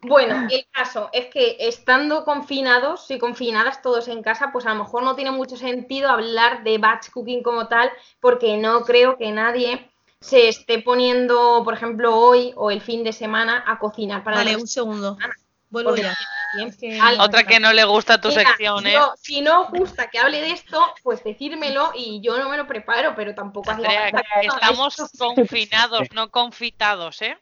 Bueno, 0.00 0.46
el 0.50 0.64
caso 0.70 1.10
es 1.12 1.26
que 1.26 1.56
estando 1.58 2.24
confinados 2.24 3.10
y 3.10 3.18
confinadas 3.18 3.82
todos 3.82 4.06
en 4.08 4.22
casa, 4.22 4.50
pues 4.52 4.64
a 4.64 4.70
lo 4.74 4.84
mejor 4.84 5.02
no 5.02 5.16
tiene 5.16 5.32
mucho 5.32 5.56
sentido 5.56 6.08
hablar 6.08 6.62
de 6.62 6.78
batch 6.78 7.10
cooking 7.10 7.42
como 7.42 7.66
tal, 7.66 7.90
porque 8.20 8.56
no 8.58 8.82
creo 8.82 9.16
que 9.18 9.32
nadie 9.32 9.90
se 10.20 10.48
esté 10.48 10.80
poniendo, 10.80 11.62
por 11.64 11.74
ejemplo, 11.74 12.16
hoy 12.16 12.52
o 12.56 12.70
el 12.70 12.80
fin 12.80 13.02
de 13.02 13.12
semana 13.12 13.64
a 13.66 13.78
cocinar 13.78 14.22
para 14.22 14.36
Vale, 14.38 14.52
el 14.52 14.58
un 14.58 14.66
segundo. 14.68 15.14
semana. 15.14 15.34
Vuelvo 15.70 15.96
ya. 15.96 16.16
Es 16.54 16.76
que- 16.76 16.98
Otra 17.18 17.44
que 17.44 17.60
no 17.60 17.72
le 17.72 17.84
gusta 17.84 18.20
tu 18.20 18.28
Mira, 18.28 18.42
sección, 18.42 18.86
¿eh? 18.86 18.94
yo, 18.94 19.12
si 19.20 19.42
no 19.42 19.62
os 19.62 19.70
gusta 19.70 20.08
que 20.08 20.18
hable 20.18 20.40
de 20.40 20.52
esto, 20.52 20.82
pues 21.02 21.22
decírmelo 21.22 21.92
y 21.94 22.20
yo 22.22 22.38
no 22.38 22.48
me 22.48 22.56
lo 22.56 22.66
preparo, 22.66 23.14
pero 23.14 23.34
tampoco 23.34 23.70
hace 23.70 23.82
Andrea, 23.86 24.10
falta 24.10 24.22
que 24.40 24.46
estamos 24.46 24.96
confinados, 25.18 26.08
no 26.12 26.30
confitados, 26.30 27.20
¿eh? 27.20 27.36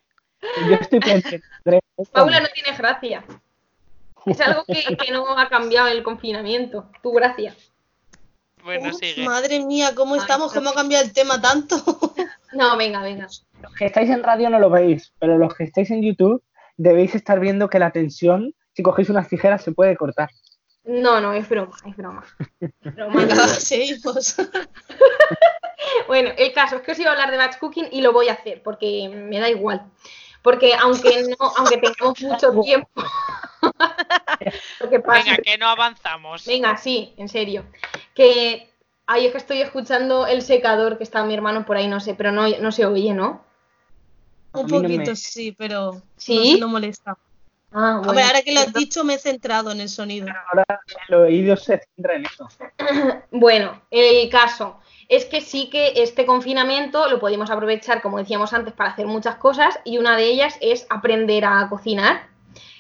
Yo 0.69 0.75
estoy 0.75 1.01
pensando. 1.01 1.45
Paula 2.13 2.41
no 2.41 2.49
tiene 2.49 2.77
gracia. 2.77 3.25
Es 4.27 4.41
algo 4.41 4.65
que, 4.65 4.97
que 4.97 5.13
no 5.13 5.39
ha 5.39 5.49
cambiado 5.49 5.89
el 5.89 6.03
confinamiento. 6.03 6.91
Tu 7.03 7.13
gracia. 7.13 7.55
Bueno, 8.65 8.91
Uf, 8.91 8.97
sigue. 8.97 9.25
madre 9.25 9.61
mía, 9.61 9.95
¿cómo 9.95 10.15
Ay, 10.15 10.21
estamos? 10.21 10.53
no. 10.53 10.61
¿Cómo 10.61 10.71
ha 10.71 10.75
cambiado 10.75 11.05
el 11.05 11.13
tema 11.13 11.41
tanto? 11.41 11.77
No, 12.53 12.77
venga, 12.77 13.03
venga. 13.03 13.29
Los 13.63 13.75
que 13.75 13.87
estáis 13.87 14.11
en 14.11 14.23
radio 14.23 14.51
no 14.51 14.59
lo 14.59 14.71
veis, 14.71 15.13
pero 15.19 15.39
los 15.39 15.55
que 15.55 15.65
estáis 15.65 15.91
en 15.91 16.03
YouTube 16.03 16.43
debéis 16.77 17.15
estar 17.15 17.39
viendo 17.39 17.69
que 17.69 17.79
la 17.79 17.91
tensión, 17.91 18.55
si 18.73 18.83
cogéis 18.83 19.09
unas 19.09 19.29
tijeras, 19.29 19.63
se 19.63 19.73
puede 19.73 19.97
cortar. 19.97 20.31
No, 20.85 21.21
no, 21.21 21.33
es 21.33 21.49
broma, 21.49 21.77
es 21.87 21.97
broma. 21.97 22.25
Es 22.61 22.95
broma. 22.95 23.15
Venga, 23.27 23.47
seguimos. 23.49 24.37
Bueno, 26.09 26.31
el 26.37 26.53
caso 26.53 26.77
es 26.77 26.83
que 26.83 26.93
os 26.93 26.99
iba 26.99 27.11
a 27.11 27.13
hablar 27.13 27.31
de 27.31 27.37
batch 27.37 27.59
cooking 27.59 27.89
y 27.91 28.01
lo 28.01 28.13
voy 28.13 28.29
a 28.29 28.33
hacer 28.35 28.63
porque 28.63 29.09
me 29.09 29.39
da 29.39 29.49
igual. 29.49 29.83
Porque 30.47 30.75
aunque 30.77 31.25
no, 31.25 31.53
aunque 31.57 31.77
tengamos 31.79 32.23
mucho 32.23 32.53
tiempo, 32.61 32.89
lo 34.81 34.89
que 34.89 35.01
pasa 35.01 35.25
Venga, 35.25 35.39
que 35.39 35.59
no 35.59 35.67
avanzamos. 35.67 36.47
Venga, 36.47 36.77
sí, 36.77 37.13
en 37.17 37.29
serio. 37.29 37.65
Que 38.15 38.71
ahí 39.09 39.27
es 39.27 39.33
que 39.33 39.39
estoy 39.39 39.61
escuchando 39.61 40.25
el 40.29 40.43
secador 40.43 40.99
que 40.99 41.03
está 41.03 41.25
mi 41.25 41.35
hermano 41.35 41.67
por 41.67 41.77
ahí, 41.77 41.89
no 41.89 41.99
sé, 41.99 42.15
pero 42.15 42.31
no, 42.31 42.49
no 42.49 42.71
se 42.71 42.87
oye, 42.87 43.13
¿no? 43.13 43.45
A 44.53 44.61
Un 44.61 44.69
poquito, 44.69 44.99
me- 45.11 45.17
sí, 45.17 45.51
pero 45.51 46.01
¿Sí? 46.17 46.61
no, 46.61 46.69
no 46.69 46.73
molesta. 46.75 47.19
Ah, 47.73 48.01
Hombre, 48.07 48.23
ahora 48.23 48.43
que 48.43 48.55
lo 48.55 48.61
has 48.61 48.73
dicho 48.73 49.03
me 49.03 49.15
he 49.15 49.19
centrado 49.19 49.73
en 49.73 49.81
el 49.81 49.89
sonido. 49.89 50.29
Ahora 50.49 50.65
el 51.09 51.15
oído 51.17 51.57
se 51.57 51.81
centra 51.81 52.15
en 52.15 52.27
eso. 52.27 52.49
Bueno, 53.33 53.83
el 53.91 54.31
caso 54.31 54.79
es 55.09 55.25
que 55.25 55.41
sí 55.41 55.71
que 55.71 55.93
este 55.97 56.27
confinamiento 56.27 57.09
lo 57.09 57.21
podemos 57.21 57.51
aprovechar, 57.51 58.03
como 58.03 58.19
decíamos 58.19 58.53
antes, 58.53 58.75
para 58.75 58.91
hacer 58.91 59.07
muchas 59.07 59.37
cosas 59.37 59.79
y 59.85 59.99
una 59.99 60.17
de 60.17 60.25
ellas 60.25 60.57
es 60.61 60.87
aprender 60.91 61.45
a 61.45 61.69
cocinar. 61.69 62.27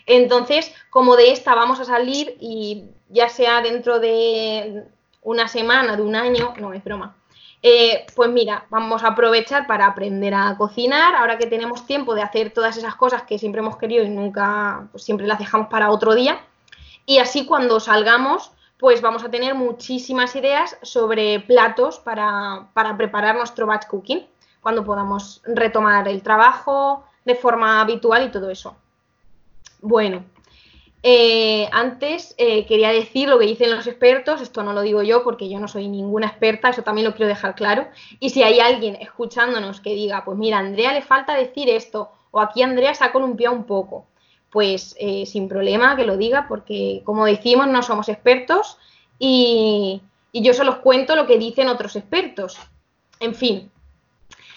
Entonces, 0.07 0.73
como 0.91 1.17
de 1.17 1.33
esta 1.33 1.55
vamos 1.55 1.81
a 1.81 1.85
salir 1.85 2.37
y 2.41 2.85
ya 3.09 3.29
sea 3.29 3.61
dentro 3.61 3.99
de 4.01 4.85
una 5.23 5.49
semana, 5.49 5.97
de 5.97 6.03
un 6.03 6.15
año, 6.15 6.55
no 6.59 6.73
es 6.73 6.83
broma. 6.85 7.17
eh, 7.63 8.07
pues 8.15 8.31
mira, 8.31 8.67
vamos 8.71 9.03
a 9.03 9.09
aprovechar 9.09 9.67
para 9.67 9.87
aprender 9.87 10.35
a 10.35 10.57
cocinar, 10.57 11.17
ahora 11.17 11.39
que 11.39 11.47
tenemos 11.47 11.87
tiempo 11.87 12.15
de 12.15 12.23
hacer 12.23 12.53
todas 12.53 12.77
esas 12.77 12.95
cosas 12.95 13.23
que 13.23 13.39
siempre 13.39 13.61
hemos 13.61 13.77
querido 13.77 14.05
y 14.05 14.09
nunca, 14.09 14.87
pues 14.93 15.05
siempre 15.05 15.27
las 15.27 15.39
dejamos 15.39 15.69
para 15.69 15.91
otro 15.91 16.15
día. 16.15 16.41
Y 17.07 17.19
así 17.19 17.47
cuando 17.47 17.81
salgamos, 17.81 18.53
pues 18.79 19.01
vamos 19.01 19.25
a 19.25 19.31
tener 19.31 19.55
muchísimas 19.55 20.37
ideas 20.37 20.77
sobre 20.83 21.41
platos 21.41 21.99
para, 21.99 22.69
para 22.75 22.97
preparar 22.97 23.37
nuestro 23.37 23.67
batch 23.67 23.87
cooking, 23.87 24.27
cuando 24.61 24.85
podamos 24.85 25.43
retomar 25.45 26.09
el 26.09 26.23
trabajo 26.23 27.05
de 27.25 27.35
forma 27.35 27.81
habitual 27.81 28.27
y 28.27 28.31
todo 28.31 28.51
eso. 28.51 28.77
Bueno, 29.81 30.25
eh, 31.09 31.69
antes 31.71 32.35
eh, 32.37 32.67
quería 32.67 32.91
decir 32.91 33.29
lo 33.29 33.39
que 33.39 33.47
dicen 33.47 33.71
los 33.71 33.87
expertos, 33.87 34.41
esto 34.41 34.65
no 34.65 34.73
lo 34.73 34.83
digo 34.83 35.03
yo 35.03 35.23
porque 35.23 35.49
yo 35.49 35.61
no 35.61 35.69
soy 35.69 35.89
ninguna 35.89 36.27
experta, 36.27 36.71
eso 36.71 36.83
también 36.83 37.07
lo 37.07 37.15
quiero 37.15 37.29
dejar 37.29 37.55
claro. 37.55 37.87
Y 38.19 38.31
si 38.31 38.43
hay 38.43 38.59
alguien 38.59 38.97
escuchándonos 38.97 39.81
que 39.81 39.95
diga, 39.95 40.25
pues 40.25 40.37
mira, 40.37 40.57
a 40.57 40.61
Andrea 40.61 40.93
le 40.93 41.03
falta 41.03 41.35
decir 41.35 41.71
esto, 41.71 42.11
o 42.33 42.41
aquí 42.41 42.63
Andrea 42.63 42.93
se 42.93 43.05
ha 43.05 43.13
columpiado 43.13 43.55
un 43.55 43.65
poco, 43.65 44.07
pues 44.51 44.95
eh, 44.99 45.27
sin 45.27 45.49
problema 45.49 45.97
que 45.97 46.05
lo 46.07 46.17
diga, 46.17 46.47
porque 46.49 47.03
como 47.05 47.27
decimos, 47.27 47.67
no 47.69 47.83
somos 47.83 48.09
expertos 48.09 48.79
y, 49.19 50.01
y 50.33 50.43
yo 50.43 50.55
solo 50.55 50.73
os 50.73 50.77
cuento 50.79 51.15
lo 51.17 51.27
que 51.27 51.39
dicen 51.39 51.69
otros 51.69 51.97
expertos. 51.97 52.59
En 53.21 53.35
fin, 53.35 53.71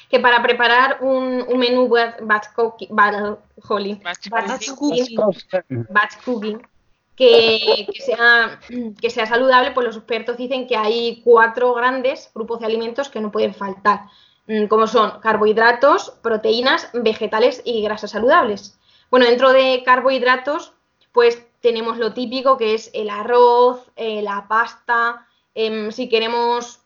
que 0.09 0.19
para 0.19 0.41
preparar 0.41 0.97
un, 1.01 1.43
un 1.47 1.57
menú 1.57 1.87
bat- 1.87 2.19
batch 2.21 2.47
cooking, 2.55 2.89
bat- 2.91 3.37
jolín, 3.61 4.01
Batch 4.03 4.29
batch 4.29 4.69
cooking. 4.75 5.15
cooking, 5.15 5.85
batch 5.89 6.17
cooking, 6.25 6.61
que, 7.15 7.85
que 7.93 8.01
sea, 8.01 8.59
que 9.01 9.09
sea 9.09 9.25
saludable, 9.25 9.71
pues 9.71 9.85
los 9.85 9.97
expertos 9.97 10.37
dicen 10.37 10.67
que 10.67 10.77
hay 10.77 11.21
cuatro 11.23 11.73
grandes 11.73 12.31
grupos 12.33 12.59
de 12.61 12.65
alimentos 12.65 13.09
que 13.09 13.19
no 13.19 13.31
pueden 13.31 13.53
faltar, 13.53 14.03
mm, 14.47 14.67
como 14.67 14.87
son 14.87 15.19
carbohidratos, 15.19 16.11
proteínas, 16.21 16.89
vegetales 16.93 17.61
y 17.65 17.81
grasas 17.81 18.11
saludables. 18.11 18.78
Bueno, 19.11 19.25
dentro 19.25 19.51
de 19.53 19.81
carbohidratos, 19.83 20.73
pues 21.11 21.43
tenemos 21.61 21.97
lo 21.97 22.13
típico 22.13 22.57
que 22.57 22.75
es 22.75 22.91
el 22.93 23.09
arroz, 23.09 23.91
eh, 23.95 24.21
la 24.21 24.47
pasta, 24.47 25.27
em, 25.55 25.91
si 25.91 26.07
queremos 26.07 26.79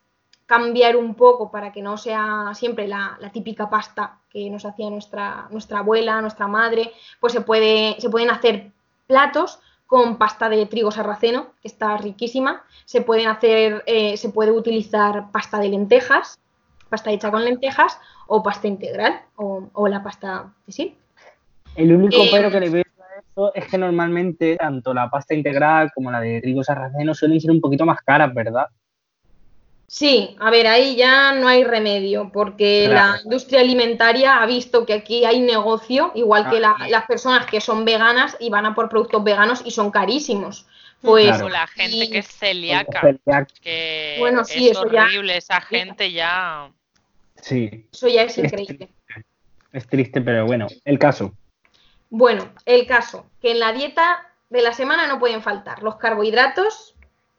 cambiar 0.45 0.95
un 0.95 1.15
poco 1.15 1.51
para 1.51 1.71
que 1.71 1.81
no 1.81 1.97
sea 1.97 2.51
siempre 2.53 2.87
la, 2.87 3.17
típica 3.33 3.69
pasta 3.69 4.19
que 4.29 4.49
nos 4.49 4.65
hacía 4.65 4.89
nuestra, 4.89 5.49
abuela, 5.77 6.21
nuestra 6.21 6.47
madre, 6.47 6.93
pues 7.19 7.33
se, 7.33 7.41
puede, 7.41 7.95
se 7.99 8.09
pueden 8.09 8.29
hacer 8.29 8.71
platos 9.07 9.59
con 9.85 10.17
pasta 10.17 10.49
de 10.49 10.65
trigo 10.65 10.91
sarraceno, 10.91 11.47
que 11.61 11.67
está 11.67 11.97
riquísima. 11.97 12.63
Se 12.85 13.01
pueden 13.01 13.27
hacer, 13.27 13.83
eh, 13.85 14.17
se 14.17 14.29
puede 14.29 14.51
utilizar 14.51 15.31
pasta 15.31 15.59
de 15.59 15.69
lentejas, 15.69 16.39
pasta 16.89 17.11
hecha 17.11 17.31
con 17.31 17.43
lentejas, 17.45 17.99
o 18.27 18.41
pasta 18.41 18.67
integral, 18.67 19.21
o, 19.35 19.69
o 19.73 19.87
la 19.87 20.01
pasta 20.01 20.53
sí. 20.67 20.97
El 21.75 21.93
único 21.93 22.23
Eh, 22.23 22.29
pero 22.31 22.51
que 22.51 22.59
le 22.59 22.69
veo 22.69 22.83
a 22.99 23.19
eso 23.19 23.53
es 23.55 23.65
que 23.67 23.77
normalmente 23.77 24.55
tanto 24.57 24.93
la 24.93 25.09
pasta 25.09 25.33
integral 25.33 25.91
como 25.93 26.11
la 26.11 26.19
de 26.19 26.41
trigo 26.41 26.63
sarraceno 26.63 27.13
suelen 27.13 27.41
ser 27.41 27.51
un 27.51 27.61
poquito 27.61 27.85
más 27.85 27.99
caras, 28.01 28.33
¿verdad? 28.33 28.67
Sí, 29.87 30.35
a 30.39 30.49
ver, 30.49 30.65
ahí 30.65 30.95
ya 30.95 31.33
no 31.33 31.47
hay 31.47 31.63
remedio, 31.63 32.31
porque 32.33 32.85
Claro. 32.89 33.11
la 33.17 33.21
industria 33.23 33.59
alimentaria 33.61 34.41
ha 34.41 34.45
visto 34.47 34.85
que 34.87 34.93
aquí 34.93 35.23
hay 35.23 35.39
negocio, 35.39 36.11
igual 36.15 36.49
que 36.49 36.59
la- 36.59 36.75
Ah. 36.79 36.87
las 36.89 37.05
personas 37.05 37.45
que 37.45 37.61
son 37.61 37.85
veganas 37.85 38.35
y 38.39 38.49
van 38.49 38.65
a 38.65 38.73
por 38.73 38.89
productos 38.89 39.23
veganos 39.23 39.61
y 39.65 39.71
son 39.71 39.91
carísimos. 39.91 40.65
Pues 41.01 41.27
Claro. 41.27 41.45
O 41.45 41.49
la 41.49 41.67
gente 41.67 42.05
y- 42.05 42.09
que 42.09 42.19
es 42.19 42.27
celíaca, 42.27 43.01
Celíaca, 43.01 43.47
que 43.61 44.15
Bueno, 44.19 44.43
sí, 44.45 44.65
es 44.69 44.71
eso 44.77 44.89
ya- 44.89 45.03
horrible, 45.03 45.37
esa 45.37 45.61
gente 45.61 46.11
ya... 46.11 46.71
Sí, 47.35 47.85
eso 47.91 48.07
ya 48.07 48.23
es 48.23 48.37
Es 48.37 48.45
increíble. 48.45 48.87
es 49.73 49.87
triste, 49.87 50.21
pero 50.21 50.45
bueno, 50.45 50.67
el 50.85 50.97
caso. 50.97 51.33
Bueno, 52.15 52.47
el 52.67 52.85
caso, 52.85 53.25
que 53.41 53.53
en 53.53 53.59
la 53.59 53.73
dieta 53.73 54.21
de 54.51 54.61
la 54.61 54.71
semana 54.71 55.07
no 55.07 55.17
pueden 55.17 55.41
faltar 55.41 55.81
los 55.81 55.95
carbohidratos, 55.95 56.93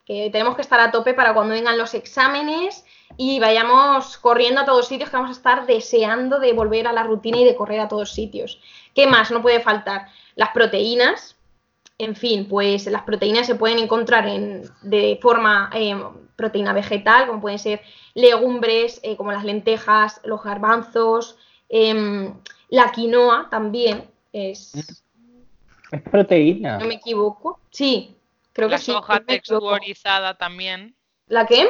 que 0.05 0.29
tenemos 0.31 0.57
que 0.57 0.63
estar 0.63 0.81
a 0.81 0.91
tope 0.91 1.13
para 1.13 1.33
cuando 1.33 1.53
vengan 1.53 1.77
los 1.77 1.93
exámenes 1.93 2.83
y 3.15 3.39
vayamos 3.39 4.17
corriendo 4.17 4.59
a 4.59 4.65
todos 4.65 4.89
sitios, 4.89 5.09
que 5.09 5.15
vamos 5.15 5.29
a 5.29 5.39
estar 5.39 5.65
deseando 5.65 6.41
de 6.41 6.51
volver 6.51 6.87
a 6.87 6.91
la 6.91 7.03
rutina 7.03 7.37
y 7.37 7.45
de 7.45 7.55
correr 7.55 7.79
a 7.79 7.87
todos 7.87 8.11
sitios. 8.11 8.59
¿Qué 8.93 9.07
más 9.07 9.31
no 9.31 9.41
puede 9.41 9.61
faltar? 9.61 10.07
Las 10.35 10.49
proteínas. 10.49 11.37
En 11.97 12.17
fin, 12.17 12.45
pues 12.49 12.85
las 12.87 13.03
proteínas 13.03 13.47
se 13.47 13.55
pueden 13.55 13.79
encontrar 13.79 14.27
en, 14.27 14.69
de 14.81 15.17
forma 15.21 15.69
eh, 15.73 15.97
proteína 16.35 16.73
vegetal, 16.73 17.27
como 17.27 17.39
pueden 17.39 17.59
ser 17.59 17.81
legumbres, 18.13 18.99
eh, 19.03 19.15
como 19.15 19.31
las 19.31 19.45
lentejas, 19.45 20.19
los 20.25 20.43
garbanzos, 20.43 21.37
em, 21.69 22.33
la 22.67 22.91
quinoa 22.91 23.47
también 23.49 24.13
es, 24.35 24.73
Es 25.91 26.01
proteína. 26.01 26.77
no 26.77 26.85
me 26.85 26.95
equivoco. 26.95 27.59
Sí, 27.71 28.15
creo 28.53 28.67
que 28.67 28.73
la 28.73 28.77
sí. 28.79 28.91
soja 28.91 29.19
no 29.19 29.25
me 29.27 29.33
equivoco. 29.35 29.71
texturizada 29.71 30.37
también. 30.37 30.95
¿La 31.27 31.45
qué? 31.45 31.69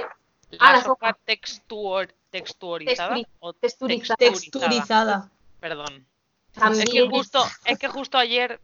La, 0.52 0.58
Ah, 0.60 0.72
la 0.74 0.82
soja 0.84 1.10
soja. 1.12 1.18
textuor- 1.28 2.14
texturizada. 2.32 3.16
Texturi- 3.16 3.28
o 3.40 3.54
texturizada. 3.54 4.18
Texturizada. 4.18 5.32
Perdón. 5.60 6.06
También 6.54 6.84
Es 6.88 6.90
que 6.94 7.08
justo, 7.10 7.44
es 7.66 7.78
que 7.78 7.88
justo 7.88 8.18
ayer, 8.18 8.60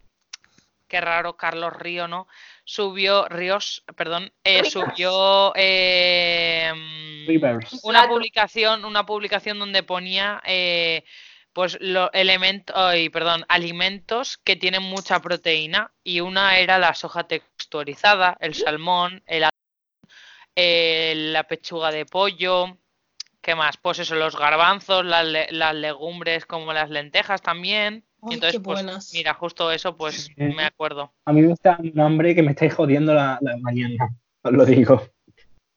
qué 0.87 1.01
raro, 1.01 1.35
Carlos 1.35 1.73
Río, 1.73 2.07
¿no? 2.07 2.27
Subió, 2.63 3.27
Ríos, 3.27 3.83
perdón, 3.95 4.31
eh, 4.43 4.63
subió 4.65 5.51
eh, 5.55 6.71
mm, 6.73 7.77
una 7.83 8.07
publicación, 8.07 8.85
una 8.85 9.05
publicación 9.05 9.59
donde 9.59 9.83
ponía 9.83 10.41
eh, 10.45 11.03
pues 11.53 11.77
los 11.81 12.09
elementos, 12.13 12.75
perdón, 13.11 13.45
alimentos 13.49 14.37
que 14.37 14.55
tienen 14.55 14.83
mucha 14.83 15.19
proteína 15.21 15.91
y 16.03 16.21
una 16.21 16.57
era 16.59 16.77
la 16.79 16.93
soja 16.93 17.23
texturizada, 17.25 18.37
el 18.39 18.53
salmón, 18.55 19.21
el 19.25 19.43
atún, 19.45 19.51
eh, 20.55 21.13
la 21.15 21.43
pechuga 21.43 21.91
de 21.91 22.05
pollo, 22.05 22.77
¿qué 23.41 23.55
más? 23.55 23.77
Pues 23.77 23.99
eso, 23.99 24.15
los 24.15 24.37
garbanzos, 24.37 25.05
las, 25.05 25.25
le- 25.25 25.51
las 25.51 25.73
legumbres 25.75 26.45
como 26.45 26.73
las 26.73 26.89
lentejas 26.89 27.41
también. 27.41 28.05
Ay, 28.23 28.35
entonces, 28.35 28.51
qué 28.53 28.59
pues, 28.59 28.83
buenas. 28.83 29.11
mira, 29.13 29.33
justo 29.33 29.71
eso, 29.71 29.95
pues 29.97 30.25
Sí. 30.25 30.33
me 30.37 30.63
acuerdo. 30.65 31.11
A 31.25 31.33
mí 31.33 31.41
me 31.41 31.53
está 31.53 31.77
un 31.79 31.99
hambre 31.99 32.35
que 32.35 32.43
me 32.43 32.51
estáis 32.51 32.73
jodiendo 32.73 33.13
la, 33.13 33.37
la 33.41 33.57
mañana. 33.57 34.09
Os 34.43 34.51
lo 34.51 34.65
digo. 34.65 35.07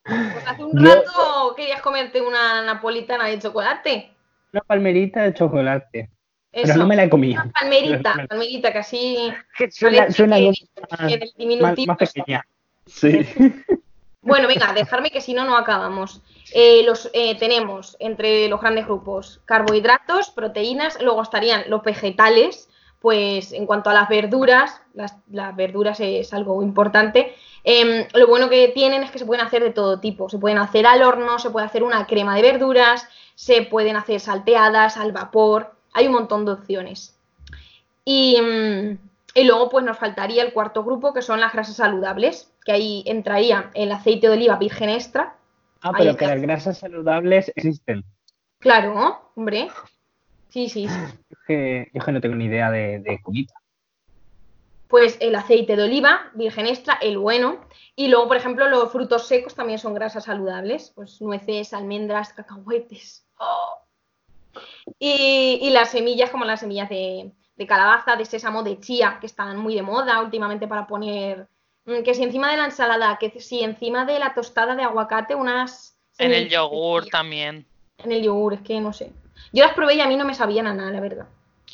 Pues 0.05 0.47
hace 0.47 0.63
un 0.63 0.73
Yo- 0.85 0.95
rato 0.95 1.55
querías 1.57 1.81
comerte 1.81 2.21
una 2.21 2.63
napolitana 2.63 3.27
de 3.29 3.39
chocolate. 3.39 4.14
Una 4.55 4.61
palmerita 4.61 5.23
de 5.23 5.35
chocolate. 5.35 6.11
Eso. 6.53 6.67
Pero 6.69 6.77
no 6.77 6.87
me 6.87 6.95
la 6.95 7.03
he 7.03 7.11
comido. 7.11 7.43
Una 7.43 7.51
palmerita, 7.51 8.13
Pero- 8.15 8.29
palmerita 8.29 8.73
que 8.73 8.79
así 8.79 9.33
Que 9.59 9.69
Suena, 9.69 10.09
suena 10.13 10.37
que- 10.37 10.53
más, 10.91 11.11
diminutivo 11.37 11.95
más 11.99 11.99
pequeña. 12.13 12.47
Sí. 12.87 13.27
Bueno, 14.27 14.49
venga, 14.49 14.73
dejarme 14.73 15.11
que 15.11 15.21
si 15.21 15.35
no, 15.35 15.45
no 15.45 15.55
acabamos. 15.55 16.23
Eh, 16.55 16.83
los, 16.87 17.11
eh, 17.13 17.39
tenemos 17.39 17.95
entre 18.01 18.49
los 18.49 18.59
grandes 18.59 18.87
grupos 18.87 19.43
carbohidratos, 19.45 20.31
proteínas, 20.31 20.97
luego 21.03 21.21
estarían 21.21 21.65
los 21.69 21.83
vegetales, 21.83 22.71
pues 23.01 23.53
en 23.53 23.67
cuanto 23.67 23.91
a 23.91 23.93
las 23.93 24.09
verduras, 24.09 24.81
las, 24.95 25.15
las 25.31 25.55
verduras 25.55 26.01
es 26.01 26.33
algo 26.33 26.63
importante. 26.63 27.35
Em, 27.65 28.07
lo 28.15 28.27
bueno 28.27 28.49
que 28.49 28.69
tienen 28.69 29.03
es 29.03 29.11
que 29.11 29.19
se 29.19 29.27
pueden 29.27 29.45
hacer 29.45 29.63
de 29.63 29.73
todo 29.73 30.01
tipo. 30.01 30.31
Se 30.31 30.39
pueden 30.39 30.57
hacer 30.57 30.87
al 30.87 31.03
horno, 31.03 31.39
se 31.39 31.51
puede 31.51 31.67
hacer 31.67 31.83
una 31.83 32.07
crema 32.07 32.35
de 32.35 32.41
verduras, 32.41 33.07
se 33.35 33.63
pueden 33.63 33.97
hacer 33.97 34.21
salteadas, 34.21 34.97
al 34.97 35.13
vapor, 35.13 35.75
hay 35.93 36.07
un 36.07 36.15
montón 36.15 36.45
de 36.45 36.53
opciones. 36.53 37.19
Y, 38.05 38.41
mm, 38.41 38.99
y 39.35 39.45
luego 39.45 39.69
pues 39.69 39.85
nos 39.85 39.99
faltaría 39.99 40.43
el 40.43 40.53
cuarto 40.53 40.85
grupo, 40.85 41.13
que 41.13 41.23
son 41.23 41.41
las 41.41 41.53
grasas 41.53 41.77
saludables, 41.77 42.53
que 42.65 42.73
ahí 42.73 43.05
entraría 43.07 43.71
el 43.75 43.91
aceite 43.93 44.29
de 44.29 44.35
oliva 44.35 44.57
virgen 44.57 44.91
extra. 44.91 45.37
Ah, 45.81 45.93
pero 45.97 46.17
que 46.17 46.27
las 46.27 46.41
grasas 46.41 46.79
saludables 46.79 47.53
existen. 47.55 48.05
Claro, 48.59 48.95
¿no? 48.95 49.31
hombre. 49.37 49.69
Sí, 50.49 50.69
sí, 50.69 50.89
sí. 50.89 50.95
Es 51.31 51.39
que, 51.47 51.91
yo 51.93 52.03
que 52.03 52.13
no 52.13 52.21
tengo 52.21 52.37
ni 52.37 52.47
idea 52.47 52.71
de, 52.71 53.01
de 53.01 53.21
comida. 53.21 53.53
Pues 54.89 55.19
el 55.21 55.35
aceite 55.35 55.77
de 55.77 55.83
oliva 55.83 56.31
virgen 56.35 56.67
extra, 56.67 56.95
el 57.03 57.19
bueno. 57.19 57.61
Y 57.97 58.09
luego, 58.09 58.29
por 58.29 58.37
ejemplo, 58.37 58.69
los 58.69 58.93
frutos 58.93 59.27
secos 59.27 59.55
también 59.55 59.79
son 59.79 59.95
grasas 59.95 60.25
saludables. 60.25 60.93
Pues 60.95 61.21
nueces, 61.21 61.75
almendras, 61.75 62.33
cacahuetes. 62.33 63.24
Y, 64.99 65.59
y 65.63 65.71
las 65.71 65.91
semillas, 65.91 66.31
como 66.31 66.45
las 66.45 66.61
semillas 66.61 66.89
de, 66.89 67.33
de 67.57 67.67
calabaza, 67.67 68.17
de 68.17 68.25
sésamo, 68.25 68.63
de 68.63 68.79
chía, 68.81 69.19
que 69.21 69.27
están 69.27 69.57
muy 69.57 69.75
de 69.75 69.83
moda 69.83 70.21
últimamente 70.21 70.69
para 70.69 70.87
poner. 70.87 71.49
mm, 71.85 72.03
Que 72.03 72.15
si 72.15 72.23
encima 72.23 72.51
de 72.51 72.57
la 72.59 72.67
ensalada, 72.67 73.19
que 73.19 73.41
si 73.41 73.63
encima 73.63 74.05
de 74.05 74.19
la 74.19 74.35
tostada 74.35 74.75
de 74.75 74.83
aguacate, 74.83 75.35
unas. 75.35 75.97
En 76.19 76.33
el 76.33 76.49
yogur 76.49 77.07
también. 77.07 77.67
En 77.99 78.13
el 78.13 78.23
yogur, 78.23 78.55
es 78.55 78.61
que 78.61 78.81
no 78.81 78.93
sé. 78.93 79.13
Yo 79.53 79.65
las 79.65 79.75
probé 79.75 79.95
y 79.95 80.01
a 80.01 80.07
mí 80.07 80.17
no 80.17 80.25
me 80.25 80.35
sabían 80.35 80.67
a 80.67 80.75
nada, 80.75 80.91
la 80.91 81.01
verdad. 81.01 81.27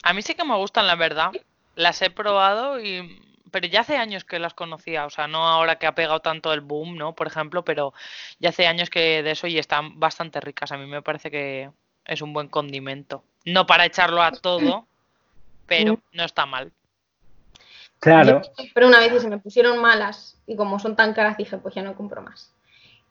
A 0.03 0.15
mí 0.15 0.23
sí 0.23 0.35
que 0.35 0.45
me 0.45 0.57
gustan, 0.57 0.87
la 0.87 0.97
verdad. 0.97 1.31
Las 1.75 2.01
he 2.03 2.11
probado 2.11 2.81
y... 2.81 3.23
Pero 3.51 3.67
ya 3.67 3.81
hace 3.81 3.97
años 3.97 4.25
que 4.25 4.39
las 4.39 4.55
conocía, 4.55 5.07
o 5.07 5.11
sea, 5.11 5.27
no 5.27 5.47
ahora 5.47 5.77
que 5.77 5.87
ha 5.87 5.95
pegado 5.95 6.21
tanto 6.21 6.53
el 6.53 6.61
boom, 6.61 6.97
¿no? 6.97 7.15
Por 7.15 7.27
ejemplo, 7.27 7.65
pero 7.65 7.93
ya 8.39 8.51
hace 8.51 8.67
años 8.67 8.91
que 8.91 9.23
de 9.23 9.33
eso 9.33 9.47
y 9.47 9.59
están 9.59 9.99
bastante 9.99 10.41
ricas. 10.41 10.73
A 10.73 10.77
mí 10.77 10.87
me 10.87 11.03
parece 11.03 11.31
que 11.31 11.71
es 12.05 12.23
un 12.23 12.33
buen 12.33 12.49
condimento. 12.49 13.25
No 13.45 13.67
para 13.67 13.87
echarlo 13.87 14.23
a 14.23 14.33
todo, 14.33 14.87
pero 15.67 15.99
no 16.13 16.25
está 16.25 16.47
mal. 16.47 16.73
Claro. 18.01 18.41
Pero 18.75 18.89
una 18.89 18.99
vez 18.99 19.13
y 19.13 19.21
se 19.21 19.29
me 19.29 19.39
pusieron 19.39 19.79
malas 19.79 20.39
y 20.47 20.57
como 20.57 20.79
son 20.79 20.97
tan 20.97 21.13
caras 21.13 21.37
dije, 21.37 21.59
pues 21.59 21.75
ya 21.75 21.83
no 21.83 21.95
compro 21.95 22.23
más. 22.23 22.53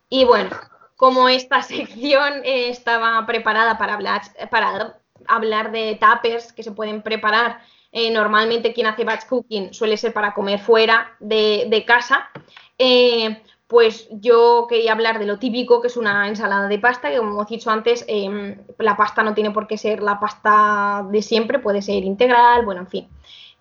Y 0.10 0.26
bueno, 0.26 0.50
como 0.96 1.30
esta 1.30 1.62
sección 1.64 2.42
eh, 2.44 2.70
estaba 2.70 3.26
preparada 3.26 3.78
para 3.78 3.94
hablar, 3.94 4.22
para 4.50 4.98
hablar 5.28 5.72
de 5.72 6.00
tuppers 6.00 6.52
que 6.52 6.64
se 6.64 6.72
pueden 6.72 7.02
preparar, 7.02 7.62
eh, 7.92 8.12
normalmente 8.12 8.74
quien 8.74 8.88
hace 8.88 9.04
batch 9.04 9.26
cooking 9.28 9.74
suele 9.74 9.98
ser 9.98 10.14
para 10.14 10.34
comer 10.34 10.60
fuera 10.60 11.16
de, 11.20 11.84
casa, 11.88 12.30
eh, 12.78 13.42
pues 13.66 14.08
yo 14.12 14.68
quería 14.70 14.92
hablar 14.92 15.18
de 15.18 15.26
lo 15.26 15.40
típico 15.40 15.82
que 15.82 15.88
es 15.88 15.98
una 15.98 16.28
ensalada 16.28 16.68
de 16.68 16.78
pasta, 16.78 17.10
que 17.10 17.18
como 17.18 17.32
hemos 17.32 17.48
dicho 17.48 17.72
antes, 17.72 18.06
eh, 18.08 18.58
la 18.78 18.96
pasta 18.96 19.24
no 19.24 19.34
tiene 19.34 19.52
por 19.52 19.68
qué 19.68 19.78
ser 19.78 20.04
la 20.04 20.20
pasta 20.20 21.06
de 21.10 21.22
siempre, 21.24 21.60
puede 21.60 21.82
ser 21.82 22.04
integral, 22.04 22.64
bueno, 22.64 22.82
en 22.82 22.88
fin. 22.88 23.08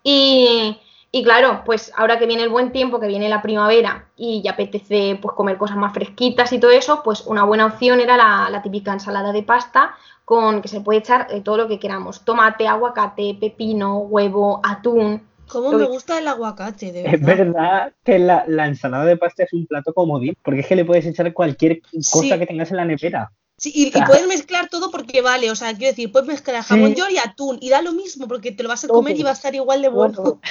Y, 0.03 1.23
claro, 1.23 1.63
pues 1.65 1.91
ahora 1.97 2.19
que 2.19 2.27
viene 2.27 2.43
el 2.43 2.49
buen 2.49 2.71
tiempo, 2.71 2.99
que 2.99 3.07
viene 3.07 3.29
la 3.29 3.41
primavera 3.41 4.09
y 4.15 4.41
ya 4.43 4.51
apetece 4.51 5.17
pues 5.21 5.35
comer 5.35 5.57
cosas 5.57 5.77
más 5.77 5.93
fresquitas 5.93 6.53
y 6.53 6.59
todo 6.59 6.71
eso, 6.71 7.01
pues 7.03 7.21
una 7.25 7.43
buena 7.43 7.65
opción 7.65 7.99
era 7.99 8.49
la 8.49 8.61
típica 8.61 8.93
ensalada 8.93 9.31
de 9.31 9.43
pasta 9.43 9.95
con 10.29 10.61
que 10.61 10.67
se 10.67 10.79
puede 10.81 10.99
echar 10.99 11.25
eh, 11.31 11.41
todo 11.41 11.57
lo 11.57 11.67
que 11.67 11.79
queramos, 11.79 12.23
tomate, 12.23 12.67
aguacate, 12.67 13.35
pepino, 13.41 13.97
huevo, 13.97 14.61
atún. 14.63 15.23
¿Cómo 15.47 15.71
me 15.71 15.85
gusta 15.85 16.19
el 16.19 16.27
aguacate, 16.27 16.91
de 16.91 17.03
Es 17.03 17.19
verdad? 17.19 17.37
verdad 17.37 17.93
que 18.05 18.19
la, 18.19 18.43
la 18.47 18.67
ensalada 18.67 19.05
de 19.05 19.17
pasta 19.17 19.45
es 19.45 19.53
un 19.53 19.65
plato 19.65 19.91
comodín, 19.91 20.35
porque 20.43 20.59
es 20.59 20.67
que 20.67 20.75
le 20.75 20.85
puedes 20.85 21.07
echar 21.07 21.33
cualquier 21.33 21.81
cosa 21.81 22.21
Sí. 22.21 22.29
que 22.29 22.45
tengas 22.45 22.69
en 22.69 22.77
la 22.77 22.85
nevera. 22.85 23.31
Sí, 23.57 23.71
y, 23.73 23.91
puedes 24.05 24.27
mezclar 24.27 24.69
todo 24.69 24.91
porque 24.91 25.23
vale, 25.23 25.49
o 25.49 25.55
sea, 25.55 25.69
quiero 25.73 25.87
decir, 25.93 26.11
puedes 26.11 26.27
mezclar 26.27 26.61
jamón 26.61 26.91
Sí. 26.91 26.97
york 26.99 27.09
y 27.11 27.17
atún 27.17 27.57
y 27.59 27.71
da 27.71 27.81
lo 27.81 27.93
mismo 27.93 28.27
porque 28.27 28.51
te 28.51 28.61
lo 28.61 28.69
vas 28.69 28.83
a 28.83 28.87
Todo. 28.87 28.97
comer 28.97 29.17
y 29.19 29.23
va 29.23 29.31
a 29.31 29.33
estar 29.33 29.55
igual 29.55 29.81
de 29.81 29.89
bueno. 29.89 30.13
Todo. 30.13 30.41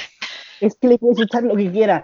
Es 0.59 0.75
que 0.75 0.89
le 0.89 0.97
puedes 0.97 1.19
echar 1.21 1.43
lo 1.43 1.55
que 1.55 1.71
quieras, 1.71 2.03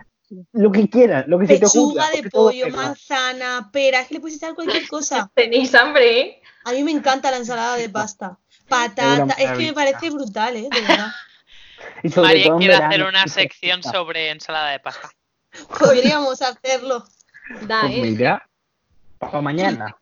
lo 0.52 0.72
que 0.72 0.90
quieras, 0.90 1.26
lo 1.28 1.40
que 1.40 1.48
se 1.48 1.60
te 1.60 1.66
ocurra. 1.66 2.08
Pechuga 2.08 2.22
de 2.22 2.30
pollo, 2.30 2.70
manzana, 2.70 3.70
pera, 3.72 4.02
es 4.02 4.08
que 4.08 4.16
le 4.16 4.20
puedes 4.20 4.38
echar 4.38 4.56
cualquier 4.56 4.88
cosa. 4.88 5.30
Tenéis 5.36 5.74
hambre, 5.76 6.20
¿eh? 6.20 6.42
A 6.64 6.72
mí 6.72 6.84
me 6.84 6.92
encanta 6.92 7.32
la 7.32 7.38
ensalada 7.38 7.76
de 7.76 7.90
pasta. 7.90 8.40
Patata, 8.68 9.36
es 9.36 9.52
que 9.52 9.66
me 9.66 9.74
parece 9.74 10.10
brutal, 10.10 10.56
¿eh? 10.56 10.68
De 10.72 10.82
verdad. 10.82 11.08
Y 12.02 12.10
sobre 12.10 12.30
María 12.30 12.48
todo 12.48 12.58
quiere 12.58 12.74
verano, 12.74 12.90
hacer 12.90 13.04
una 13.04 13.28
sección 13.28 13.84
sobre 13.84 14.32
ensalada 14.32 14.72
de 14.72 14.80
pasta. 14.80 15.12
Podríamos 15.80 16.42
hacerlo 16.42 17.06
Da, 17.62 17.82
Pues 17.82 17.94
¿eh? 17.94 18.02
mira, 18.02 18.50
para 19.20 19.42
mañana. 19.42 19.96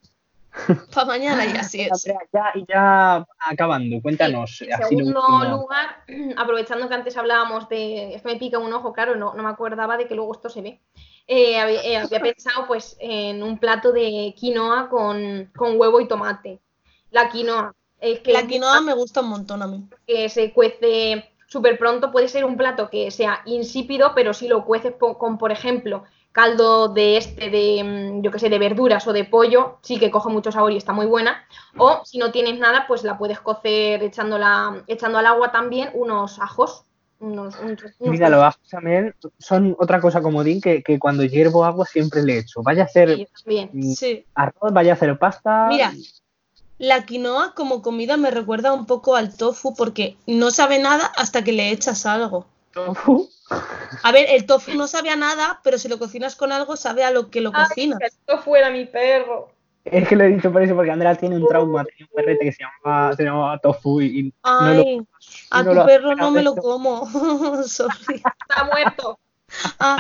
para 0.94 1.08
mañana 1.08 1.46
y 1.46 1.58
así 1.58 1.82
es. 1.82 2.06
Ya, 2.32 2.52
ya 2.68 3.28
acabando, 3.40 4.02
cuéntanos. 4.02 4.62
En 4.62 4.78
segundo 4.88 5.22
último. 5.28 5.58
lugar, 5.58 6.04
aprovechando 6.38 6.88
que 6.88 6.94
antes 6.94 7.18
hablábamos 7.18 7.68
de. 7.70 8.16
Es 8.16 8.22
que 8.22 8.30
me 8.30 8.36
pica 8.38 8.60
un 8.60 8.72
ojo, 8.74 8.94
claro, 8.94 9.16
no, 9.16 9.34
no 9.34 9.44
me 9.44 9.50
acordaba 9.50 9.98
de 9.98 10.08
que 10.08 10.16
luego 10.16 10.34
esto 10.34 10.50
se 10.50 10.62
ve. 10.62 10.80
Eh, 11.28 11.58
había, 11.60 11.82
eh, 11.84 11.98
había 11.98 12.20
pensado 12.22 12.68
pues 12.68 12.96
en 13.00 13.42
un 13.42 13.58
plato 13.58 13.92
de 13.92 14.34
quinoa 14.38 14.90
con, 14.90 15.52
con 15.56 15.80
huevo 15.80 16.00
y 16.00 16.08
tomate. 16.08 16.60
La 17.12 17.30
quinoa. 17.30 17.76
Es 18.00 18.20
que 18.20 18.34
La 18.34 18.46
quinoa 18.46 18.82
me 18.82 18.94
gusta 18.94 19.22
un 19.22 19.30
montón 19.30 19.62
a 19.62 19.68
mí. 19.68 19.88
que 20.06 20.28
se 20.28 20.52
cuece 20.52 21.32
súper 21.48 21.78
pronto. 21.78 22.12
Puede 22.12 22.28
ser 22.28 22.44
un 22.46 22.58
plato 22.58 22.90
que 22.90 23.12
sea 23.12 23.42
insípido, 23.46 24.12
pero 24.14 24.34
si 24.34 24.48
lo 24.48 24.66
cueces 24.66 24.96
con, 24.98 25.38
por 25.38 25.52
ejemplo, 25.52 26.04
caldo 26.34 26.90
de 26.90 27.16
este, 27.18 27.50
de, 27.50 27.84
mm, 27.84 28.22
yo 28.24 28.32
que 28.32 28.40
sé, 28.40 28.50
de 28.50 28.60
verduras 28.60 29.08
o 29.08 29.14
de 29.14 29.24
pollo, 29.24 29.78
sí 29.82 29.98
que 30.00 30.12
coge 30.12 30.30
mucho 30.30 30.52
sabor 30.52 30.72
y 30.74 30.78
está 30.78 30.92
muy 30.92 31.06
buena. 31.06 31.46
O 31.78 32.02
si 32.04 32.18
no 32.18 32.32
tienes 32.32 32.60
nada, 32.60 32.86
pues 32.88 33.04
la 33.04 33.18
puedes 33.18 33.40
cocer 33.40 34.04
echándola, 34.04 34.84
echando 34.88 35.20
al 35.20 35.28
agua 35.28 35.52
también 35.52 35.90
unos 35.94 36.40
ajos. 36.40 36.84
Unos, 37.20 37.56
un- 37.60 37.78
unos- 37.78 37.92
Mira, 38.00 38.28
los 38.30 38.42
ajos 38.44 38.68
también 38.70 39.16
son 39.40 39.76
otra 39.80 40.02
cosa 40.02 40.22
comodín 40.22 40.60
que, 40.60 40.84
que 40.84 41.00
cuando 41.00 41.24
hiervo 41.24 41.64
agua 41.64 41.86
siempre 41.86 42.22
le 42.24 42.40
echo. 42.40 42.62
Vaya 42.64 42.82
a 42.82 42.86
hacer 42.86 43.28
mm, 43.72 43.94
Sí. 43.94 44.26
arroz, 44.36 44.74
vaya 44.74 44.92
a 44.92 44.96
hacer 44.96 45.18
pasta. 45.18 45.68
Mira, 45.70 45.94
la 46.80 47.06
quinoa 47.06 47.54
como 47.56 47.82
comida 47.82 48.18
me 48.18 48.32
recuerda 48.32 48.74
un 48.74 48.86
poco 48.88 49.16
al 49.16 49.38
tofu 49.38 49.74
porque 49.76 50.18
no 50.28 50.52
sabe 50.52 50.80
nada 50.80 51.06
hasta 51.16 51.44
que 51.44 51.54
le 51.54 51.70
echas 51.70 52.06
algo. 52.06 52.46
Tofu. 52.74 53.30
A 54.04 54.12
ver, 54.12 54.26
el 54.30 54.46
tofu 54.46 54.74
no 54.74 54.88
sabe 54.88 55.10
a 55.12 55.16
nada, 55.16 55.62
pero 55.64 55.78
si 55.78 55.88
lo 55.88 56.00
cocinas 56.00 56.36
con 56.36 56.52
algo 56.52 56.76
sabe 56.76 57.04
a 57.04 57.12
lo 57.12 57.30
que 57.30 57.40
lo 57.42 57.52
Ay, 57.54 57.66
cocinas. 57.68 58.00
que 58.00 58.06
esto 58.08 58.40
fuera 58.40 58.70
mi 58.70 58.86
perro. 58.86 59.52
Es 59.86 60.08
que 60.08 60.16
lo 60.16 60.24
he 60.24 60.28
dicho 60.30 60.52
por 60.52 60.62
eso, 60.62 60.76
porque 60.76 60.92
Andrea 60.92 61.14
tiene 61.16 61.36
un 61.36 61.48
trauma, 61.48 61.84
tenía 61.84 62.08
un 62.10 62.16
perrete 62.16 62.46
que 62.46 62.52
se 62.54 62.64
llamaba, 62.64 63.16
se 63.16 63.24
llamaba 63.24 63.58
tofu 63.60 64.00
y, 64.02 64.06
y 64.20 64.24
no 64.44 64.74
lo- 64.74 64.82
Ay, 64.82 65.02
a 65.52 65.64
no 65.64 65.70
tu 65.72 65.76
lo 65.76 65.86
perro 65.86 66.16
no 66.16 66.32
me 66.32 66.42
lo 66.42 66.56
como. 66.56 67.06
Sorry. 67.68 68.16
Está 68.16 68.64
muerto. 68.64 69.20
Ah, 69.80 69.98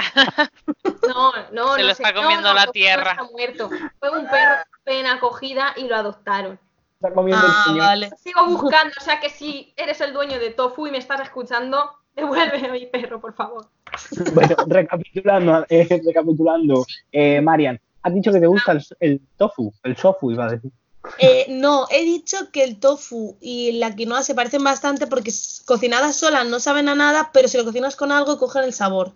No, 1.08 1.32
no, 1.52 1.76
Se 1.76 1.82
no 1.82 1.86
lo 1.86 1.92
está 1.92 2.14
comiendo 2.14 2.48
no, 2.50 2.54
la 2.56 2.68
tierra. 2.68 3.12
Está 3.12 3.24
muerto. 3.32 3.70
Fue 4.00 4.10
un 4.10 4.26
perro 4.28 4.64
en 4.86 5.06
acogida 5.06 5.74
y 5.76 5.88
lo 5.88 5.96
adoptaron. 5.96 6.60
está 6.96 7.14
comiendo 7.14 7.46
ah, 7.46 7.50
el 7.58 7.64
señor. 7.66 7.86
vale. 7.88 8.10
Sigo 8.18 8.46
buscando, 8.46 8.94
o 9.00 9.04
sea 9.04 9.20
que 9.20 9.30
si 9.30 9.74
eres 9.78 10.00
el 10.02 10.14
dueño 10.14 10.40
de 10.40 10.50
Tofu 10.52 10.88
y 10.88 10.92
me 10.92 10.98
estás 10.98 11.20
escuchando, 11.22 11.92
devuelve 12.16 12.66
a 12.68 12.72
mi 12.72 12.86
perro, 12.88 13.20
por 13.20 13.34
favor. 13.34 13.68
Bueno, 14.34 14.56
recapitulando, 14.68 15.66
eh, 15.70 15.88
recapitulando, 16.06 16.86
eh, 17.12 17.42
Marian, 17.42 17.80
has 18.02 18.14
dicho 18.14 18.32
que 18.32 18.40
te 18.40 18.48
gusta 18.48 18.72
el, 18.72 18.84
el 19.00 19.22
tofu, 19.38 19.72
el 19.84 19.96
sofu, 19.96 20.32
iba 20.32 20.46
a 20.46 20.50
decir. 20.52 20.72
Eh, 21.20 21.46
no, 21.50 21.86
he 21.92 22.04
dicho 22.04 22.50
que 22.52 22.64
el 22.64 22.80
tofu 22.80 23.38
y 23.42 23.74
la 23.74 23.94
quinoa 23.96 24.24
se 24.24 24.34
parecen 24.36 24.64
bastante 24.64 25.06
porque 25.06 25.32
cocinadas 25.66 26.16
solas 26.16 26.48
no 26.48 26.60
saben 26.60 26.88
a 26.90 26.96
nada, 26.96 27.30
pero 27.34 27.48
si 27.48 27.58
lo 27.58 27.66
cocinas 27.66 27.96
con 27.96 28.12
algo 28.12 28.38
cogen 28.40 28.64
el 28.64 28.74
sabor. 28.74 29.12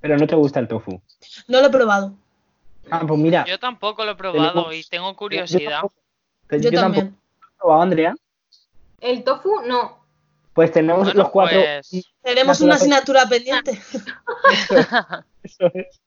Pero 0.00 0.18
no 0.18 0.26
te 0.26 0.34
gusta 0.36 0.60
el 0.60 0.68
tofu. 0.68 1.00
No 1.48 1.60
lo 1.60 1.66
he 1.66 1.70
probado. 1.70 2.12
Ah, 2.90 3.04
pues 3.06 3.18
mira, 3.18 3.44
Yo 3.46 3.58
tampoco 3.58 4.04
lo 4.04 4.12
he 4.12 4.16
probado 4.16 4.72
y 4.72 4.84
tengo 4.84 5.10
yo 5.10 5.16
curiosidad. 5.16 5.70
tampoco- 5.80 5.94
Yo, 6.50 6.58
yo 6.58 6.70
tampoco 6.70 6.80
también. 6.82 7.06
lo 7.40 7.46
he 7.48 7.58
probado, 7.58 7.82
Andrea. 7.82 8.14
El 9.00 9.24
tofu, 9.24 9.62
no. 9.66 10.01
Pues 10.54 10.70
tenemos 10.70 11.04
Bueno, 11.04 11.22
los 11.22 11.30
cuatro. 11.30 11.58
pues- 11.60 12.12
Tenemos 12.22 12.60
una 12.60 12.74
asignatura 12.74 13.26
pendiente. 13.26 13.72
Eso 15.42 15.70
es. 15.74 16.00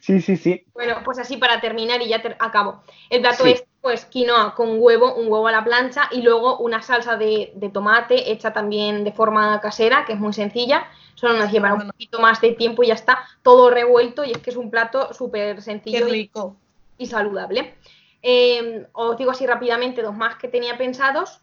Sí, 0.00 0.20
sí, 0.20 0.36
sí. 0.36 0.64
Bueno, 0.72 0.96
pues 1.04 1.18
así 1.18 1.36
para 1.36 1.60
terminar 1.60 2.00
y 2.02 2.08
ya 2.08 2.20
ter- 2.22 2.36
acabo. 2.40 2.82
El 3.10 3.20
plato 3.20 3.44
Sí. 3.44 3.50
es 3.52 3.64
pues 3.80 4.04
quinoa 4.06 4.54
con 4.54 4.80
huevo, 4.80 5.14
un 5.14 5.30
huevo 5.30 5.46
a 5.46 5.52
la 5.52 5.62
plancha 5.64 6.08
y 6.10 6.22
luego 6.22 6.58
una 6.58 6.82
salsa 6.82 7.16
de, 7.16 7.52
de 7.54 7.68
tomate 7.68 8.32
hecha 8.32 8.52
también 8.52 9.04
de 9.04 9.12
forma 9.12 9.60
casera, 9.60 10.04
que 10.04 10.14
es 10.14 10.18
muy 10.18 10.32
sencilla. 10.32 10.86
Solo 11.14 11.34
nos 11.34 11.52
llevará 11.52 11.74
un 11.74 11.86
poquito 11.88 12.18
más 12.20 12.40
de 12.40 12.52
tiempo 12.52 12.82
y 12.82 12.88
ya 12.88 12.94
está 12.94 13.18
todo 13.42 13.70
revuelto 13.70 14.24
y 14.24 14.32
es 14.32 14.38
que 14.38 14.50
es 14.50 14.56
un 14.56 14.70
plato 14.70 15.12
súper 15.14 15.56
Qué 15.56 15.62
sencillo 15.62 16.08
y, 16.08 16.10
rico. 16.10 16.56
y 16.98 17.06
saludable. 17.06 17.74
Eh, 18.22 18.86
os 18.92 19.16
digo 19.16 19.30
así 19.30 19.46
rápidamente 19.46 20.02
dos 20.02 20.16
más 20.16 20.36
que 20.36 20.48
tenía 20.48 20.76
pensados. 20.76 21.40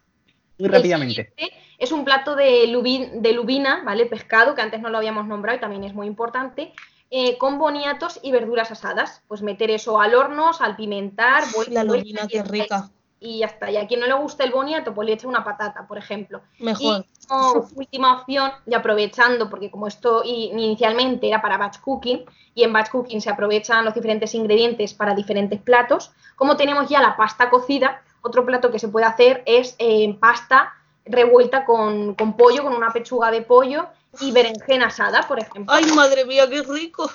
Muy 0.58 0.68
rápidamente. 0.68 1.32
es 1.78 1.92
un 1.92 2.04
plato 2.04 2.34
de, 2.34 2.66
lubi- 2.68 3.10
de 3.12 3.32
lubina, 3.32 3.82
¿vale? 3.84 4.06
Pescado, 4.06 4.54
que 4.54 4.62
antes 4.62 4.80
no 4.80 4.88
lo 4.88 4.98
habíamos 4.98 5.26
nombrado 5.26 5.58
y 5.58 5.60
también 5.60 5.84
es 5.84 5.94
muy 5.94 6.06
importante, 6.06 6.72
eh, 7.10 7.36
con 7.38 7.58
boniatos 7.58 8.18
y 8.22 8.32
verduras 8.32 8.70
asadas. 8.70 9.22
Pues 9.28 9.42
meter 9.42 9.70
eso 9.70 10.00
al 10.00 10.14
horno, 10.14 10.52
salpimentar, 10.52 11.44
vuelta, 11.54 11.72
La 11.74 11.84
lubina, 11.84 12.22
y 12.24 12.28
qué 12.28 12.36
ya 12.36 12.40
está. 12.42 12.52
rica. 12.52 12.90
Y 13.18 13.38
ya 13.38 13.46
está. 13.46 13.70
Y 13.70 13.76
a 13.78 13.86
quien 13.86 14.00
no 14.00 14.06
le 14.06 14.12
gusta 14.14 14.44
el 14.44 14.52
boniato, 14.52 14.94
pues 14.94 15.06
le 15.06 15.14
echa 15.14 15.26
una 15.28 15.42
patata, 15.44 15.86
por 15.86 15.96
ejemplo. 15.98 16.42
Mejor. 16.58 17.04
Y 17.22 17.26
como 17.26 17.66
última 17.76 18.20
opción, 18.20 18.50
y 18.66 18.74
aprovechando, 18.74 19.48
porque 19.50 19.70
como 19.70 19.86
esto 19.86 20.22
inicialmente 20.24 21.28
era 21.28 21.40
para 21.42 21.58
batch 21.58 21.80
cooking, 21.80 22.24
y 22.54 22.62
en 22.62 22.72
batch 22.72 22.90
cooking 22.90 23.20
se 23.20 23.30
aprovechan 23.30 23.84
los 23.84 23.94
diferentes 23.94 24.34
ingredientes 24.34 24.94
para 24.94 25.14
diferentes 25.14 25.60
platos, 25.60 26.12
como 26.36 26.56
tenemos 26.56 26.88
ya 26.88 27.00
la 27.00 27.16
pasta 27.16 27.50
cocida, 27.50 28.02
otro 28.22 28.44
plato 28.44 28.70
que 28.70 28.78
se 28.78 28.88
puede 28.88 29.06
hacer 29.06 29.42
es 29.46 29.76
eh, 29.78 30.16
pasta 30.18 30.72
revuelta 31.06 31.64
con, 31.64 32.14
con 32.14 32.36
pollo, 32.36 32.62
con 32.62 32.74
una 32.74 32.92
pechuga 32.92 33.30
de 33.30 33.42
pollo 33.42 33.86
y 34.20 34.32
berenjena 34.32 34.86
asada, 34.86 35.22
por 35.26 35.38
ejemplo. 35.38 35.72
Ay, 35.72 35.84
madre 35.92 36.24
mía, 36.24 36.48
qué 36.48 36.62
rico. 36.62 37.10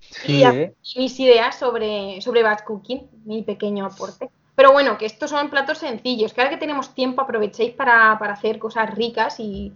Sí, 0.00 0.38
y 0.38 0.44
¿eh? 0.44 0.74
mis 0.96 1.18
ideas 1.20 1.58
sobre, 1.58 2.20
sobre 2.20 2.42
batch 2.42 2.64
cooking, 2.64 3.08
mi 3.24 3.42
pequeño 3.42 3.86
aporte. 3.86 4.30
Pero 4.54 4.72
bueno, 4.72 4.98
que 4.98 5.06
estos 5.06 5.30
son 5.30 5.48
platos 5.48 5.78
sencillos, 5.78 6.32
que 6.32 6.40
ahora 6.40 6.50
que 6.50 6.58
tenemos 6.58 6.94
tiempo 6.94 7.22
aprovechéis 7.22 7.72
para, 7.72 8.18
para 8.18 8.34
hacer 8.34 8.58
cosas 8.58 8.94
ricas 8.94 9.40
y, 9.40 9.72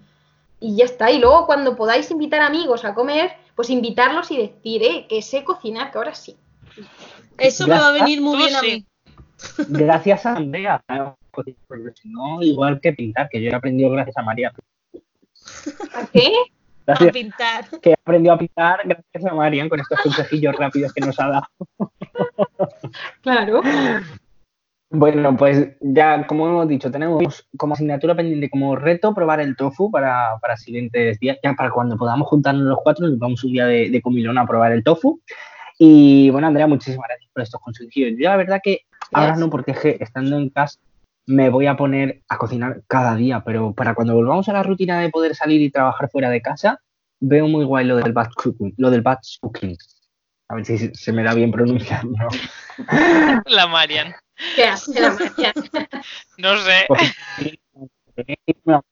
y 0.61 0.77
ya 0.77 0.85
está. 0.85 1.11
Y 1.11 1.19
luego 1.19 1.47
cuando 1.47 1.77
podáis 1.77 2.11
invitar 2.11 2.43
amigos 2.43 2.85
a 2.85 2.95
comer, 2.95 3.33
pues 3.55 3.71
invitarlos 3.71 4.31
y 4.31 4.37
decir, 4.37 4.83
eh, 4.83 5.07
que 5.09 5.23
sé 5.23 5.45
cocinar, 5.45 5.91
que 5.91 5.99
ahora 5.99 6.15
sí. 6.15 6.37
Eso 7.39 7.67
me 7.67 7.79
va 7.79 7.89
a 7.89 7.93
venir 7.93 8.21
muy 8.21 8.37
bien 8.37 8.55
a 8.55 8.61
sí. 8.61 8.67
mí. 8.67 8.87
Gracias 9.69 10.27
a 10.27 10.37
Andrea. 10.37 10.83
Porque 11.31 11.55
si 11.95 12.09
no, 12.09 12.43
igual 12.43 12.81
que 12.81 12.93
pintar, 12.93 13.29
que 13.29 13.43
yo 13.43 13.51
he 13.51 13.55
aprendido 13.55 13.91
gracias 13.91 14.17
a 14.17 14.23
María. 14.23 14.53
¿A 15.95 16.07
qué? 16.13 16.33
A 16.89 16.93
Gracias, 16.93 17.13
pintar. 17.15 17.65
que 17.83 17.91
he 17.91 17.95
aprendido 17.95 18.33
a 18.33 18.39
pintar 18.39 18.79
gracias 18.85 19.25
a 19.29 19.35
Marian 19.35 19.69
con 19.69 19.81
estos 19.81 20.01
consejillos 20.03 20.55
rápidos 20.55 20.93
que 20.93 21.05
nos 21.05 21.19
ha 21.19 21.27
dado. 21.27 21.47
Claro. 23.23 23.61
Bueno, 24.91 25.37
pues 25.37 25.77
ya, 25.81 26.25
como 26.29 26.47
hemos 26.47 26.69
dicho, 26.69 26.93
tenemos 26.93 27.45
como 27.57 27.75
asignatura 27.75 28.15
pendiente, 28.15 28.49
como 28.49 28.77
reto, 28.77 29.13
probar 29.15 29.41
el 29.41 29.57
tofu 29.57 29.91
para, 29.91 30.39
para 30.41 30.57
siguientes 30.57 31.19
días. 31.19 31.39
Ya 31.43 31.55
para 31.55 31.71
cuando 31.73 31.97
podamos 31.97 32.29
juntarnos 32.29 32.63
los 32.63 32.79
cuatro, 32.85 33.09
nos 33.09 33.19
vamos 33.19 33.43
un 33.43 33.53
día 33.53 33.67
de, 33.67 33.91
de 33.91 34.01
comilón 34.01 34.39
a 34.39 34.47
probar 34.47 34.71
el 34.71 34.85
tofu. 34.85 35.21
Y 35.79 36.31
bueno, 36.31 36.47
Andrea, 36.47 36.67
muchísimas 36.67 37.09
gracias 37.09 37.31
por 37.33 37.43
estos 37.43 37.61
consejos. 37.61 37.93
Yo 37.95 38.13
la 38.19 38.37
verdad 38.37 38.61
que 38.63 38.83
ahora 39.13 39.37
no, 39.37 39.51
porque 39.51 39.73
es 39.73 39.81
que 39.81 39.99
estando 40.01 40.37
en 40.37 40.51
casa 40.51 40.79
me 41.27 41.51
voy 41.51 41.67
a 41.67 41.77
poner 41.77 42.23
a 42.29 42.39
cocinar 42.39 42.83
cada 42.87 43.17
día, 43.17 43.43
pero 43.45 43.75
para 43.75 43.95
cuando 43.95 44.15
volvamos 44.15 44.49
a 44.49 44.53
la 44.53 44.63
rutina 44.63 45.01
de 45.01 45.11
poder 45.11 45.35
salir 45.35 45.61
y 45.61 45.71
trabajar 45.71 46.09
fuera 46.09 46.31
de 46.31 46.41
casa, 46.41 46.81
veo 47.21 47.49
muy 47.49 47.65
guay 47.65 47.85
lo 47.85 47.97
del 47.97 48.13
batch 48.13 48.33
cooking. 48.35 48.75
Lo 48.77 48.91
del 48.91 49.03
batch 49.03 49.39
cooking. 49.41 49.77
A 50.49 50.55
ver 50.55 50.65
si 50.65 50.95
se 50.95 51.13
me 51.13 51.25
da 51.25 51.35
bien 51.35 51.51
pronunciarlo. 51.51 52.29
La 53.47 53.67
Marian. 53.67 54.15
¿Qué 54.55 54.65
hace 54.65 55.01
la 55.01 55.13
magia? 55.13 55.53
No 56.39 56.57
sé. 56.59 56.87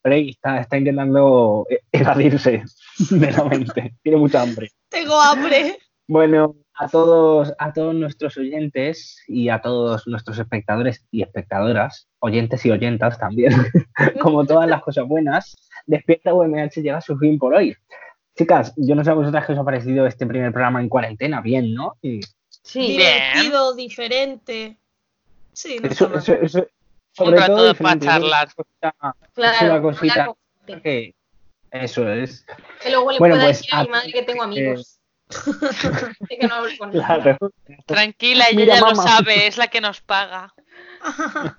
Está, 0.04 0.60
está 0.60 0.76
intentando 0.76 1.66
evadirse 1.92 2.64
de 3.10 3.32
la 3.32 3.44
mente. 3.44 3.94
Tiene 4.02 4.18
mucha 4.18 4.42
hambre. 4.42 4.70
Tengo 4.88 5.20
hambre. 5.20 5.78
Bueno, 6.08 6.56
a 6.76 6.88
todos, 6.88 7.52
a 7.58 7.72
todos 7.72 7.94
nuestros 7.94 8.36
oyentes 8.36 9.22
y 9.28 9.48
a 9.48 9.60
todos 9.60 10.06
nuestros 10.06 10.38
espectadores 10.38 11.04
y 11.10 11.22
espectadoras, 11.22 12.08
oyentes 12.18 12.64
y 12.66 12.70
oyentas 12.70 13.18
también, 13.18 13.52
como 14.20 14.44
todas 14.44 14.68
las 14.68 14.82
cosas 14.82 15.06
buenas, 15.06 15.56
Despierta 15.86 16.32
UMH 16.34 16.76
llega 16.82 16.98
a 16.98 17.00
su 17.02 17.16
fin 17.18 17.38
por 17.38 17.54
hoy. 17.54 17.76
Chicas, 18.36 18.72
yo 18.76 18.94
no 18.94 19.04
sé 19.04 19.10
a 19.10 19.14
vosotras 19.14 19.46
qué 19.46 19.52
os 19.52 19.58
ha 19.58 19.64
parecido 19.64 20.06
este 20.06 20.26
primer 20.26 20.50
programa 20.50 20.80
en 20.80 20.88
cuarentena, 20.88 21.40
bien, 21.40 21.74
¿no? 21.74 21.94
Y 22.02 22.20
Sí. 22.62 22.96
Divertido, 22.96 23.74
diferente. 23.74 24.78
Sí, 25.52 25.78
no 25.80 25.88
eso, 25.88 26.12
eso, 26.16 26.32
eso- 26.34 26.66
sobre 27.12 27.36
todo 27.42 27.64
de 27.66 27.74
pa' 27.74 27.94
diferente, 27.94 28.06
charlar. 28.06 28.48
es 28.48 28.54
una 28.56 28.64
cosita- 28.64 29.16
Claro, 29.34 29.54
es 29.56 29.62
una 29.62 29.82
cosita 29.82 30.34
que 30.82 31.14
eso 31.70 32.08
es. 32.12 32.44
Que 32.82 32.90
luego 32.90 33.12
le 33.12 33.18
Bueno, 33.18 33.34
pueda 33.34 33.44
pues, 33.46 33.58
decir 33.58 33.74
a 33.74 33.82
mi 33.84 33.88
madre 33.90 34.12
que 34.12 34.22
tengo 34.22 34.42
amigos. 34.42 34.93
Tranquila, 37.86 38.44
ella 38.50 38.64
ya 38.64 38.80
lo 38.80 38.94
sabe, 38.94 39.46
es 39.46 39.56
la 39.56 39.68
que 39.68 39.80
nos 39.80 40.00
paga. 40.00 40.52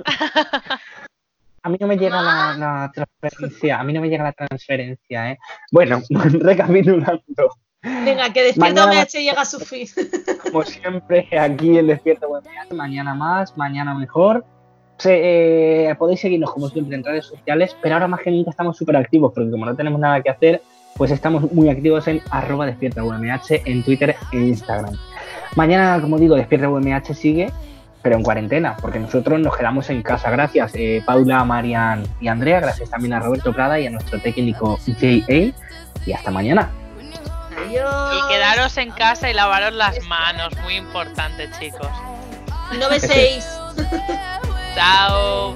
A 1.64 1.70
mí 1.70 1.78
no 1.80 1.88
me 1.88 1.98
llega 1.98 2.22
la, 2.22 2.92
transferencia, 2.94 3.80
a 3.80 3.84
mí 3.84 3.92
no 3.92 4.00
me 4.00 4.08
llega 4.08 4.24
la 4.24 4.34
transferencia, 4.34 5.32
¿eh? 5.32 5.40
Bueno, 5.72 6.00
recapitulando. 6.10 7.58
Venga, 7.82 8.32
que 8.32 8.44
Despierta 8.44 8.86
OMH 8.86 9.14
llega 9.14 9.42
a 9.42 9.46
su 9.46 9.60
fin. 9.60 9.88
Como 10.44 10.62
siempre, 10.62 11.28
aquí 11.40 11.80
en 11.80 11.88
Despierta 11.88 12.28
OMH, 12.28 12.72
mañana 12.76 13.16
más, 13.16 13.58
mañana 13.58 13.96
mejor. 13.96 14.46
Se, 15.00 15.90
eh, 15.90 15.96
podéis 15.96 16.20
seguirnos 16.20 16.52
como 16.52 16.70
siempre 16.70 16.98
en 16.98 17.04
redes 17.04 17.26
sociales, 17.26 17.76
pero 17.82 17.96
ahora 17.96 18.10
más 18.10 18.22
que 18.22 18.30
nunca 18.30 18.52
estamos 18.52 18.78
súper 18.78 18.98
activos, 18.98 19.34
porque 19.34 19.50
como 19.50 19.66
no 19.66 19.76
tenemos 19.76 20.00
nada 20.00 20.22
que 20.22 20.30
hacer, 20.30 20.62
pues 20.98 21.12
estamos 21.12 21.52
muy 21.52 21.70
activos 21.70 22.08
en 22.08 22.22
arroba 22.30 22.66
despierta 22.66 23.02
en 23.50 23.84
Twitter 23.84 24.16
e 24.32 24.38
Instagram. 24.38 24.98
Mañana, 25.56 26.00
como 26.02 26.18
digo, 26.18 26.36
despierta 26.36 26.70
UMH 26.70 27.14
sigue, 27.14 27.52
pero 28.02 28.16
en 28.16 28.24
cuarentena, 28.24 28.78
porque 28.82 29.00
nosotros 29.00 29.40
nos 29.40 29.58
quedamos 29.58 29.90
en 29.90 30.02
casa. 30.02 30.30
Gracias 30.30 30.72
eh, 30.76 31.04
Paula, 31.06 31.44
Marian 31.44 32.04
y 32.22 32.28
Andrea, 32.28 32.62
gracias 32.62 32.90
también 32.90 33.14
a 33.14 33.20
Roberto 33.20 33.52
Prada 33.52 33.80
y 33.80 33.88
a 33.88 33.90
nuestro 33.90 34.22
técnico 34.22 34.78
JA. 34.86 35.54
Y 36.06 36.14
hasta 36.14 36.32
mañana. 36.32 36.70
Y 37.72 38.34
quedaros 38.34 38.78
en 38.78 38.92
casa 38.92 39.30
y 39.30 39.34
lavaros 39.34 39.74
las 39.74 40.02
manos, 40.04 40.54
muy 40.64 40.76
importante 40.76 41.50
chicos. 41.60 41.90
No 42.80 42.90
beséis. 42.90 43.46
Chao. 44.76 45.56